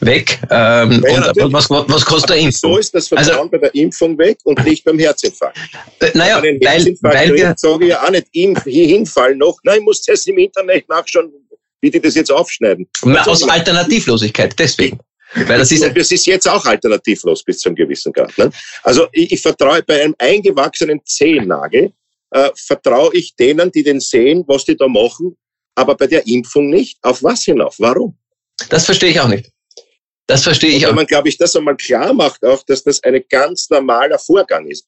weg. 0.00 0.40
Ähm, 0.50 1.04
ja, 1.06 1.30
und, 1.44 1.52
was, 1.52 1.70
was 1.70 2.04
kostet 2.04 2.30
der 2.30 2.36
Impfung? 2.38 2.72
So 2.72 2.78
ist 2.78 2.94
das 2.94 3.08
Vertrauen 3.08 3.36
also, 3.38 3.50
bei 3.50 3.58
der 3.58 3.74
Impfung 3.74 4.18
weg 4.18 4.38
und 4.44 4.64
nicht 4.64 4.84
beim 4.84 4.98
Herzinfarkt. 4.98 5.58
Äh, 6.00 6.10
naja, 6.14 6.42
weil, 6.42 6.96
weil 7.00 7.34
wir... 7.34 7.54
sage 7.56 7.84
ich 7.84 7.90
ja 7.90 8.02
auch 8.02 8.10
nicht, 8.10 8.26
Impf, 8.32 8.64
hier 8.64 8.86
hinfallen 8.86 9.38
noch. 9.38 9.58
Nein, 9.64 9.78
ich 9.78 9.84
muss 9.84 10.06
erst 10.08 10.28
im 10.28 10.38
Internet 10.38 10.88
nachschauen, 10.88 11.32
wie 11.80 11.90
die 11.90 12.00
das 12.00 12.14
jetzt 12.14 12.32
aufschneiden. 12.32 12.88
Also, 13.02 13.30
aus 13.30 13.48
Alternativlosigkeit, 13.48 14.58
deswegen. 14.58 14.98
Weil 15.34 15.58
das 15.58 15.72
ist, 15.72 15.84
und 15.84 15.96
das 15.96 16.10
ist 16.10 16.26
jetzt 16.26 16.48
auch 16.48 16.64
alternativlos 16.64 17.42
bis 17.42 17.58
zum 17.58 17.74
gewissen 17.74 18.12
Grad. 18.12 18.36
Ne? 18.38 18.50
Also 18.82 19.06
ich, 19.12 19.32
ich 19.32 19.42
vertraue 19.42 19.82
bei 19.82 20.02
einem 20.02 20.14
eingewachsenen 20.18 21.00
Zehennagel, 21.04 21.92
äh, 22.30 22.50
vertraue 22.54 23.14
ich 23.14 23.34
denen, 23.34 23.70
die 23.70 23.82
den 23.82 24.00
sehen, 24.00 24.44
was 24.46 24.64
die 24.64 24.76
da 24.76 24.88
machen, 24.88 25.36
aber 25.76 25.96
bei 25.96 26.06
der 26.08 26.26
Impfung 26.26 26.68
nicht. 26.70 26.98
Auf 27.02 27.22
was 27.22 27.44
hinauf? 27.44 27.76
Warum? 27.78 28.18
Das 28.68 28.86
verstehe 28.86 29.10
ich 29.10 29.20
auch 29.20 29.28
nicht. 29.28 29.52
Das 30.26 30.42
verstehe 30.42 30.70
ich 30.70 30.84
auch. 30.84 30.90
Wenn 30.90 30.96
man, 30.96 31.06
glaube 31.06 31.28
ich, 31.28 31.38
das 31.38 31.54
einmal 31.54 31.76
klar 31.76 32.12
macht, 32.12 32.44
auch, 32.44 32.62
dass 32.64 32.82
das 32.82 33.02
ein 33.04 33.22
ganz 33.30 33.70
normaler 33.70 34.18
Vorgang 34.18 34.66
ist. 34.66 34.84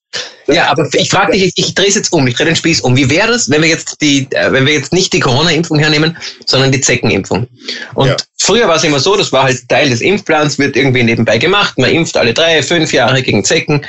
Das, 0.46 0.57
ja, 0.57 0.70
aber 0.70 0.88
ich 0.94 1.11
frage 1.11 1.33
dich, 1.33 1.44
ich, 1.44 1.53
ich 1.57 1.74
drehe 1.74 1.88
es 1.88 1.94
jetzt 1.94 2.12
um, 2.12 2.27
ich 2.27 2.35
drehe 2.35 2.46
den 2.46 2.57
Spieß 2.57 2.81
um. 2.81 2.96
Wie 2.96 3.09
wäre 3.09 3.29
das, 3.29 3.48
wenn 3.51 3.62
wir 3.62 3.68
jetzt 3.68 4.01
die, 4.01 4.27
äh, 4.31 4.51
wenn 4.51 4.66
wir 4.66 4.72
jetzt 4.72 4.92
nicht 4.92 5.12
die 5.12 5.20
Corona-Impfung 5.20 5.79
hernehmen, 5.79 6.16
sondern 6.46 6.72
die 6.72 6.81
Zeckenimpfung? 6.81 7.46
Und 7.94 8.09
ja. 8.09 8.16
früher 8.38 8.66
war 8.66 8.77
es 8.77 8.85
immer 8.85 8.98
so, 8.98 9.14
das 9.14 9.31
war 9.31 9.44
halt 9.44 9.68
Teil 9.68 9.90
des 9.90 10.01
Impfplans, 10.01 10.59
wird 10.59 10.74
irgendwie 10.74 11.03
nebenbei 11.03 11.38
gemacht, 11.38 11.79
man 11.79 11.90
impft 11.90 12.16
alle 12.16 12.33
drei, 12.35 12.62
fünf 12.62 12.92
Jahre 12.92 13.22
gegen 13.22 13.44
Zecken. 13.44 13.85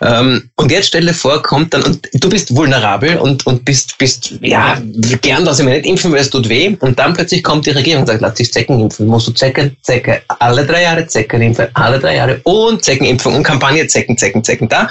Ähm, 0.00 0.48
und 0.54 0.70
jetzt 0.70 0.86
stelle 0.86 1.12
vor, 1.12 1.42
kommt 1.42 1.74
dann, 1.74 1.82
und 1.82 2.08
du 2.14 2.30
bist 2.30 2.54
vulnerabel 2.54 3.18
und, 3.18 3.46
und 3.46 3.64
bist, 3.64 3.98
bist, 3.98 4.34
ja, 4.40 4.80
gern, 5.20 5.44
dass 5.44 5.58
ich 5.58 5.64
mir 5.64 5.72
nicht 5.72 5.86
impfen, 5.86 6.12
weil 6.12 6.20
es 6.20 6.30
tut 6.30 6.48
weh. 6.48 6.74
Und 6.80 6.98
dann 6.98 7.12
plötzlich 7.12 7.42
kommt 7.42 7.66
die 7.66 7.70
Regierung 7.70 8.02
und 8.02 8.06
sagt, 8.06 8.22
lass 8.22 8.34
dich 8.34 8.52
Zecken 8.52 8.80
impfen, 8.80 9.08
musst 9.08 9.26
du 9.26 9.32
Zecke, 9.32 9.76
Zecke, 9.82 10.22
alle 10.38 10.64
drei 10.64 10.85
Jahre 10.86 11.06
Zeckenimpfung, 11.06 11.66
alle 11.74 11.98
drei 11.98 12.16
Jahre 12.16 12.40
und 12.44 12.84
Zeckenimpfung 12.84 13.34
und 13.34 13.42
Kampagne 13.42 13.86
Zecken, 13.86 14.16
Zecken, 14.16 14.42
Zecken 14.42 14.68
da, 14.68 14.88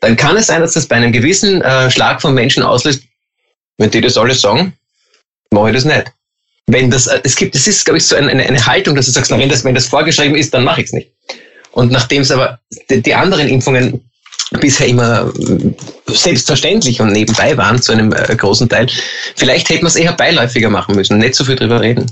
dann 0.00 0.16
kann 0.16 0.36
es 0.36 0.48
sein, 0.48 0.60
dass 0.60 0.74
das 0.74 0.86
bei 0.86 0.96
einem 0.96 1.12
gewissen 1.12 1.62
äh, 1.62 1.90
Schlag 1.90 2.20
von 2.20 2.34
Menschen 2.34 2.62
auslöst, 2.62 3.02
wenn 3.78 3.90
die 3.90 4.00
das 4.00 4.16
alles 4.16 4.40
sagen, 4.40 4.74
mache 5.50 5.70
ich 5.70 5.76
das 5.76 5.84
nicht. 5.84 6.12
Wenn 6.66 6.90
das, 6.90 7.06
äh, 7.06 7.20
es 7.24 7.36
gibt, 7.36 7.54
es 7.54 7.66
ist, 7.66 7.84
glaube 7.84 7.98
ich, 7.98 8.06
so 8.06 8.16
eine, 8.16 8.30
eine 8.30 8.66
Haltung, 8.66 8.94
dass 8.94 9.06
du 9.06 9.12
sagst, 9.12 9.30
na, 9.30 9.38
wenn 9.38 9.48
das, 9.48 9.64
wenn 9.64 9.74
das 9.74 9.86
vorgeschrieben 9.86 10.36
ist, 10.36 10.52
dann 10.54 10.64
mache 10.64 10.80
ich 10.80 10.86
es 10.88 10.92
nicht. 10.92 11.10
Und 11.72 11.92
nachdem 11.92 12.22
es 12.22 12.30
aber 12.30 12.60
die, 12.90 13.02
die 13.02 13.14
anderen 13.14 13.48
Impfungen 13.48 14.00
bisher 14.60 14.86
immer 14.86 15.32
äh, 15.38 15.72
selbstverständlich 16.12 17.00
und 17.00 17.12
nebenbei 17.12 17.56
waren 17.56 17.80
zu 17.80 17.92
einem 17.92 18.12
äh, 18.12 18.36
großen 18.36 18.68
Teil. 18.68 18.88
Vielleicht 19.36 19.68
hätte 19.68 19.82
man 19.82 19.88
es 19.88 19.96
eher 19.96 20.12
beiläufiger 20.12 20.70
machen 20.70 20.94
müssen, 20.94 21.18
nicht 21.18 21.34
so 21.34 21.44
viel 21.44 21.56
drüber 21.56 21.80
reden. 21.80 22.10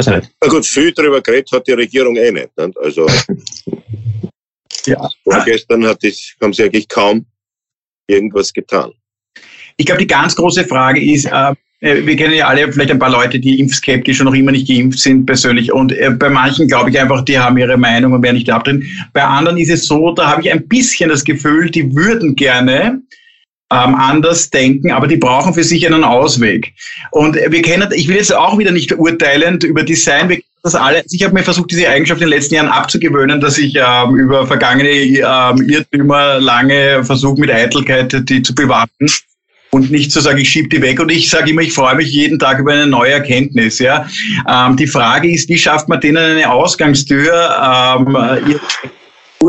Weiß 0.00 0.06
ich 0.06 0.22
nicht. 0.22 0.32
Na 0.42 0.48
gut, 0.48 0.64
viel 0.64 0.92
drüber 0.92 1.20
geredet 1.20 1.50
hat 1.52 1.66
die 1.66 1.72
Regierung 1.72 2.16
eh 2.16 2.32
nicht. 2.32 2.56
nicht? 2.56 2.78
Also 2.78 3.06
ja. 4.86 5.08
vorgestern 5.24 5.86
hat 5.86 6.02
ich, 6.02 6.36
haben 6.40 6.54
sie 6.54 6.64
eigentlich 6.64 6.88
kaum 6.88 7.26
irgendwas 8.06 8.52
getan. 8.52 8.92
ich 9.76 9.84
glaube, 9.84 10.00
die 10.00 10.06
ganz 10.06 10.34
große 10.34 10.64
Frage 10.64 11.04
ist, 11.04 11.26
äh, 11.26 11.54
äh, 11.80 12.06
wir 12.06 12.16
kennen 12.16 12.34
ja 12.34 12.46
alle 12.46 12.72
vielleicht 12.72 12.90
ein 12.90 12.98
paar 12.98 13.10
Leute, 13.10 13.38
die 13.38 13.60
impfskeptisch 13.60 14.20
und 14.20 14.26
noch 14.26 14.34
immer 14.34 14.52
nicht 14.52 14.68
geimpft 14.68 15.00
sind 15.00 15.26
persönlich. 15.26 15.70
Und 15.70 15.92
äh, 15.92 16.10
bei 16.10 16.30
manchen 16.30 16.66
glaube 16.66 16.88
ich 16.88 16.98
einfach, 16.98 17.22
die 17.22 17.38
haben 17.38 17.58
ihre 17.58 17.76
Meinung 17.76 18.14
und 18.14 18.22
werden 18.22 18.36
nicht 18.36 18.50
abdrehen. 18.50 18.86
Bei 19.12 19.24
anderen 19.24 19.58
ist 19.58 19.70
es 19.70 19.86
so, 19.86 20.12
da 20.12 20.30
habe 20.30 20.40
ich 20.40 20.50
ein 20.50 20.66
bisschen 20.66 21.10
das 21.10 21.24
Gefühl, 21.24 21.70
die 21.70 21.94
würden 21.94 22.36
gerne 22.36 23.02
ähm, 23.72 23.94
anders 23.94 24.50
denken, 24.50 24.90
aber 24.90 25.06
die 25.06 25.16
brauchen 25.16 25.54
für 25.54 25.64
sich 25.64 25.86
einen 25.86 26.04
Ausweg. 26.04 26.72
Und 27.12 27.36
wir 27.36 27.62
kennen, 27.62 27.88
ich 27.94 28.08
will 28.08 28.16
jetzt 28.16 28.34
auch 28.34 28.58
wieder 28.58 28.72
nicht 28.72 28.92
urteilend 28.98 29.64
über 29.64 29.82
Design, 29.82 30.28
wir 30.28 30.40
das 30.62 30.74
alle, 30.74 30.98
also 30.98 31.14
ich 31.14 31.22
habe 31.24 31.32
mir 31.32 31.42
versucht, 31.42 31.70
diese 31.70 31.88
Eigenschaft 31.88 32.20
in 32.20 32.28
den 32.28 32.36
letzten 32.36 32.54
Jahren 32.54 32.68
abzugewöhnen, 32.68 33.40
dass 33.40 33.56
ich 33.56 33.74
ähm, 33.76 34.16
über 34.16 34.46
vergangene 34.46 34.90
ähm, 34.90 35.68
Irrtümer 35.68 36.38
lange 36.38 37.02
versuche, 37.02 37.40
mit 37.40 37.50
Eitelkeit 37.50 38.28
die 38.28 38.42
zu 38.42 38.54
bewahren 38.54 38.90
und 39.70 39.90
nicht 39.90 40.12
zu 40.12 40.20
sagen, 40.20 40.38
ich 40.38 40.50
schiebe 40.50 40.68
die 40.68 40.82
weg. 40.82 41.00
Und 41.00 41.10
ich 41.10 41.30
sage 41.30 41.50
immer, 41.50 41.62
ich 41.62 41.72
freue 41.72 41.94
mich 41.94 42.10
jeden 42.12 42.38
Tag 42.38 42.58
über 42.58 42.72
eine 42.72 42.86
neue 42.86 43.12
Erkenntnis. 43.12 43.78
Ja, 43.78 44.06
ähm, 44.48 44.76
die 44.76 44.86
Frage 44.86 45.32
ist, 45.32 45.48
wie 45.48 45.58
schafft 45.58 45.88
man 45.88 46.00
denen 46.00 46.18
eine 46.18 46.52
Ausgangstür? 46.52 47.56
Ähm, 47.62 48.60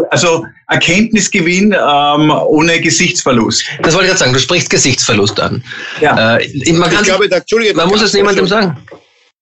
also 0.10 0.46
Erkenntnisgewinn 0.72 1.74
ähm, 1.74 2.32
ohne 2.32 2.80
Gesichtsverlust. 2.80 3.66
Das 3.84 3.94
wollte 3.94 4.06
ich 4.06 4.10
gerade 4.12 4.20
sagen. 4.20 4.34
Du 4.34 4.40
sprichst 4.40 4.70
Gesichtsverlust 4.70 5.38
an. 5.40 5.62
Ja. 6.00 6.38
Äh, 6.38 6.72
man, 6.72 6.90
ich 6.90 7.02
glaube, 7.04 7.28
da, 7.28 7.38
Entschuldige, 7.38 7.74
man 7.76 7.90
muss 7.90 8.02
es 8.02 8.14
niemandem 8.14 8.48
schon, 8.48 8.62
sagen. 8.62 8.78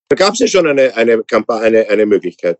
Da 0.09 0.15
gab 0.15 0.33
es 0.33 0.39
ja 0.39 0.47
schon 0.47 0.65
eine, 0.65 0.95
eine, 0.95 1.23
eine, 1.47 1.87
eine 1.87 2.05
Möglichkeit. 2.07 2.57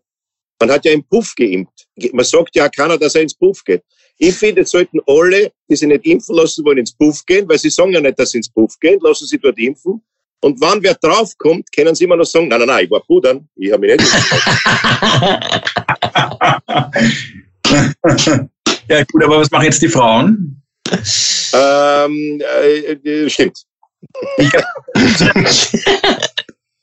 Man 0.60 0.70
hat 0.70 0.84
ja 0.84 0.92
im 0.92 1.02
Puff 1.02 1.34
geimpft. 1.34 1.88
Man 2.12 2.24
sagt 2.24 2.54
ja 2.54 2.68
keiner, 2.68 2.96
dass 2.96 3.16
er 3.16 3.22
ins 3.22 3.34
Puff 3.34 3.64
geht. 3.64 3.82
Ich 4.18 4.36
finde, 4.36 4.60
es 4.60 4.70
sollten 4.70 5.00
alle, 5.04 5.50
die 5.68 5.74
sich 5.74 5.88
nicht 5.88 6.06
impfen 6.06 6.36
lassen 6.36 6.64
wollen, 6.64 6.78
ins 6.78 6.96
Puff 6.96 7.26
gehen, 7.26 7.48
weil 7.48 7.58
sie 7.58 7.70
sagen 7.70 7.92
ja 7.92 8.00
nicht, 8.00 8.20
dass 8.20 8.30
sie 8.30 8.38
ins 8.38 8.50
Puff 8.50 8.78
gehen, 8.78 9.00
lassen 9.02 9.26
sie 9.26 9.38
dort 9.38 9.58
impfen. 9.58 10.00
Und 10.42 10.60
wann 10.60 10.80
wer 10.80 10.94
draufkommt, 10.94 11.72
können 11.74 11.96
sie 11.96 12.04
immer 12.04 12.16
noch 12.16 12.24
sagen, 12.24 12.46
nein, 12.46 12.60
nein, 12.60 12.68
nein, 12.68 12.84
ich 12.84 12.90
war 12.90 13.00
pudern, 13.00 13.48
ich 13.56 13.72
habe 13.72 13.80
mich 13.80 13.96
nicht 13.96 14.12
Ja 18.90 19.04
gut, 19.04 19.22
aber 19.22 19.38
was 19.38 19.50
machen 19.52 19.66
jetzt 19.66 19.80
die 19.82 19.88
Frauen? 19.88 20.60
Ähm, 21.52 22.42
äh, 22.62 22.92
äh 22.92 23.30
stimmt. 23.30 23.64
wir 24.36 24.50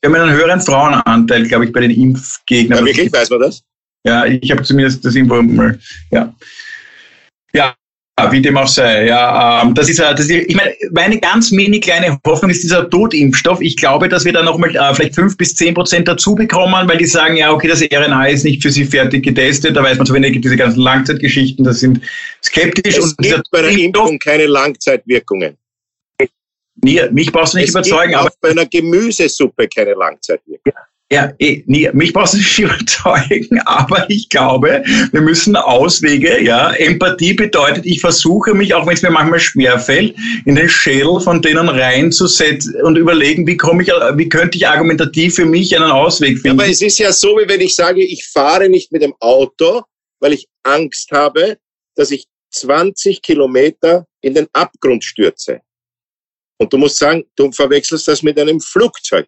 haben 0.06 0.16
einen 0.16 0.32
höheren 0.32 0.62
Frauenanteil, 0.62 1.46
glaube 1.48 1.66
ich, 1.66 1.74
bei 1.74 1.82
den 1.82 1.92
Impfgegnern. 1.92 2.80
Ja, 2.80 2.86
wirklich, 2.86 3.12
weiß 3.12 3.30
man 3.30 3.42
das? 3.42 3.62
Ja, 4.06 4.26
ich 4.26 4.50
habe 4.52 4.64
zumindest 4.64 5.04
das 5.04 5.16
Info 5.16 5.42
mal, 5.42 5.78
ja. 6.12 6.34
Ja, 7.54 7.76
wie 8.32 8.42
dem 8.42 8.58
auch 8.58 8.68
sei. 8.68 9.08
Ja, 9.08 9.62
ähm, 9.62 9.74
das 9.76 9.90
ist, 9.90 10.00
das 10.00 10.22
ist, 10.22 10.32
ich 10.32 10.56
meine, 10.56 10.74
meine 10.92 11.20
ganz 11.20 11.52
mini 11.52 11.80
kleine 11.80 12.18
Hoffnung 12.26 12.50
ist 12.50 12.64
dieser 12.64 12.90
Totimpfstoff. 12.90 13.62
Ich 13.62 13.78
glaube, 13.78 14.10
dass 14.10 14.26
wir 14.26 14.34
da 14.34 14.42
nochmal 14.42 14.76
äh, 14.76 14.94
vielleicht 14.96 15.14
fünf 15.16 15.38
bis 15.38 15.54
zehn 15.54 15.76
Prozent 15.76 16.08
dazu 16.08 16.34
bekommen, 16.34 16.88
weil 16.88 16.98
die 16.98 17.06
sagen, 17.06 17.38
ja, 17.38 17.52
okay, 17.52 17.68
das 17.68 17.82
RNA 17.82 18.28
ist 18.28 18.44
nicht 18.44 18.64
für 18.64 18.72
sie 18.72 18.86
fertig 18.86 19.24
getestet. 19.24 19.76
Da 19.76 19.84
weiß 19.84 19.98
man 19.98 20.08
zu 20.08 20.14
wenig, 20.14 20.42
diese 20.42 20.58
ganzen 20.58 20.80
Langzeitgeschichten, 20.80 21.64
das 21.64 21.80
sind 21.80 22.02
skeptisch. 22.44 22.98
Es 22.98 23.14
und 23.14 23.18
gibt 23.20 23.52
bei 23.52 23.62
der 23.62 23.72
Impfung 23.72 24.18
keine 24.18 24.48
Langzeitwirkungen. 24.48 25.56
Nee, 26.84 27.02
mich 27.12 27.32
brauchst 27.32 27.54
du 27.54 27.58
nicht 27.58 27.70
es 27.70 27.76
überzeugen. 27.76 28.12
Gibt 28.12 28.22
aber 28.22 28.32
bei 28.42 28.50
einer 28.50 28.66
Gemüsesuppe 28.66 29.68
keine 29.68 29.94
Langzeitwirkungen. 29.94 30.76
Ja. 30.76 30.87
Ja, 31.10 31.34
eh, 31.40 31.64
nee, 31.68 31.90
mich 31.94 32.12
brauchst 32.12 32.34
du 32.34 32.38
nicht 32.38 32.60
überzeugen, 32.60 33.62
aber 33.66 34.10
ich 34.10 34.28
glaube, 34.28 34.84
wir 35.14 35.22
müssen 35.22 35.56
Auswege, 35.56 36.44
ja. 36.44 36.74
Empathie 36.74 37.34
bedeutet, 37.34 37.86
ich 37.86 38.02
versuche 38.02 38.54
mich, 38.54 38.74
auch 38.74 38.86
wenn 38.86 38.96
es 38.96 39.04
mir 39.04 39.10
manchmal 39.10 39.40
schwerfällt, 39.40 40.16
in 40.46 40.56
den 40.56 40.68
Schädel 40.68 41.22
von 41.22 41.42
denen 41.42 41.70
reinzusetzen 41.70 42.82
und 42.82 42.98
überlegen, 42.98 43.48
wie 43.48 43.56
komme 43.56 43.84
ich, 43.84 43.88
wie 43.90 44.28
könnte 44.28 44.58
ich 44.58 44.68
argumentativ 44.68 45.36
für 45.36 45.46
mich 45.46 45.74
einen 45.76 45.90
Ausweg 45.90 46.40
finden. 46.40 46.60
aber 46.60 46.70
es 46.70 46.82
ist 46.82 47.00
ja 47.00 47.14
so, 47.14 47.38
wie 47.38 47.48
wenn 47.48 47.62
ich 47.62 47.74
sage, 47.74 48.04
ich 48.04 48.28
fahre 48.28 48.68
nicht 48.68 48.92
mit 48.92 49.02
dem 49.02 49.14
Auto, 49.22 49.84
weil 50.20 50.34
ich 50.34 50.48
Angst 50.64 51.12
habe, 51.12 51.58
dass 51.96 52.12
ich 52.12 52.26
20 52.52 53.22
Kilometer 53.22 54.06
in 54.22 54.34
den 54.34 54.48
Abgrund 54.52 55.06
stürze. 55.06 55.62
Und 56.60 56.74
du 56.74 56.78
musst 56.78 56.98
sagen, 56.98 57.24
du 57.36 57.52
verwechselst 57.52 58.08
das 58.08 58.24
mit 58.24 58.38
einem 58.38 58.60
Flugzeug 58.60 59.28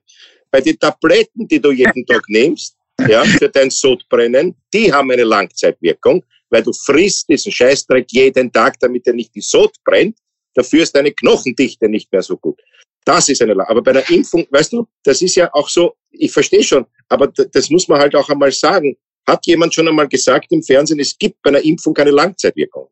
bei 0.51 0.61
den 0.61 0.77
Tabletten, 0.79 1.47
die 1.47 1.59
du 1.59 1.71
jeden 1.71 2.05
Tag 2.05 2.23
nimmst, 2.27 2.75
ja, 3.07 3.23
für 3.23 3.49
dein 3.49 3.69
Sodbrennen, 3.69 4.55
die 4.73 4.91
haben 4.91 5.11
eine 5.11 5.23
Langzeitwirkung, 5.23 6.23
weil 6.49 6.63
du 6.63 6.73
frisst 6.73 7.29
diesen 7.29 7.51
Scheißdreck 7.51 8.07
jeden 8.11 8.51
Tag, 8.51 8.79
damit 8.79 9.07
er 9.07 9.13
nicht 9.13 9.33
die 9.35 9.41
Sod 9.41 9.73
brennt. 9.85 10.17
Dafür 10.53 10.83
ist 10.83 10.95
deine 10.95 11.11
Knochendichte 11.11 11.87
nicht 11.87 12.11
mehr 12.11 12.23
so 12.23 12.35
gut. 12.35 12.59
Das 13.05 13.29
ist 13.29 13.41
eine, 13.41 13.67
aber 13.67 13.81
bei 13.81 13.93
der 13.93 14.09
Impfung, 14.09 14.45
weißt 14.49 14.73
du, 14.73 14.87
das 15.03 15.21
ist 15.21 15.35
ja 15.35 15.49
auch 15.53 15.69
so, 15.69 15.95
ich 16.11 16.31
verstehe 16.31 16.63
schon, 16.63 16.85
aber 17.07 17.27
das 17.27 17.69
muss 17.69 17.87
man 17.87 17.99
halt 17.99 18.15
auch 18.15 18.29
einmal 18.29 18.51
sagen. 18.51 18.97
Hat 19.25 19.45
jemand 19.45 19.73
schon 19.73 19.87
einmal 19.87 20.07
gesagt 20.07 20.51
im 20.51 20.63
Fernsehen, 20.63 20.99
es 20.99 21.17
gibt 21.17 21.41
bei 21.41 21.49
einer 21.49 21.63
Impfung 21.63 21.93
keine 21.93 22.11
Langzeitwirkung? 22.11 22.89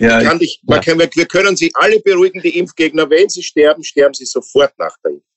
Ja, 0.00 0.22
kann 0.22 0.38
dich, 0.38 0.60
ja. 0.66 0.78
Kann, 0.80 0.98
wir 0.98 1.26
können 1.26 1.56
sie 1.56 1.70
alle 1.74 2.00
beruhigen, 2.00 2.40
die 2.40 2.58
Impfgegner. 2.58 3.08
Wenn 3.10 3.28
sie 3.28 3.42
sterben, 3.42 3.84
sterben 3.84 4.14
sie 4.14 4.24
sofort 4.24 4.72
nach 4.78 4.96
der 5.04 5.12
Impfung. 5.12 5.29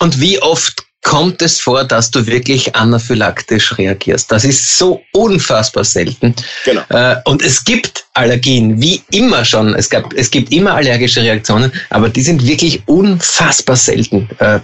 Und 0.00 0.20
wie 0.20 0.40
oft 0.40 0.84
kommt 1.02 1.40
es 1.40 1.60
vor, 1.60 1.84
dass 1.84 2.10
du 2.10 2.26
wirklich 2.26 2.74
anaphylaktisch 2.74 3.78
reagierst? 3.78 4.30
Das 4.32 4.44
ist 4.44 4.76
so 4.76 5.02
unfassbar 5.12 5.84
selten. 5.84 6.34
Genau. 6.64 6.82
Äh, 6.88 7.16
und 7.24 7.42
es 7.42 7.62
gibt 7.62 8.04
Allergien, 8.14 8.80
wie 8.80 9.02
immer 9.12 9.44
schon. 9.44 9.74
Es, 9.74 9.88
gab, 9.88 10.12
es 10.14 10.30
gibt 10.30 10.52
immer 10.52 10.74
allergische 10.74 11.22
Reaktionen, 11.22 11.72
aber 11.90 12.08
die 12.08 12.22
sind 12.22 12.44
wirklich 12.46 12.82
unfassbar 12.86 13.76
selten. 13.76 14.28
Äh, 14.38 14.60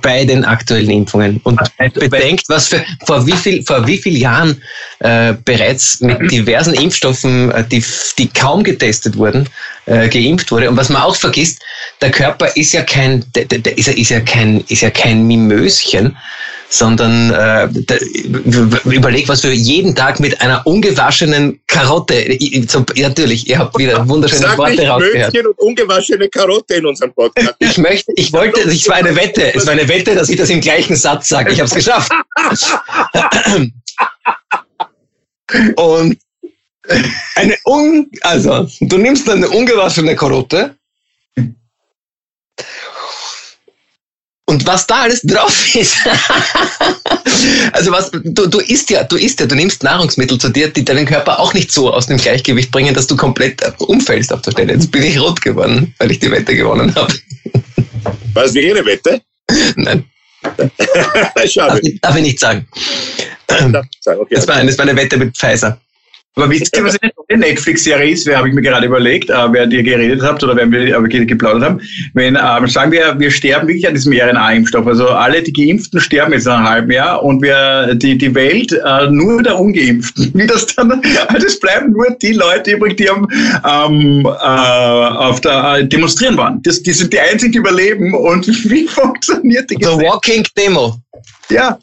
bei 0.00 0.24
den 0.24 0.44
aktuellen 0.44 0.90
Impfungen. 0.90 1.40
Und 1.44 1.60
bedenkt, 1.94 2.48
was 2.48 2.68
für, 2.68 2.84
vor 3.06 3.26
wie 3.26 3.32
viel, 3.32 3.64
vor 3.64 3.86
wie 3.86 3.98
viel 3.98 4.16
Jahren 4.16 4.62
äh, 5.00 5.34
bereits 5.44 6.00
mit 6.00 6.30
diversen 6.30 6.74
Impfstoffen, 6.74 7.50
äh, 7.50 7.64
die, 7.64 7.84
die 8.18 8.28
kaum 8.28 8.62
getestet 8.62 9.16
wurden, 9.16 9.48
äh, 9.86 10.08
geimpft 10.08 10.50
wurde. 10.52 10.70
Und 10.70 10.76
was 10.76 10.88
man 10.88 11.02
auch 11.02 11.16
vergisst, 11.16 11.60
der 12.02 12.10
Körper 12.10 12.48
ist 12.56 12.72
ja 12.72 12.82
kein, 12.82 13.24
der, 13.34 13.44
der 13.44 13.78
ist, 13.78 13.86
ja, 13.86 13.92
ist 13.92 14.10
ja 14.10 14.20
kein, 14.20 14.60
ist 14.68 14.82
ja 14.82 14.90
kein 14.90 15.26
Mimöschen, 15.26 16.16
sondern 16.68 17.30
äh, 17.30 17.68
da, 17.86 17.96
überleg, 18.84 19.28
was 19.28 19.42
wir 19.44 19.54
jeden 19.54 19.94
Tag 19.94 20.20
mit 20.20 20.40
einer 20.40 20.66
ungewaschenen 20.66 21.60
Karotte, 21.66 22.14
ich, 22.14 22.70
so, 22.70 22.84
natürlich, 22.96 23.48
ihr 23.48 23.58
habt 23.58 23.78
wieder 23.78 24.08
wunderschöne 24.08 24.42
Sag 24.42 24.58
Worte 24.58 24.86
rausgehört. 24.86 25.36
und 25.46 25.58
ungewaschene 25.58 26.28
Karotte 26.28 26.74
in 26.74 26.86
unserem 26.86 27.12
Podcast. 27.12 27.54
Ich 27.58 27.78
möchte, 27.78 28.12
ich 28.16 28.32
wollte, 28.32 28.60
es 28.62 28.88
war 28.88 28.96
eine 28.96 29.14
Wette, 29.14 29.54
es 29.54 29.66
war 29.66 29.74
eine 29.74 29.86
Wette, 29.86 30.14
dass 30.14 30.28
ich 30.28 30.36
das 30.36 30.50
im 30.50 30.60
gleichen 30.60 30.96
Satz 30.96 31.28
sage. 31.28 31.52
Ich 31.52 31.60
habe 31.60 31.68
es 31.68 31.74
geschafft. 31.74 32.10
und 35.76 36.18
eine 37.36 37.56
un, 37.66 38.10
also 38.22 38.66
du 38.80 38.98
nimmst 38.98 39.28
eine 39.28 39.48
ungewaschene 39.48 40.16
Karotte 40.16 40.74
Und 44.46 44.66
was 44.66 44.86
da 44.86 45.02
alles 45.02 45.22
drauf 45.22 45.74
ist. 45.74 45.96
also 47.72 47.92
was, 47.92 48.10
du, 48.10 48.46
du 48.46 48.58
isst 48.58 48.90
ja, 48.90 49.02
du 49.04 49.16
isst 49.16 49.40
ja, 49.40 49.46
du 49.46 49.54
nimmst 49.54 49.82
Nahrungsmittel 49.82 50.36
zu 50.38 50.50
dir, 50.50 50.68
die 50.68 50.84
deinen 50.84 51.06
Körper 51.06 51.38
auch 51.40 51.54
nicht 51.54 51.72
so 51.72 51.92
aus 51.92 52.06
dem 52.06 52.18
Gleichgewicht 52.18 52.70
bringen, 52.70 52.94
dass 52.94 53.06
du 53.06 53.16
komplett 53.16 53.62
umfällst 53.80 54.32
auf 54.32 54.42
der 54.42 54.50
Stelle. 54.50 54.74
Jetzt 54.74 54.90
bin 54.90 55.04
ich 55.04 55.18
rot 55.18 55.40
geworden, 55.40 55.94
weil 55.98 56.10
ich 56.10 56.18
die 56.18 56.30
Wette 56.30 56.54
gewonnen 56.54 56.94
habe. 56.94 57.14
War 58.34 58.42
das 58.42 58.52
wirklich 58.52 58.74
eine 58.74 58.84
Wette? 58.84 59.22
Nein. 59.76 60.04
Schade. 61.46 61.80
Darf, 61.80 61.92
darf 62.02 62.16
ich 62.16 62.22
nicht 62.22 62.40
sagen. 62.40 62.66
Okay, 63.48 64.34
das, 64.34 64.48
war, 64.48 64.64
das 64.64 64.78
war 64.78 64.86
eine 64.86 64.96
Wette 64.96 65.16
mit 65.16 65.36
Pfizer. 65.36 65.80
Aber 66.34 66.48
wisst 66.48 66.74
ihr, 66.74 66.82
was 66.82 66.96
eine 67.00 67.12
Netflix-Serie 67.40 68.10
ist? 68.10 68.26
Wer 68.26 68.38
habe 68.38 68.48
ich 68.48 68.54
mir 68.54 68.62
gerade 68.62 68.86
überlegt, 68.86 69.28
äh, 69.28 69.52
wer 69.52 69.70
ihr 69.70 69.82
geredet 69.82 70.22
habt 70.22 70.42
oder 70.42 70.56
wer 70.56 70.70
wir 70.70 70.96
äh, 70.96 71.26
geplaudert 71.26 71.62
haben. 71.62 71.80
Wenn, 72.14 72.36
äh, 72.36 72.68
sagen 72.68 72.90
wir, 72.90 73.18
wir 73.18 73.30
sterben 73.30 73.68
wirklich 73.68 73.86
an 73.86 73.94
diesem 73.94 74.14
RNA-Impfstoff. 74.14 74.86
Also 74.86 75.08
alle 75.08 75.42
die 75.42 75.52
Geimpften 75.52 76.00
sterben 76.00 76.32
jetzt 76.32 76.46
nach 76.46 76.58
einem 76.58 76.68
halben 76.68 76.90
Jahr 76.90 77.22
und 77.22 77.42
wir, 77.42 77.94
die, 77.94 78.16
die 78.16 78.34
Welt 78.34 78.72
äh, 78.72 79.10
nur 79.10 79.42
der 79.42 79.58
Ungeimpften. 79.58 80.32
Wie 80.34 80.46
das 80.46 80.66
dann, 80.66 81.02
also 81.28 81.46
es 81.46 81.60
bleiben 81.60 81.92
nur 81.92 82.06
die 82.22 82.32
Leute 82.32 82.72
übrig, 82.72 82.96
die 82.96 83.10
am, 83.10 83.28
ähm, 83.68 84.24
äh, 84.24 84.28
auf 84.28 85.42
der 85.42 85.80
äh, 85.80 85.86
demonstrieren 85.86 86.38
waren. 86.38 86.62
Das, 86.62 86.82
die 86.82 86.92
sind 86.92 87.12
die 87.12 87.20
einzigen, 87.20 87.52
die 87.52 87.58
überleben. 87.58 88.14
Und 88.14 88.46
wie 88.70 88.86
funktioniert 88.88 89.70
die 89.70 89.76
The 89.80 89.90
Walking 89.90 90.46
Demo. 90.56 90.96
Ja, 91.50 91.78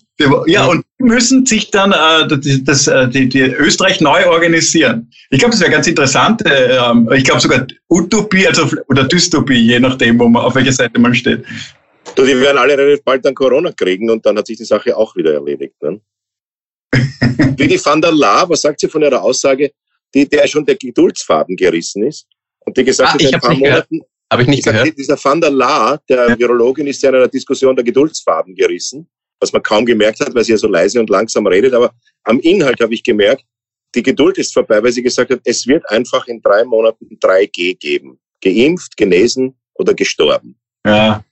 ja, 0.48 0.66
und 0.66 0.86
die 1.00 1.04
müssen 1.06 1.46
sich 1.46 1.72
dann 1.72 1.92
äh, 1.92 2.28
das, 2.28 2.64
das, 2.64 2.88
äh, 2.88 3.08
die, 3.08 3.30
die 3.30 3.42
Österreich 3.42 4.02
neu 4.02 4.28
organisieren. 4.28 5.10
Ich 5.30 5.40
glaube, 5.40 5.52
das 5.52 5.62
wäre 5.62 5.72
ganz 5.72 5.88
interessant. 5.88 6.46
Äh, 6.46 6.78
ähm, 6.78 7.10
ich 7.14 7.24
glaube 7.24 7.40
sogar 7.40 7.66
Utopie 7.90 8.48
also, 8.48 8.70
oder 8.90 9.06
Dystopie, 9.06 9.60
je 9.60 9.80
nachdem, 9.80 10.20
wo 10.20 10.28
man, 10.28 10.44
auf 10.44 10.56
welcher 10.56 10.74
Seite 10.74 11.00
man 11.00 11.16
steht. 11.16 11.46
Du, 12.16 12.26
die 12.26 12.40
werden 12.40 12.58
alle 12.58 12.78
relativ 12.78 13.04
bald 13.04 13.24
dann 13.24 13.36
Corona 13.36 13.72
kriegen 13.72 14.10
und 14.10 14.26
dann 14.26 14.38
hat 14.38 14.48
sich 14.48 14.58
die 14.58 14.66
Sache 14.66 14.96
auch 14.96 15.16
wieder 15.16 15.34
erledigt. 15.34 15.76
Ne? 15.82 16.02
Wie 17.58 17.68
die 17.68 17.84
van 17.84 18.02
der 18.02 18.12
La, 18.12 18.50
was 18.50 18.62
sagt 18.62 18.80
sie 18.82 18.90
von 18.90 19.02
ihrer 19.02 19.22
Aussage, 19.22 19.72
die, 20.14 20.28
der 20.28 20.48
schon 20.48 20.66
der 20.66 20.76
Geduldsfaden 20.76 21.56
gerissen 21.56 22.04
ist 22.04 22.28
und 22.66 22.76
die 22.76 22.84
gesagt 22.84 23.12
ah, 23.12 23.14
hat, 23.14 23.22
in 23.22 23.34
ein 23.34 23.40
paar 23.40 23.56
Monaten, 23.56 24.02
Habe 24.32 24.42
ich 24.42 24.48
nicht 24.50 24.66
dieser, 24.66 24.74
gehört. 24.74 24.98
Dieser 24.98 25.24
Van 25.24 25.40
der 25.40 25.52
Laar, 25.52 26.02
der 26.10 26.38
Virologin, 26.38 26.88
ist 26.88 27.02
ja 27.04 27.10
in 27.10 27.16
einer 27.16 27.28
Diskussion 27.28 27.76
der 27.76 27.86
Geduldsfaden 27.86 28.56
gerissen, 28.56 29.08
was 29.40 29.54
man 29.54 29.64
kaum 29.64 29.86
gemerkt 29.86 30.20
hat, 30.20 30.34
weil 30.36 30.44
sie 30.44 30.52
ja 30.52 30.58
so 30.58 30.68
leise 30.68 31.00
und 31.00 31.10
langsam 31.10 31.48
redet. 31.48 31.74
Aber 31.74 31.94
am 32.24 32.40
Inhalt 32.40 32.80
habe 32.82 32.94
ich 32.94 33.04
gemerkt, 33.04 33.44
die 33.96 34.04
Geduld 34.04 34.38
ist 34.38 34.54
vorbei, 34.54 34.84
weil 34.84 34.92
sie 34.92 35.02
gesagt 35.02 35.32
hat, 35.32 35.40
es 35.46 35.66
wird 35.66 35.90
einfach 35.90 36.28
in 36.28 36.42
drei 36.42 36.64
Monaten 36.64 37.08
3G 37.20 37.78
geben. 37.78 38.20
Geimpft, 38.42 38.96
genesen 38.96 39.56
oder 39.74 39.94
gestorben. 39.94 40.58
Ja. 40.86 41.24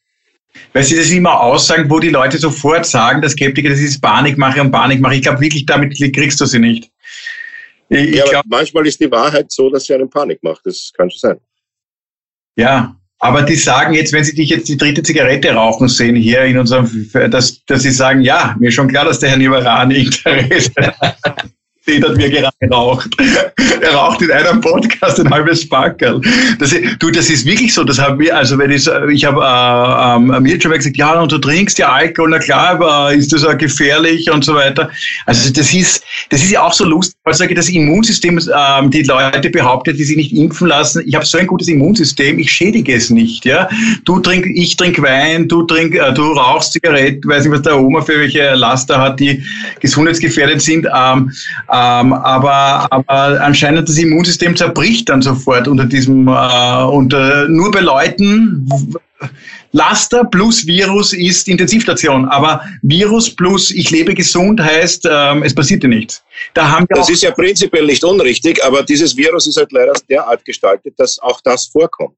Weil 0.73 0.83
sie 0.83 0.95
das 0.95 1.11
immer 1.11 1.39
aussagen, 1.39 1.89
wo 1.89 1.99
die 1.99 2.09
Leute 2.09 2.37
sofort 2.37 2.85
sagen, 2.85 3.21
der 3.21 3.29
Skeptiker, 3.29 3.69
das 3.69 3.79
ist 3.79 4.01
Panikmache 4.01 4.59
und 4.61 4.71
Panikmache. 4.71 5.15
Ich 5.15 5.21
glaube 5.21 5.41
wirklich, 5.41 5.65
damit 5.65 5.95
kriegst 5.97 6.41
du 6.41 6.45
sie 6.45 6.59
nicht. 6.59 6.91
Ich, 7.89 8.15
ja, 8.15 8.23
ich 8.23 8.31
glaub, 8.31 8.45
manchmal 8.47 8.85
ist 8.87 8.99
die 8.99 9.09
Wahrheit 9.09 9.51
so, 9.51 9.69
dass 9.69 9.85
sie 9.85 9.93
einen 9.93 10.09
Panik 10.09 10.41
macht. 10.43 10.65
Das 10.65 10.91
kann 10.95 11.09
schon 11.09 11.19
sein. 11.19 11.39
Ja, 12.57 12.97
aber 13.19 13.41
die 13.41 13.55
sagen 13.55 13.93
jetzt, 13.93 14.13
wenn 14.13 14.23
sie 14.23 14.35
dich 14.35 14.49
jetzt 14.49 14.69
die 14.69 14.77
dritte 14.77 15.01
Zigarette 15.01 15.51
rauchen 15.51 15.87
sehen 15.87 16.15
hier 16.15 16.43
in 16.43 16.57
unserem, 16.57 17.09
dass, 17.29 17.63
dass 17.65 17.83
sie 17.83 17.91
sagen, 17.91 18.21
ja, 18.21 18.55
mir 18.59 18.69
ist 18.69 18.75
schon 18.75 18.87
klar, 18.87 19.05
dass 19.05 19.19
der 19.19 19.29
Herr 19.29 19.37
Nivarani 19.37 20.03
Interesse 20.03 20.71
den 21.87 22.03
hat 22.03 22.17
mir 22.17 22.29
gerade 22.29 22.55
geraucht. 22.59 23.09
er 23.81 23.93
raucht 23.93 24.21
in 24.21 24.31
einem 24.31 24.61
Podcast 24.61 25.19
ein 25.19 25.29
halbes 25.29 25.61
Sparkerl. 25.63 26.21
Das, 26.59 26.75
du, 26.99 27.11
das 27.11 27.29
ist 27.29 27.45
wirklich 27.45 27.73
so. 27.73 27.83
Das 27.83 27.99
haben 27.99 28.19
wir, 28.19 28.35
also 28.35 28.57
wenn 28.57 28.71
ich, 28.71 28.89
ich 29.11 29.25
habe 29.25 29.41
äh, 29.41 30.15
ähm, 30.15 30.43
mir 30.43 30.61
schon 30.61 30.71
mal 30.71 30.77
gesagt, 30.77 30.97
ja, 30.97 31.19
und 31.19 31.31
du 31.31 31.37
trinkst 31.37 31.77
ja 31.77 31.91
Alkohol, 31.91 32.29
na 32.31 32.39
klar, 32.39 32.69
aber 32.69 33.13
ist 33.13 33.31
das 33.33 33.45
auch 33.45 33.57
gefährlich 33.57 34.29
und 34.29 34.43
so 34.43 34.55
weiter. 34.55 34.89
Also 35.25 35.51
das 35.51 35.73
ist, 35.73 36.03
das 36.29 36.43
ist 36.43 36.51
ja 36.51 36.63
auch 36.63 36.73
so 36.73 36.85
lustig. 36.85 37.15
Also 37.23 37.45
das 37.45 37.69
Immunsystem, 37.69 38.39
ähm, 38.39 38.91
die 38.91 39.03
Leute 39.03 39.49
behauptet, 39.49 39.97
die 39.97 40.03
sich 40.03 40.17
nicht 40.17 40.33
impfen 40.33 40.67
lassen, 40.67 41.03
ich 41.05 41.15
habe 41.15 41.25
so 41.25 41.37
ein 41.37 41.47
gutes 41.47 41.67
Immunsystem, 41.67 42.39
ich 42.39 42.51
schädige 42.51 42.95
es 42.95 43.09
nicht. 43.09 43.45
Ja, 43.45 43.69
du 44.05 44.19
trink, 44.19 44.45
ich 44.53 44.75
trinke 44.75 45.01
Wein, 45.01 45.47
du 45.47 45.63
trink, 45.63 45.95
äh, 45.95 46.13
du 46.13 46.33
rauchst 46.33 46.73
Zigaretten, 46.73 47.27
weiß 47.27 47.43
nicht, 47.43 47.53
was 47.53 47.61
der 47.61 47.79
Oma 47.79 48.01
für 48.01 48.19
welche 48.19 48.53
Laster 48.55 48.99
hat, 48.99 49.19
die 49.19 49.43
gesundheitsgefährdend 49.79 50.61
sind. 50.61 50.87
Ähm, 50.93 51.31
ähm, 51.77 52.13
aber, 52.13 52.87
aber 52.91 53.41
anscheinend 53.41 53.87
das 53.87 53.97
Immunsystem 53.97 54.55
zerbricht 54.55 55.09
dann 55.09 55.21
sofort 55.21 55.67
unter 55.67 55.85
diesem, 55.85 56.27
äh, 56.27 56.83
unter, 56.83 57.47
nur 57.47 57.71
bei 57.71 57.81
Leuten, 57.81 58.67
Laster 59.73 60.23
plus 60.23 60.65
Virus 60.65 61.13
ist 61.13 61.47
Intensivstation, 61.47 62.25
aber 62.25 62.61
Virus 62.81 63.29
plus 63.35 63.71
ich 63.71 63.91
lebe 63.91 64.13
gesund 64.13 64.59
heißt, 64.59 65.07
ähm, 65.09 65.43
es 65.43 65.53
passiert 65.53 65.83
ja 65.83 65.89
nichts. 65.89 66.23
Da 66.53 66.69
haben 66.69 66.85
wir 66.89 66.95
das 66.95 67.09
ist 67.09 67.23
ja 67.23 67.31
prinzipiell 67.31 67.85
nicht 67.85 68.03
unrichtig, 68.03 68.63
aber 68.63 68.83
dieses 68.83 69.15
Virus 69.15 69.47
ist 69.47 69.57
halt 69.57 69.71
leider 69.71 69.93
derart 70.09 70.43
gestaltet, 70.45 70.93
dass 70.97 71.19
auch 71.19 71.41
das 71.41 71.65
vorkommt. 71.65 72.17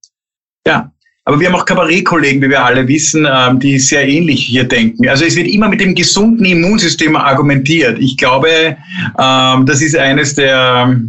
Ja, 0.66 0.92
aber 1.30 1.40
wir 1.40 1.48
haben 1.48 1.60
auch 1.60 1.66
Kabarettkollegen, 1.66 2.42
wie 2.42 2.50
wir 2.50 2.66
alle 2.66 2.88
wissen, 2.88 3.28
ähm, 3.32 3.60
die 3.60 3.78
sehr 3.78 4.08
ähnlich 4.08 4.48
hier 4.48 4.64
denken. 4.64 5.08
Also 5.08 5.26
es 5.26 5.36
wird 5.36 5.48
immer 5.48 5.70
mit 5.70 5.80
dem 5.80 5.94
gesunden 5.94 6.44
Immunsystem 6.44 7.16
argumentiert. 7.16 8.00
Ich 8.00 8.18
glaube, 8.18 8.50
ähm, 8.50 9.66
das 9.68 9.84
ist 9.84 9.96
eines 9.96 10.34
der, 10.34 11.00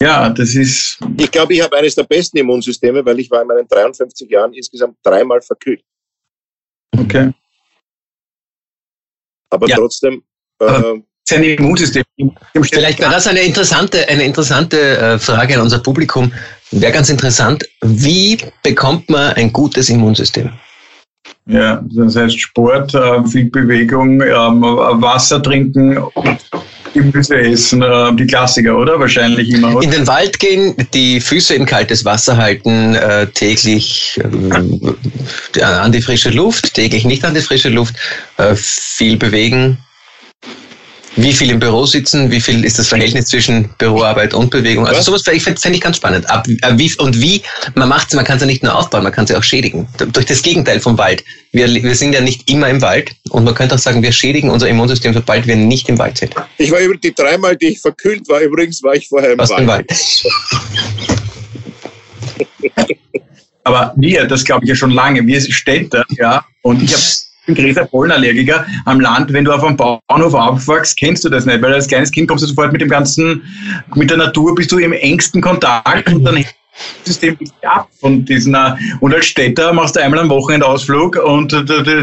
ja, 0.00 0.30
das 0.30 0.54
ist. 0.54 1.00
Ich 1.18 1.32
glaube, 1.32 1.54
ich 1.54 1.62
habe 1.64 1.76
eines 1.76 1.96
der 1.96 2.04
besten 2.04 2.38
Immunsysteme, 2.38 3.04
weil 3.04 3.18
ich 3.18 3.28
war 3.28 3.42
in 3.42 3.48
meinen 3.48 3.66
53 3.66 4.30
Jahren 4.30 4.52
insgesamt 4.52 4.98
dreimal 5.02 5.42
verkühlt. 5.42 5.82
Okay. 6.96 7.32
Aber 9.50 9.66
ja. 9.66 9.74
trotzdem. 9.74 10.22
Äh, 10.60 11.00
sein 11.24 11.44
Immunsystem. 11.44 12.04
Vielleicht 12.72 12.98
wäre 12.98 13.12
das 13.12 13.26
eine 13.26 13.40
interessante, 13.40 14.08
eine 14.08 14.24
interessante 14.24 14.98
äh, 14.98 15.18
Frage 15.18 15.54
an 15.54 15.62
unser 15.62 15.78
Publikum. 15.78 16.32
Wäre 16.72 16.92
ganz 16.92 17.08
interessant, 17.08 17.64
wie 17.82 18.38
bekommt 18.62 19.08
man 19.10 19.34
ein 19.34 19.52
gutes 19.52 19.88
Immunsystem? 19.88 20.50
Ja, 21.46 21.82
das 21.94 22.16
heißt 22.16 22.38
Sport, 22.38 22.94
äh, 22.94 23.24
viel 23.26 23.50
Bewegung, 23.50 24.20
ähm, 24.20 24.62
Wasser 24.62 25.42
trinken 25.42 25.98
und 25.98 26.38
Gemüse 26.92 27.40
essen, 27.40 27.82
äh, 27.82 28.14
die 28.14 28.26
Klassiker, 28.26 28.76
oder? 28.76 28.98
Wahrscheinlich 28.98 29.50
immer. 29.50 29.76
Oder? 29.76 29.84
In 29.84 29.90
den 29.90 30.06
Wald 30.06 30.38
gehen, 30.38 30.74
die 30.92 31.20
Füße 31.20 31.54
in 31.54 31.66
kaltes 31.66 32.04
Wasser 32.04 32.36
halten, 32.36 32.96
täglich 33.34 34.20
an 35.60 35.92
die 35.92 36.02
frische 36.02 36.30
Luft, 36.30 36.74
täglich 36.74 37.04
nicht 37.04 37.24
an 37.24 37.34
die 37.34 37.40
frische 37.40 37.68
Luft, 37.68 37.94
viel 38.54 39.16
bewegen, 39.16 39.78
wie 41.22 41.32
viel 41.32 41.50
im 41.50 41.58
Büro 41.58 41.86
sitzen, 41.86 42.30
wie 42.30 42.40
viel 42.40 42.64
ist 42.64 42.78
das 42.78 42.88
Verhältnis 42.88 43.26
zwischen 43.26 43.68
Büroarbeit 43.78 44.32
und 44.34 44.50
Bewegung. 44.50 44.86
Also 44.86 45.02
sowas 45.02 45.22
fände 45.22 45.76
ich 45.76 45.80
ganz 45.80 45.96
spannend. 45.96 46.28
Ab, 46.30 46.46
äh, 46.48 46.72
wie, 46.76 46.92
und 46.98 47.20
wie, 47.20 47.42
man 47.74 47.88
macht 47.88 48.12
man 48.14 48.24
kann 48.24 48.36
es 48.36 48.42
ja 48.42 48.46
nicht 48.46 48.62
nur 48.62 48.76
aufbauen, 48.76 49.02
man 49.02 49.12
kann 49.12 49.24
es 49.24 49.30
ja 49.30 49.38
auch 49.38 49.42
schädigen. 49.42 49.88
Durch 50.12 50.26
das 50.26 50.42
Gegenteil 50.42 50.80
vom 50.80 50.96
Wald. 50.98 51.24
Wir, 51.52 51.68
wir 51.68 51.94
sind 51.94 52.12
ja 52.12 52.20
nicht 52.20 52.50
immer 52.50 52.68
im 52.68 52.80
Wald 52.80 53.12
und 53.30 53.44
man 53.44 53.54
könnte 53.54 53.74
auch 53.74 53.78
sagen, 53.78 54.02
wir 54.02 54.12
schädigen 54.12 54.50
unser 54.50 54.68
Immunsystem, 54.68 55.12
sobald 55.12 55.46
wir 55.46 55.56
nicht 55.56 55.88
im 55.88 55.98
Wald 55.98 56.18
sind. 56.18 56.34
Ich 56.58 56.70
war 56.70 56.80
über 56.80 56.96
die 56.96 57.14
dreimal, 57.14 57.56
die 57.56 57.68
ich 57.68 57.80
verkühlt 57.80 58.28
war, 58.28 58.40
übrigens 58.40 58.82
war 58.82 58.94
ich 58.94 59.08
vorher 59.08 59.32
im 59.32 59.38
Wald. 59.38 59.58
Im 59.58 59.66
Wald. 59.66 59.90
Aber 63.64 63.92
wir, 63.96 64.26
das 64.26 64.44
glaube 64.44 64.64
ich 64.64 64.68
ja 64.70 64.74
schon 64.74 64.90
lange, 64.90 65.26
wir 65.26 65.40
Städter, 65.40 66.04
ja, 66.18 66.44
und 66.62 66.82
ich 66.82 66.92
habe 66.92 67.02
bin 67.54 67.64
Gräser 67.64 67.84
Pollenallergiker 67.86 68.66
am 68.84 69.00
Land. 69.00 69.32
Wenn 69.32 69.44
du 69.44 69.52
auf 69.52 69.64
einem 69.64 69.76
Bauernhof 69.76 70.34
aufwachst, 70.34 70.96
kennst 70.98 71.24
du 71.24 71.28
das 71.28 71.46
nicht, 71.46 71.62
weil 71.62 71.74
als 71.74 71.88
kleines 71.88 72.10
Kind 72.10 72.28
kommst 72.28 72.44
du 72.44 72.48
sofort 72.48 72.72
mit 72.72 72.80
dem 72.80 72.88
ganzen, 72.88 73.42
mit 73.94 74.10
der 74.10 74.18
Natur 74.18 74.54
bist 74.54 74.70
du 74.72 74.78
im 74.78 74.92
engsten 74.92 75.40
Kontakt 75.40 76.12
und 76.12 76.24
dann 76.24 76.44
System 77.04 77.36
ab 77.62 77.88
von 78.00 78.24
diesen 78.24 78.56
und 79.00 79.14
als 79.14 79.26
Städter 79.26 79.72
machst 79.72 79.96
du 79.96 80.00
einmal 80.00 80.20
am 80.20 80.30
Wochenendausflug 80.30 81.16
und 81.16 81.52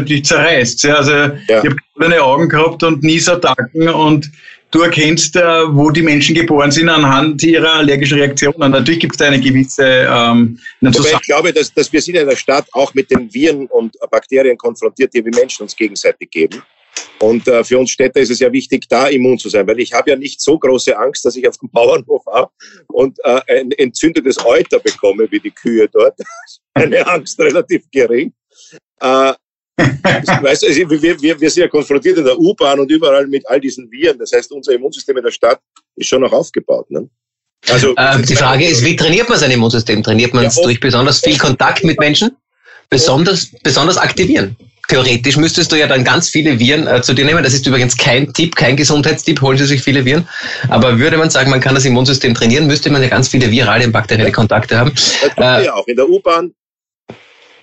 dich 0.08 0.24
zerreißt. 0.24 0.86
Also 0.86 1.12
ja. 1.12 1.32
ich 1.48 1.56
habe 1.56 1.76
keine 1.98 2.22
Augen 2.22 2.48
gehabt 2.48 2.82
und 2.84 3.02
Niesattacken 3.02 3.88
und 3.88 4.30
du 4.70 4.82
erkennst, 4.82 5.36
äh, 5.36 5.42
wo 5.74 5.90
die 5.90 6.02
Menschen 6.02 6.34
geboren 6.34 6.70
sind 6.70 6.88
anhand 6.88 7.42
ihrer 7.42 7.74
allergischen 7.74 8.18
Reaktionen. 8.18 8.70
Natürlich 8.70 9.00
gibt 9.00 9.14
es 9.14 9.18
da 9.18 9.26
eine 9.26 9.40
gewisse 9.40 9.84
ähm, 9.84 10.58
eine 10.80 10.94
Wobei 10.94 11.12
ich 11.12 11.22
glaube, 11.22 11.52
dass, 11.52 11.72
dass 11.72 11.92
wir 11.92 12.00
sind 12.00 12.16
in 12.16 12.28
der 12.28 12.36
Stadt 12.36 12.66
auch 12.72 12.94
mit 12.94 13.10
den 13.10 13.32
Viren 13.32 13.66
und 13.66 13.96
Bakterien 14.10 14.56
konfrontiert, 14.56 15.14
die 15.14 15.24
wir 15.24 15.34
Menschen 15.34 15.62
uns 15.62 15.76
gegenseitig 15.76 16.30
geben. 16.30 16.62
Und 17.20 17.46
äh, 17.48 17.64
für 17.64 17.78
uns 17.78 17.90
Städter 17.90 18.20
ist 18.20 18.30
es 18.30 18.40
ja 18.40 18.52
wichtig, 18.52 18.88
da 18.88 19.08
immun 19.08 19.38
zu 19.38 19.48
sein, 19.48 19.66
weil 19.66 19.80
ich 19.80 19.92
habe 19.92 20.10
ja 20.10 20.16
nicht 20.16 20.40
so 20.40 20.58
große 20.58 20.96
Angst, 20.96 21.24
dass 21.24 21.36
ich 21.36 21.48
auf 21.48 21.56
dem 21.58 21.70
Bauernhof 21.70 22.24
war 22.26 22.52
und 22.88 23.18
äh, 23.24 23.40
ein 23.48 23.72
entzündetes 23.72 24.44
Euter 24.44 24.78
bekomme, 24.78 25.26
wie 25.30 25.40
die 25.40 25.50
Kühe 25.50 25.88
dort. 25.88 26.18
Eine 26.74 27.06
Angst 27.06 27.40
relativ 27.40 27.84
gering. 27.90 28.32
Äh, 29.00 29.32
weißt 30.42 30.62
du, 30.62 30.90
wir, 30.90 31.22
wir, 31.22 31.40
wir 31.40 31.50
sind 31.50 31.62
ja 31.62 31.68
konfrontiert 31.68 32.18
in 32.18 32.24
der 32.24 32.38
U-Bahn 32.38 32.80
und 32.80 32.90
überall 32.90 33.26
mit 33.26 33.48
all 33.48 33.60
diesen 33.60 33.90
Viren. 33.90 34.18
Das 34.18 34.32
heißt, 34.32 34.50
unser 34.52 34.72
Immunsystem 34.72 35.16
in 35.16 35.24
der 35.24 35.30
Stadt 35.30 35.60
ist 35.96 36.08
schon 36.08 36.22
noch 36.22 36.32
aufgebaut. 36.32 36.90
Ne? 36.90 37.08
Also, 37.68 37.94
äh, 37.96 38.22
die 38.22 38.36
Frage 38.36 38.66
ist, 38.66 38.84
wie 38.84 38.96
trainiert 38.96 39.28
man 39.28 39.38
sein 39.38 39.50
Immunsystem? 39.50 40.02
Trainiert 40.02 40.34
man 40.34 40.46
es 40.46 40.56
ja, 40.56 40.62
durch 40.62 40.80
besonders 40.80 41.20
viel 41.20 41.38
Kontakt 41.38 41.84
mit 41.84 41.98
Menschen? 42.00 42.30
Besonders, 42.90 43.50
besonders 43.62 43.98
aktivieren? 43.98 44.56
Theoretisch 44.88 45.36
müsstest 45.36 45.70
du 45.70 45.76
ja 45.76 45.86
dann 45.86 46.02
ganz 46.02 46.30
viele 46.30 46.58
Viren 46.58 46.86
äh, 46.86 47.02
zu 47.02 47.12
dir 47.12 47.26
nehmen. 47.26 47.44
Das 47.44 47.52
ist 47.52 47.66
übrigens 47.66 47.96
kein 47.96 48.32
Tipp, 48.32 48.56
kein 48.56 48.74
Gesundheitstipp, 48.74 49.42
holen 49.42 49.58
Sie 49.58 49.66
sich 49.66 49.82
viele 49.82 50.04
Viren. 50.04 50.26
Aber 50.70 50.98
würde 50.98 51.18
man 51.18 51.28
sagen, 51.28 51.50
man 51.50 51.60
kann 51.60 51.74
das 51.74 51.84
Immunsystem 51.84 52.34
trainieren, 52.34 52.66
müsste 52.66 52.90
man 52.90 53.02
ja 53.02 53.08
ganz 53.08 53.28
viele 53.28 53.50
virale 53.50 53.84
und 53.84 53.92
bakterielle 53.92 54.32
Kontakte 54.32 54.78
haben. 54.78 54.92
Das 54.94 55.20
tut 55.20 55.44
äh, 55.44 55.64
ja 55.66 55.74
auch. 55.74 55.86
In 55.86 55.96
der 55.96 56.08
U-Bahn 56.08 56.54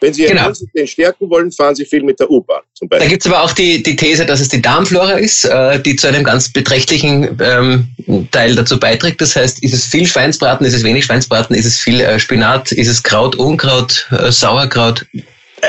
wenn 0.05 0.13
Sie 0.13 0.21
Ihren 0.21 0.31
genau. 0.31 0.43
Immunsystem 0.43 0.87
stärken 0.87 1.29
wollen, 1.29 1.51
fahren 1.51 1.75
Sie 1.75 1.85
viel 1.85 2.03
mit 2.03 2.19
der 2.19 2.29
U-Bahn 2.29 2.61
zum 2.73 2.87
Beispiel. 2.87 3.07
Da 3.07 3.09
gibt 3.09 3.25
es 3.25 3.31
aber 3.31 3.43
auch 3.43 3.51
die, 3.53 3.81
die 3.81 3.95
These, 3.95 4.25
dass 4.25 4.39
es 4.39 4.49
die 4.49 4.61
Darmflora 4.61 5.13
ist, 5.13 5.45
äh, 5.45 5.79
die 5.79 5.95
zu 5.95 6.07
einem 6.07 6.23
ganz 6.23 6.49
beträchtlichen 6.49 7.37
ähm, 7.41 8.27
Teil 8.31 8.55
dazu 8.55 8.79
beiträgt. 8.79 9.19
Das 9.21 9.35
heißt, 9.35 9.63
ist 9.63 9.73
es 9.73 9.85
viel 9.85 10.05
Schweinsbraten, 10.05 10.65
ist 10.65 10.73
es 10.73 10.83
wenig 10.83 11.05
Schweinsbraten, 11.05 11.55
ist 11.55 11.65
es 11.65 11.79
viel 11.79 12.01
äh, 12.01 12.19
Spinat, 12.19 12.71
ist 12.71 12.87
es 12.87 13.01
Kraut, 13.01 13.35
Unkraut, 13.35 14.07
äh, 14.11 14.31
Sauerkraut? 14.31 15.05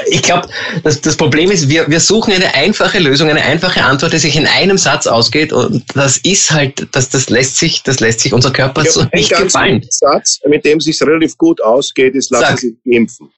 Ich 0.09 0.23
glaube, 0.23 0.49
das, 0.83 1.01
das 1.01 1.17
Problem 1.17 1.51
ist, 1.51 1.71
wir, 1.71 1.89
wir 1.89 2.01
suchen 2.01 2.35
eine 2.35 2.53
einfache 2.55 2.99
Lösung, 2.99 3.31
eine 3.31 3.43
einfache 3.43 3.83
Antwort, 3.83 4.13
die 4.13 4.19
sich 4.19 4.37
in 4.37 4.47
einem 4.47 4.77
Satz 4.77 5.07
ausgeht. 5.07 5.53
Und 5.55 5.85
das 5.95 6.19
ist 6.19 6.51
halt, 6.51 6.87
das, 6.93 7.09
das 7.09 7.31
lässt 7.31 7.57
sich, 7.57 7.83
das 7.83 8.01
lässt 8.01 8.21
sich 8.21 8.35
unser 8.35 8.51
Körper 8.51 8.85
so 8.85 9.07
nicht 9.15 9.31
gefallen. 9.31 9.83
Satz, 9.89 10.41
mit 10.47 10.67
dem 10.67 10.79
es 10.79 10.85
sich 10.85 11.01
relativ 11.01 11.39
gut 11.39 11.63
ausgeht, 11.63 12.15
ist, 12.15 12.31
lassen 12.31 12.45
Sag. 12.45 12.59
Sie 12.59 12.77
impfen. 12.85 13.31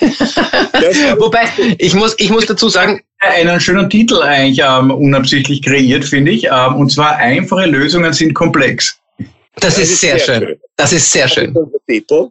Wobei, 1.18 1.44
ich 1.78 1.94
muss, 1.94 2.14
ich 2.18 2.30
muss 2.30 2.46
dazu 2.46 2.68
sagen, 2.68 3.02
einen 3.20 3.60
schönen 3.60 3.88
Titel 3.90 4.22
eigentlich 4.22 4.64
ähm, 4.64 4.90
unabsichtlich 4.90 5.62
kreiert, 5.62 6.04
finde 6.04 6.32
ich. 6.32 6.44
Ähm, 6.44 6.76
und 6.76 6.90
zwar 6.90 7.16
einfache 7.16 7.66
Lösungen 7.66 8.12
sind 8.12 8.34
komplex. 8.34 8.98
Das, 9.56 9.74
das 9.74 9.78
ist, 9.78 9.92
ist, 9.92 10.00
sehr, 10.00 10.18
sehr 10.18 10.26
schön. 10.26 10.48
schön. 10.48 10.60
Das 10.76 10.92
ist 10.92 11.12
sehr 11.12 11.28
schön. 11.28 11.54
Titel. 11.86 12.28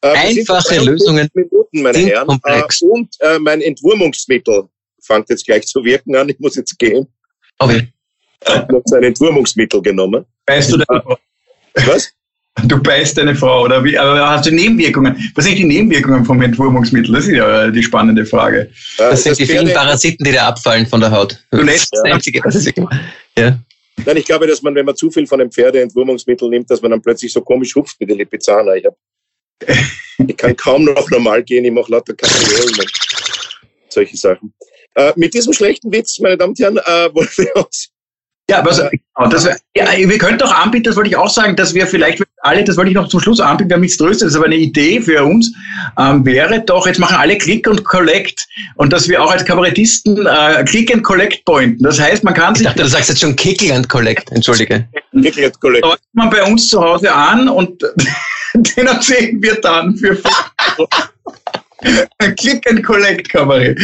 Äh, 0.00 0.08
Einfache 0.14 0.78
Lösungen 0.78 1.28
Minuten, 1.34 1.82
meine 1.82 1.98
sind 1.98 2.08
Herren. 2.08 2.26
komplex. 2.28 2.82
Äh, 2.82 2.84
und 2.84 3.08
äh, 3.20 3.38
mein 3.40 3.60
Entwurmungsmittel 3.60 4.68
fängt 5.02 5.28
jetzt 5.28 5.44
gleich 5.44 5.66
zu 5.66 5.82
wirken 5.84 6.14
an. 6.14 6.28
Ich 6.28 6.38
muss 6.38 6.54
jetzt 6.54 6.78
gehen. 6.78 7.06
Okay. 7.58 7.88
Ich 8.40 8.54
habe 8.54 8.72
noch 8.72 8.82
sein 8.84 9.02
Entwurmungsmittel 9.02 9.82
genommen. 9.82 10.24
Weißt 10.46 10.72
du 10.72 10.76
das? 10.78 10.86
Was? 11.86 12.12
Du 12.64 12.82
beißt 12.82 13.16
deine 13.18 13.34
Frau, 13.34 13.64
oder 13.64 13.82
wie? 13.84 13.96
Aber 13.98 14.30
hast 14.30 14.46
du 14.46 14.50
Nebenwirkungen? 14.50 15.30
Was 15.34 15.44
sind 15.44 15.58
die 15.58 15.64
Nebenwirkungen 15.64 16.24
vom 16.24 16.40
Entwurmungsmittel? 16.42 17.14
Das 17.14 17.26
ist 17.26 17.34
ja 17.34 17.70
die 17.70 17.82
spannende 17.82 18.24
Frage. 18.24 18.70
Das, 18.96 19.22
sind 19.22 19.38
die 19.38 19.46
vielen 19.46 19.72
Parasiten, 19.72 20.24
die 20.24 20.32
da 20.32 20.48
abfallen 20.48 20.86
von 20.86 21.00
der 21.00 21.10
Haut. 21.10 21.38
Du 21.50 21.62
lässt 21.62 21.88
das 21.92 22.02
Einzige, 22.02 22.40
was 22.44 22.66
ich 22.66 22.74
ja. 23.36 23.58
Nein, 24.04 24.16
ich 24.16 24.24
glaube, 24.24 24.46
dass 24.46 24.62
man, 24.62 24.74
wenn 24.74 24.86
man 24.86 24.96
zu 24.96 25.10
viel 25.10 25.26
von 25.26 25.40
einem 25.40 25.50
Pferdeentwurmungsmittel 25.50 26.48
nimmt, 26.48 26.70
dass 26.70 26.80
man 26.82 26.92
dann 26.92 27.02
plötzlich 27.02 27.32
so 27.32 27.40
komisch 27.40 27.74
hupft 27.74 27.98
mit 28.00 28.10
den 28.10 28.18
Lipizzaner. 28.18 28.74
Ich, 28.76 28.84
hab, 28.84 28.96
ich 30.26 30.36
kann 30.36 30.56
kaum 30.56 30.84
noch 30.84 31.10
normal 31.10 31.42
gehen, 31.42 31.64
ich 31.64 31.72
mache 31.72 31.90
lauter 31.90 32.14
Kapriolen 32.14 32.74
und 32.78 32.92
solche 33.88 34.16
Sachen. 34.16 34.52
Äh, 34.94 35.12
mit 35.16 35.34
diesem 35.34 35.52
schlechten 35.52 35.92
Witz, 35.92 36.18
meine 36.20 36.36
Damen 36.36 36.50
und 36.50 36.58
Herren, 36.58 36.78
äh, 36.78 37.14
wollen 37.14 37.28
wir 37.36 37.56
uns 37.56 37.90
ja, 38.50 38.64
was, 38.64 38.78
genau, 38.78 39.28
das, 39.28 39.44
ja, 39.76 39.86
wir 39.96 40.18
könnten 40.18 40.42
auch 40.42 40.52
anbieten, 40.52 40.84
das 40.84 40.96
wollte 40.96 41.10
ich 41.10 41.16
auch 41.16 41.28
sagen, 41.28 41.54
dass 41.54 41.74
wir 41.74 41.86
vielleicht 41.86 42.22
alle, 42.38 42.64
das 42.64 42.78
wollte 42.78 42.90
ich 42.90 42.96
noch 42.96 43.08
zum 43.08 43.20
Schluss 43.20 43.40
anbieten, 43.40 43.68
wir 43.68 43.74
haben 43.74 43.82
nichts 43.82 43.98
Größeres, 43.98 44.34
aber 44.36 44.46
eine 44.46 44.56
Idee 44.56 45.02
für 45.02 45.22
uns 45.22 45.52
ähm, 45.98 46.24
wäre 46.24 46.60
doch, 46.60 46.86
jetzt 46.86 46.98
machen 46.98 47.16
alle 47.16 47.36
Click 47.36 47.68
und 47.68 47.84
Collect 47.84 48.46
und 48.76 48.90
dass 48.92 49.06
wir 49.08 49.22
auch 49.22 49.30
als 49.30 49.44
Kabarettisten 49.44 50.26
äh, 50.26 50.64
Click 50.64 50.94
and 50.94 51.04
Collect 51.04 51.44
pointen. 51.44 51.82
Das 51.82 52.00
heißt, 52.00 52.24
man 52.24 52.32
kann 52.32 52.52
ich 52.52 52.58
sich... 52.60 52.66
dachte, 52.66 52.82
du 52.82 52.88
sagst 52.88 53.10
jetzt 53.10 53.20
schon 53.20 53.36
Kickle 53.36 53.74
and 53.74 53.86
Collect, 53.88 54.32
entschuldige. 54.32 54.88
Kickle 55.12 55.46
and 55.46 55.60
Collect. 55.60 55.86
man 56.14 56.30
bei 56.30 56.42
uns 56.42 56.68
zu 56.68 56.80
Hause 56.80 57.12
an 57.12 57.50
und 57.50 57.82
den 58.54 58.86
erzählen 58.86 59.42
wir 59.42 59.56
dann 59.56 59.94
für 59.96 60.16
Click 62.36 62.68
and 62.68 62.82
Collect 62.82 63.28
Kabarett. 63.28 63.78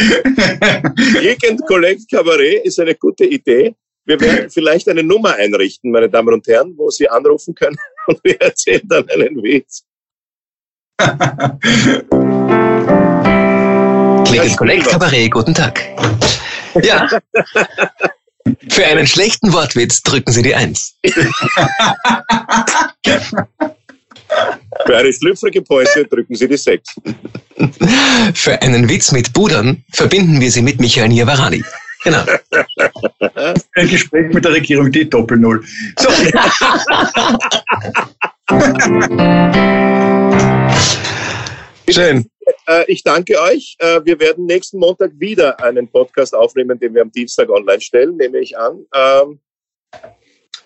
Click 1.13 1.49
and 1.49 1.61
Collect 1.67 2.09
Kabarett 2.11 2.65
ist 2.65 2.79
eine 2.79 2.95
gute 2.95 3.25
Idee. 3.25 3.75
Wir 4.05 4.19
werden 4.19 4.49
vielleicht 4.51 4.87
eine 4.87 5.03
Nummer 5.03 5.35
einrichten, 5.35 5.91
meine 5.91 6.09
Damen 6.09 6.33
und 6.33 6.47
Herren, 6.47 6.73
wo 6.77 6.89
Sie 6.89 7.09
anrufen 7.09 7.53
können 7.55 7.77
und 8.07 8.19
wir 8.23 8.39
erzählen 8.39 8.81
dann 8.85 9.09
einen 9.09 9.41
Witz. 9.43 9.83
Click 14.25 14.41
and 14.41 14.57
Collect 14.57 14.87
Kabarett, 14.87 15.31
guten 15.31 15.53
Tag. 15.53 15.81
Ja. 16.81 17.09
Für 18.69 18.85
einen 18.85 19.07
schlechten 19.07 19.51
Wortwitz 19.51 20.01
drücken 20.03 20.31
Sie 20.31 20.41
die 20.41 20.55
Eins. 20.55 20.95
Für 24.85 24.97
eine 24.97 25.11
schlüpfrige 25.11 25.61
Pointe 25.63 26.05
drücken 26.05 26.35
Sie 26.35 26.47
die 26.47 26.57
Sechs. 26.57 26.95
Für 28.33 28.61
einen 28.61 28.87
Witz 28.87 29.11
mit 29.11 29.33
Budern 29.33 29.83
verbinden 29.91 30.39
wir 30.39 30.51
Sie 30.51 30.61
mit 30.61 30.79
Michael 30.79 31.09
Niavarani. 31.09 31.63
Genau. 32.05 32.23
Ein 33.73 33.89
Gespräch 33.89 34.31
mit 34.31 34.45
der 34.45 34.53
Regierung, 34.53 34.89
die 34.91 35.09
Doppel-Null. 35.09 35.65
So. 35.97 36.09
Schön. 41.91 42.29
Äh, 42.67 42.83
ich 42.87 43.03
danke 43.03 43.41
euch. 43.41 43.75
Äh, 43.79 44.01
wir 44.05 44.19
werden 44.19 44.45
nächsten 44.45 44.77
Montag 44.77 45.13
wieder 45.17 45.59
einen 45.63 45.89
Podcast 45.89 46.35
aufnehmen, 46.35 46.77
den 46.79 46.93
wir 46.93 47.01
am 47.01 47.11
Dienstag 47.11 47.49
online 47.49 47.81
stellen, 47.81 48.17
nehme 48.17 48.37
ich 48.37 48.55
an. 48.55 48.85
Ähm, 48.95 49.39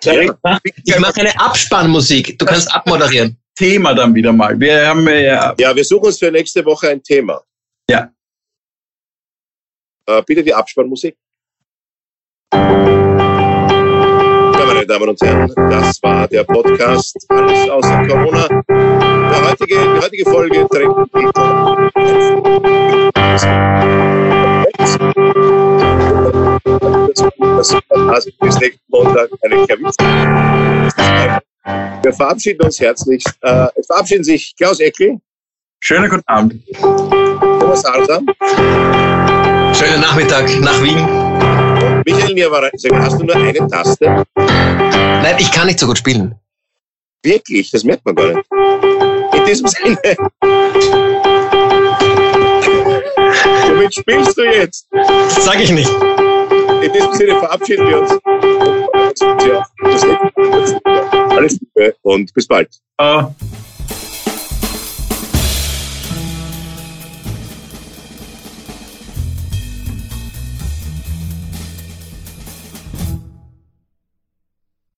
ja. 0.03 0.21
Ich 0.21 0.33
mache 0.99 1.21
eine 1.21 1.39
Abspannmusik. 1.39 2.37
Du 2.37 2.45
kannst 2.45 2.69
abmoderieren. 2.73 3.37
Thema 3.55 3.93
dann 3.93 4.13
wieder 4.13 4.33
mal. 4.33 4.59
Wir 4.59 4.87
haben 4.87 5.07
ja. 5.07 5.55
Ja, 5.57 5.73
wir 5.73 5.85
suchen 5.85 6.07
uns 6.07 6.19
für 6.19 6.31
nächste 6.31 6.65
Woche 6.65 6.89
ein 6.89 7.01
Thema. 7.01 7.41
Ja. 7.89 8.11
Äh, 10.05 10.21
bitte 10.25 10.43
die 10.43 10.53
Abspannmusik. 10.53 11.15
Ja, 12.53 12.59
meine 14.65 14.85
Damen 14.85 15.09
und 15.09 15.21
Herren, 15.21 15.53
das 15.55 16.01
war 16.01 16.27
der 16.27 16.43
Podcast 16.43 17.15
Alles 17.29 17.69
außer 17.69 18.07
Corona. 18.07 18.47
Der 18.67 19.49
heutige, 19.49 19.75
die 19.75 19.99
heutige 20.01 20.25
Folge 20.29 20.67
trägt 20.69 20.97
den 20.97 21.05
Titel 21.11 21.69
das 28.09 28.25
bis 28.39 28.59
nächsten 28.59 28.81
Montag. 28.87 29.29
Wir 32.01 32.13
verabschieden 32.13 32.61
uns 32.65 32.79
herzlich. 32.79 33.23
Äh, 33.41 33.67
es 33.75 33.87
verabschieden 33.87 34.23
sich 34.23 34.55
Klaus 34.57 34.79
Eckel. 34.79 35.19
Schönen 35.81 36.09
guten 36.09 36.23
Abend. 36.25 36.55
Thomas 36.79 37.85
Arsam. 37.85 38.27
Schönen 39.73 40.01
Nachmittag 40.01 40.49
nach 40.61 40.81
Wien. 40.81 41.48
Michael 42.11 42.33
Niavaran, 42.33 42.71
hast 42.73 43.19
du 43.19 43.23
nur 43.23 43.35
eine 43.35 43.67
Taste? 43.67 44.25
Nein, 44.35 45.35
ich 45.37 45.51
kann 45.51 45.67
nicht 45.67 45.79
so 45.79 45.85
gut 45.85 45.99
spielen. 45.99 46.33
Wirklich? 47.23 47.69
Das 47.69 47.83
merkt 47.83 48.03
man 48.05 48.15
gar 48.15 48.33
nicht. 48.33 48.47
In 49.33 49.45
diesem 49.45 49.67
Sinne. 49.67 49.97
Womit 53.67 53.93
spielst 53.93 54.37
du 54.37 54.43
jetzt? 54.43 54.87
Das 54.91 55.45
sag 55.45 55.59
ich 55.59 55.71
nicht. 55.71 55.91
In 56.81 56.93
diesem 56.93 57.13
Sinne 57.13 57.39
verabschieden 57.39 57.87
wir 57.87 58.01
uns. 58.01 58.17
Ja, 59.45 59.67
alles 61.35 61.59
Liebe 61.59 61.95
und 62.01 62.33
bis 62.33 62.47
bald. 62.47 62.69
Uh. 62.99 63.25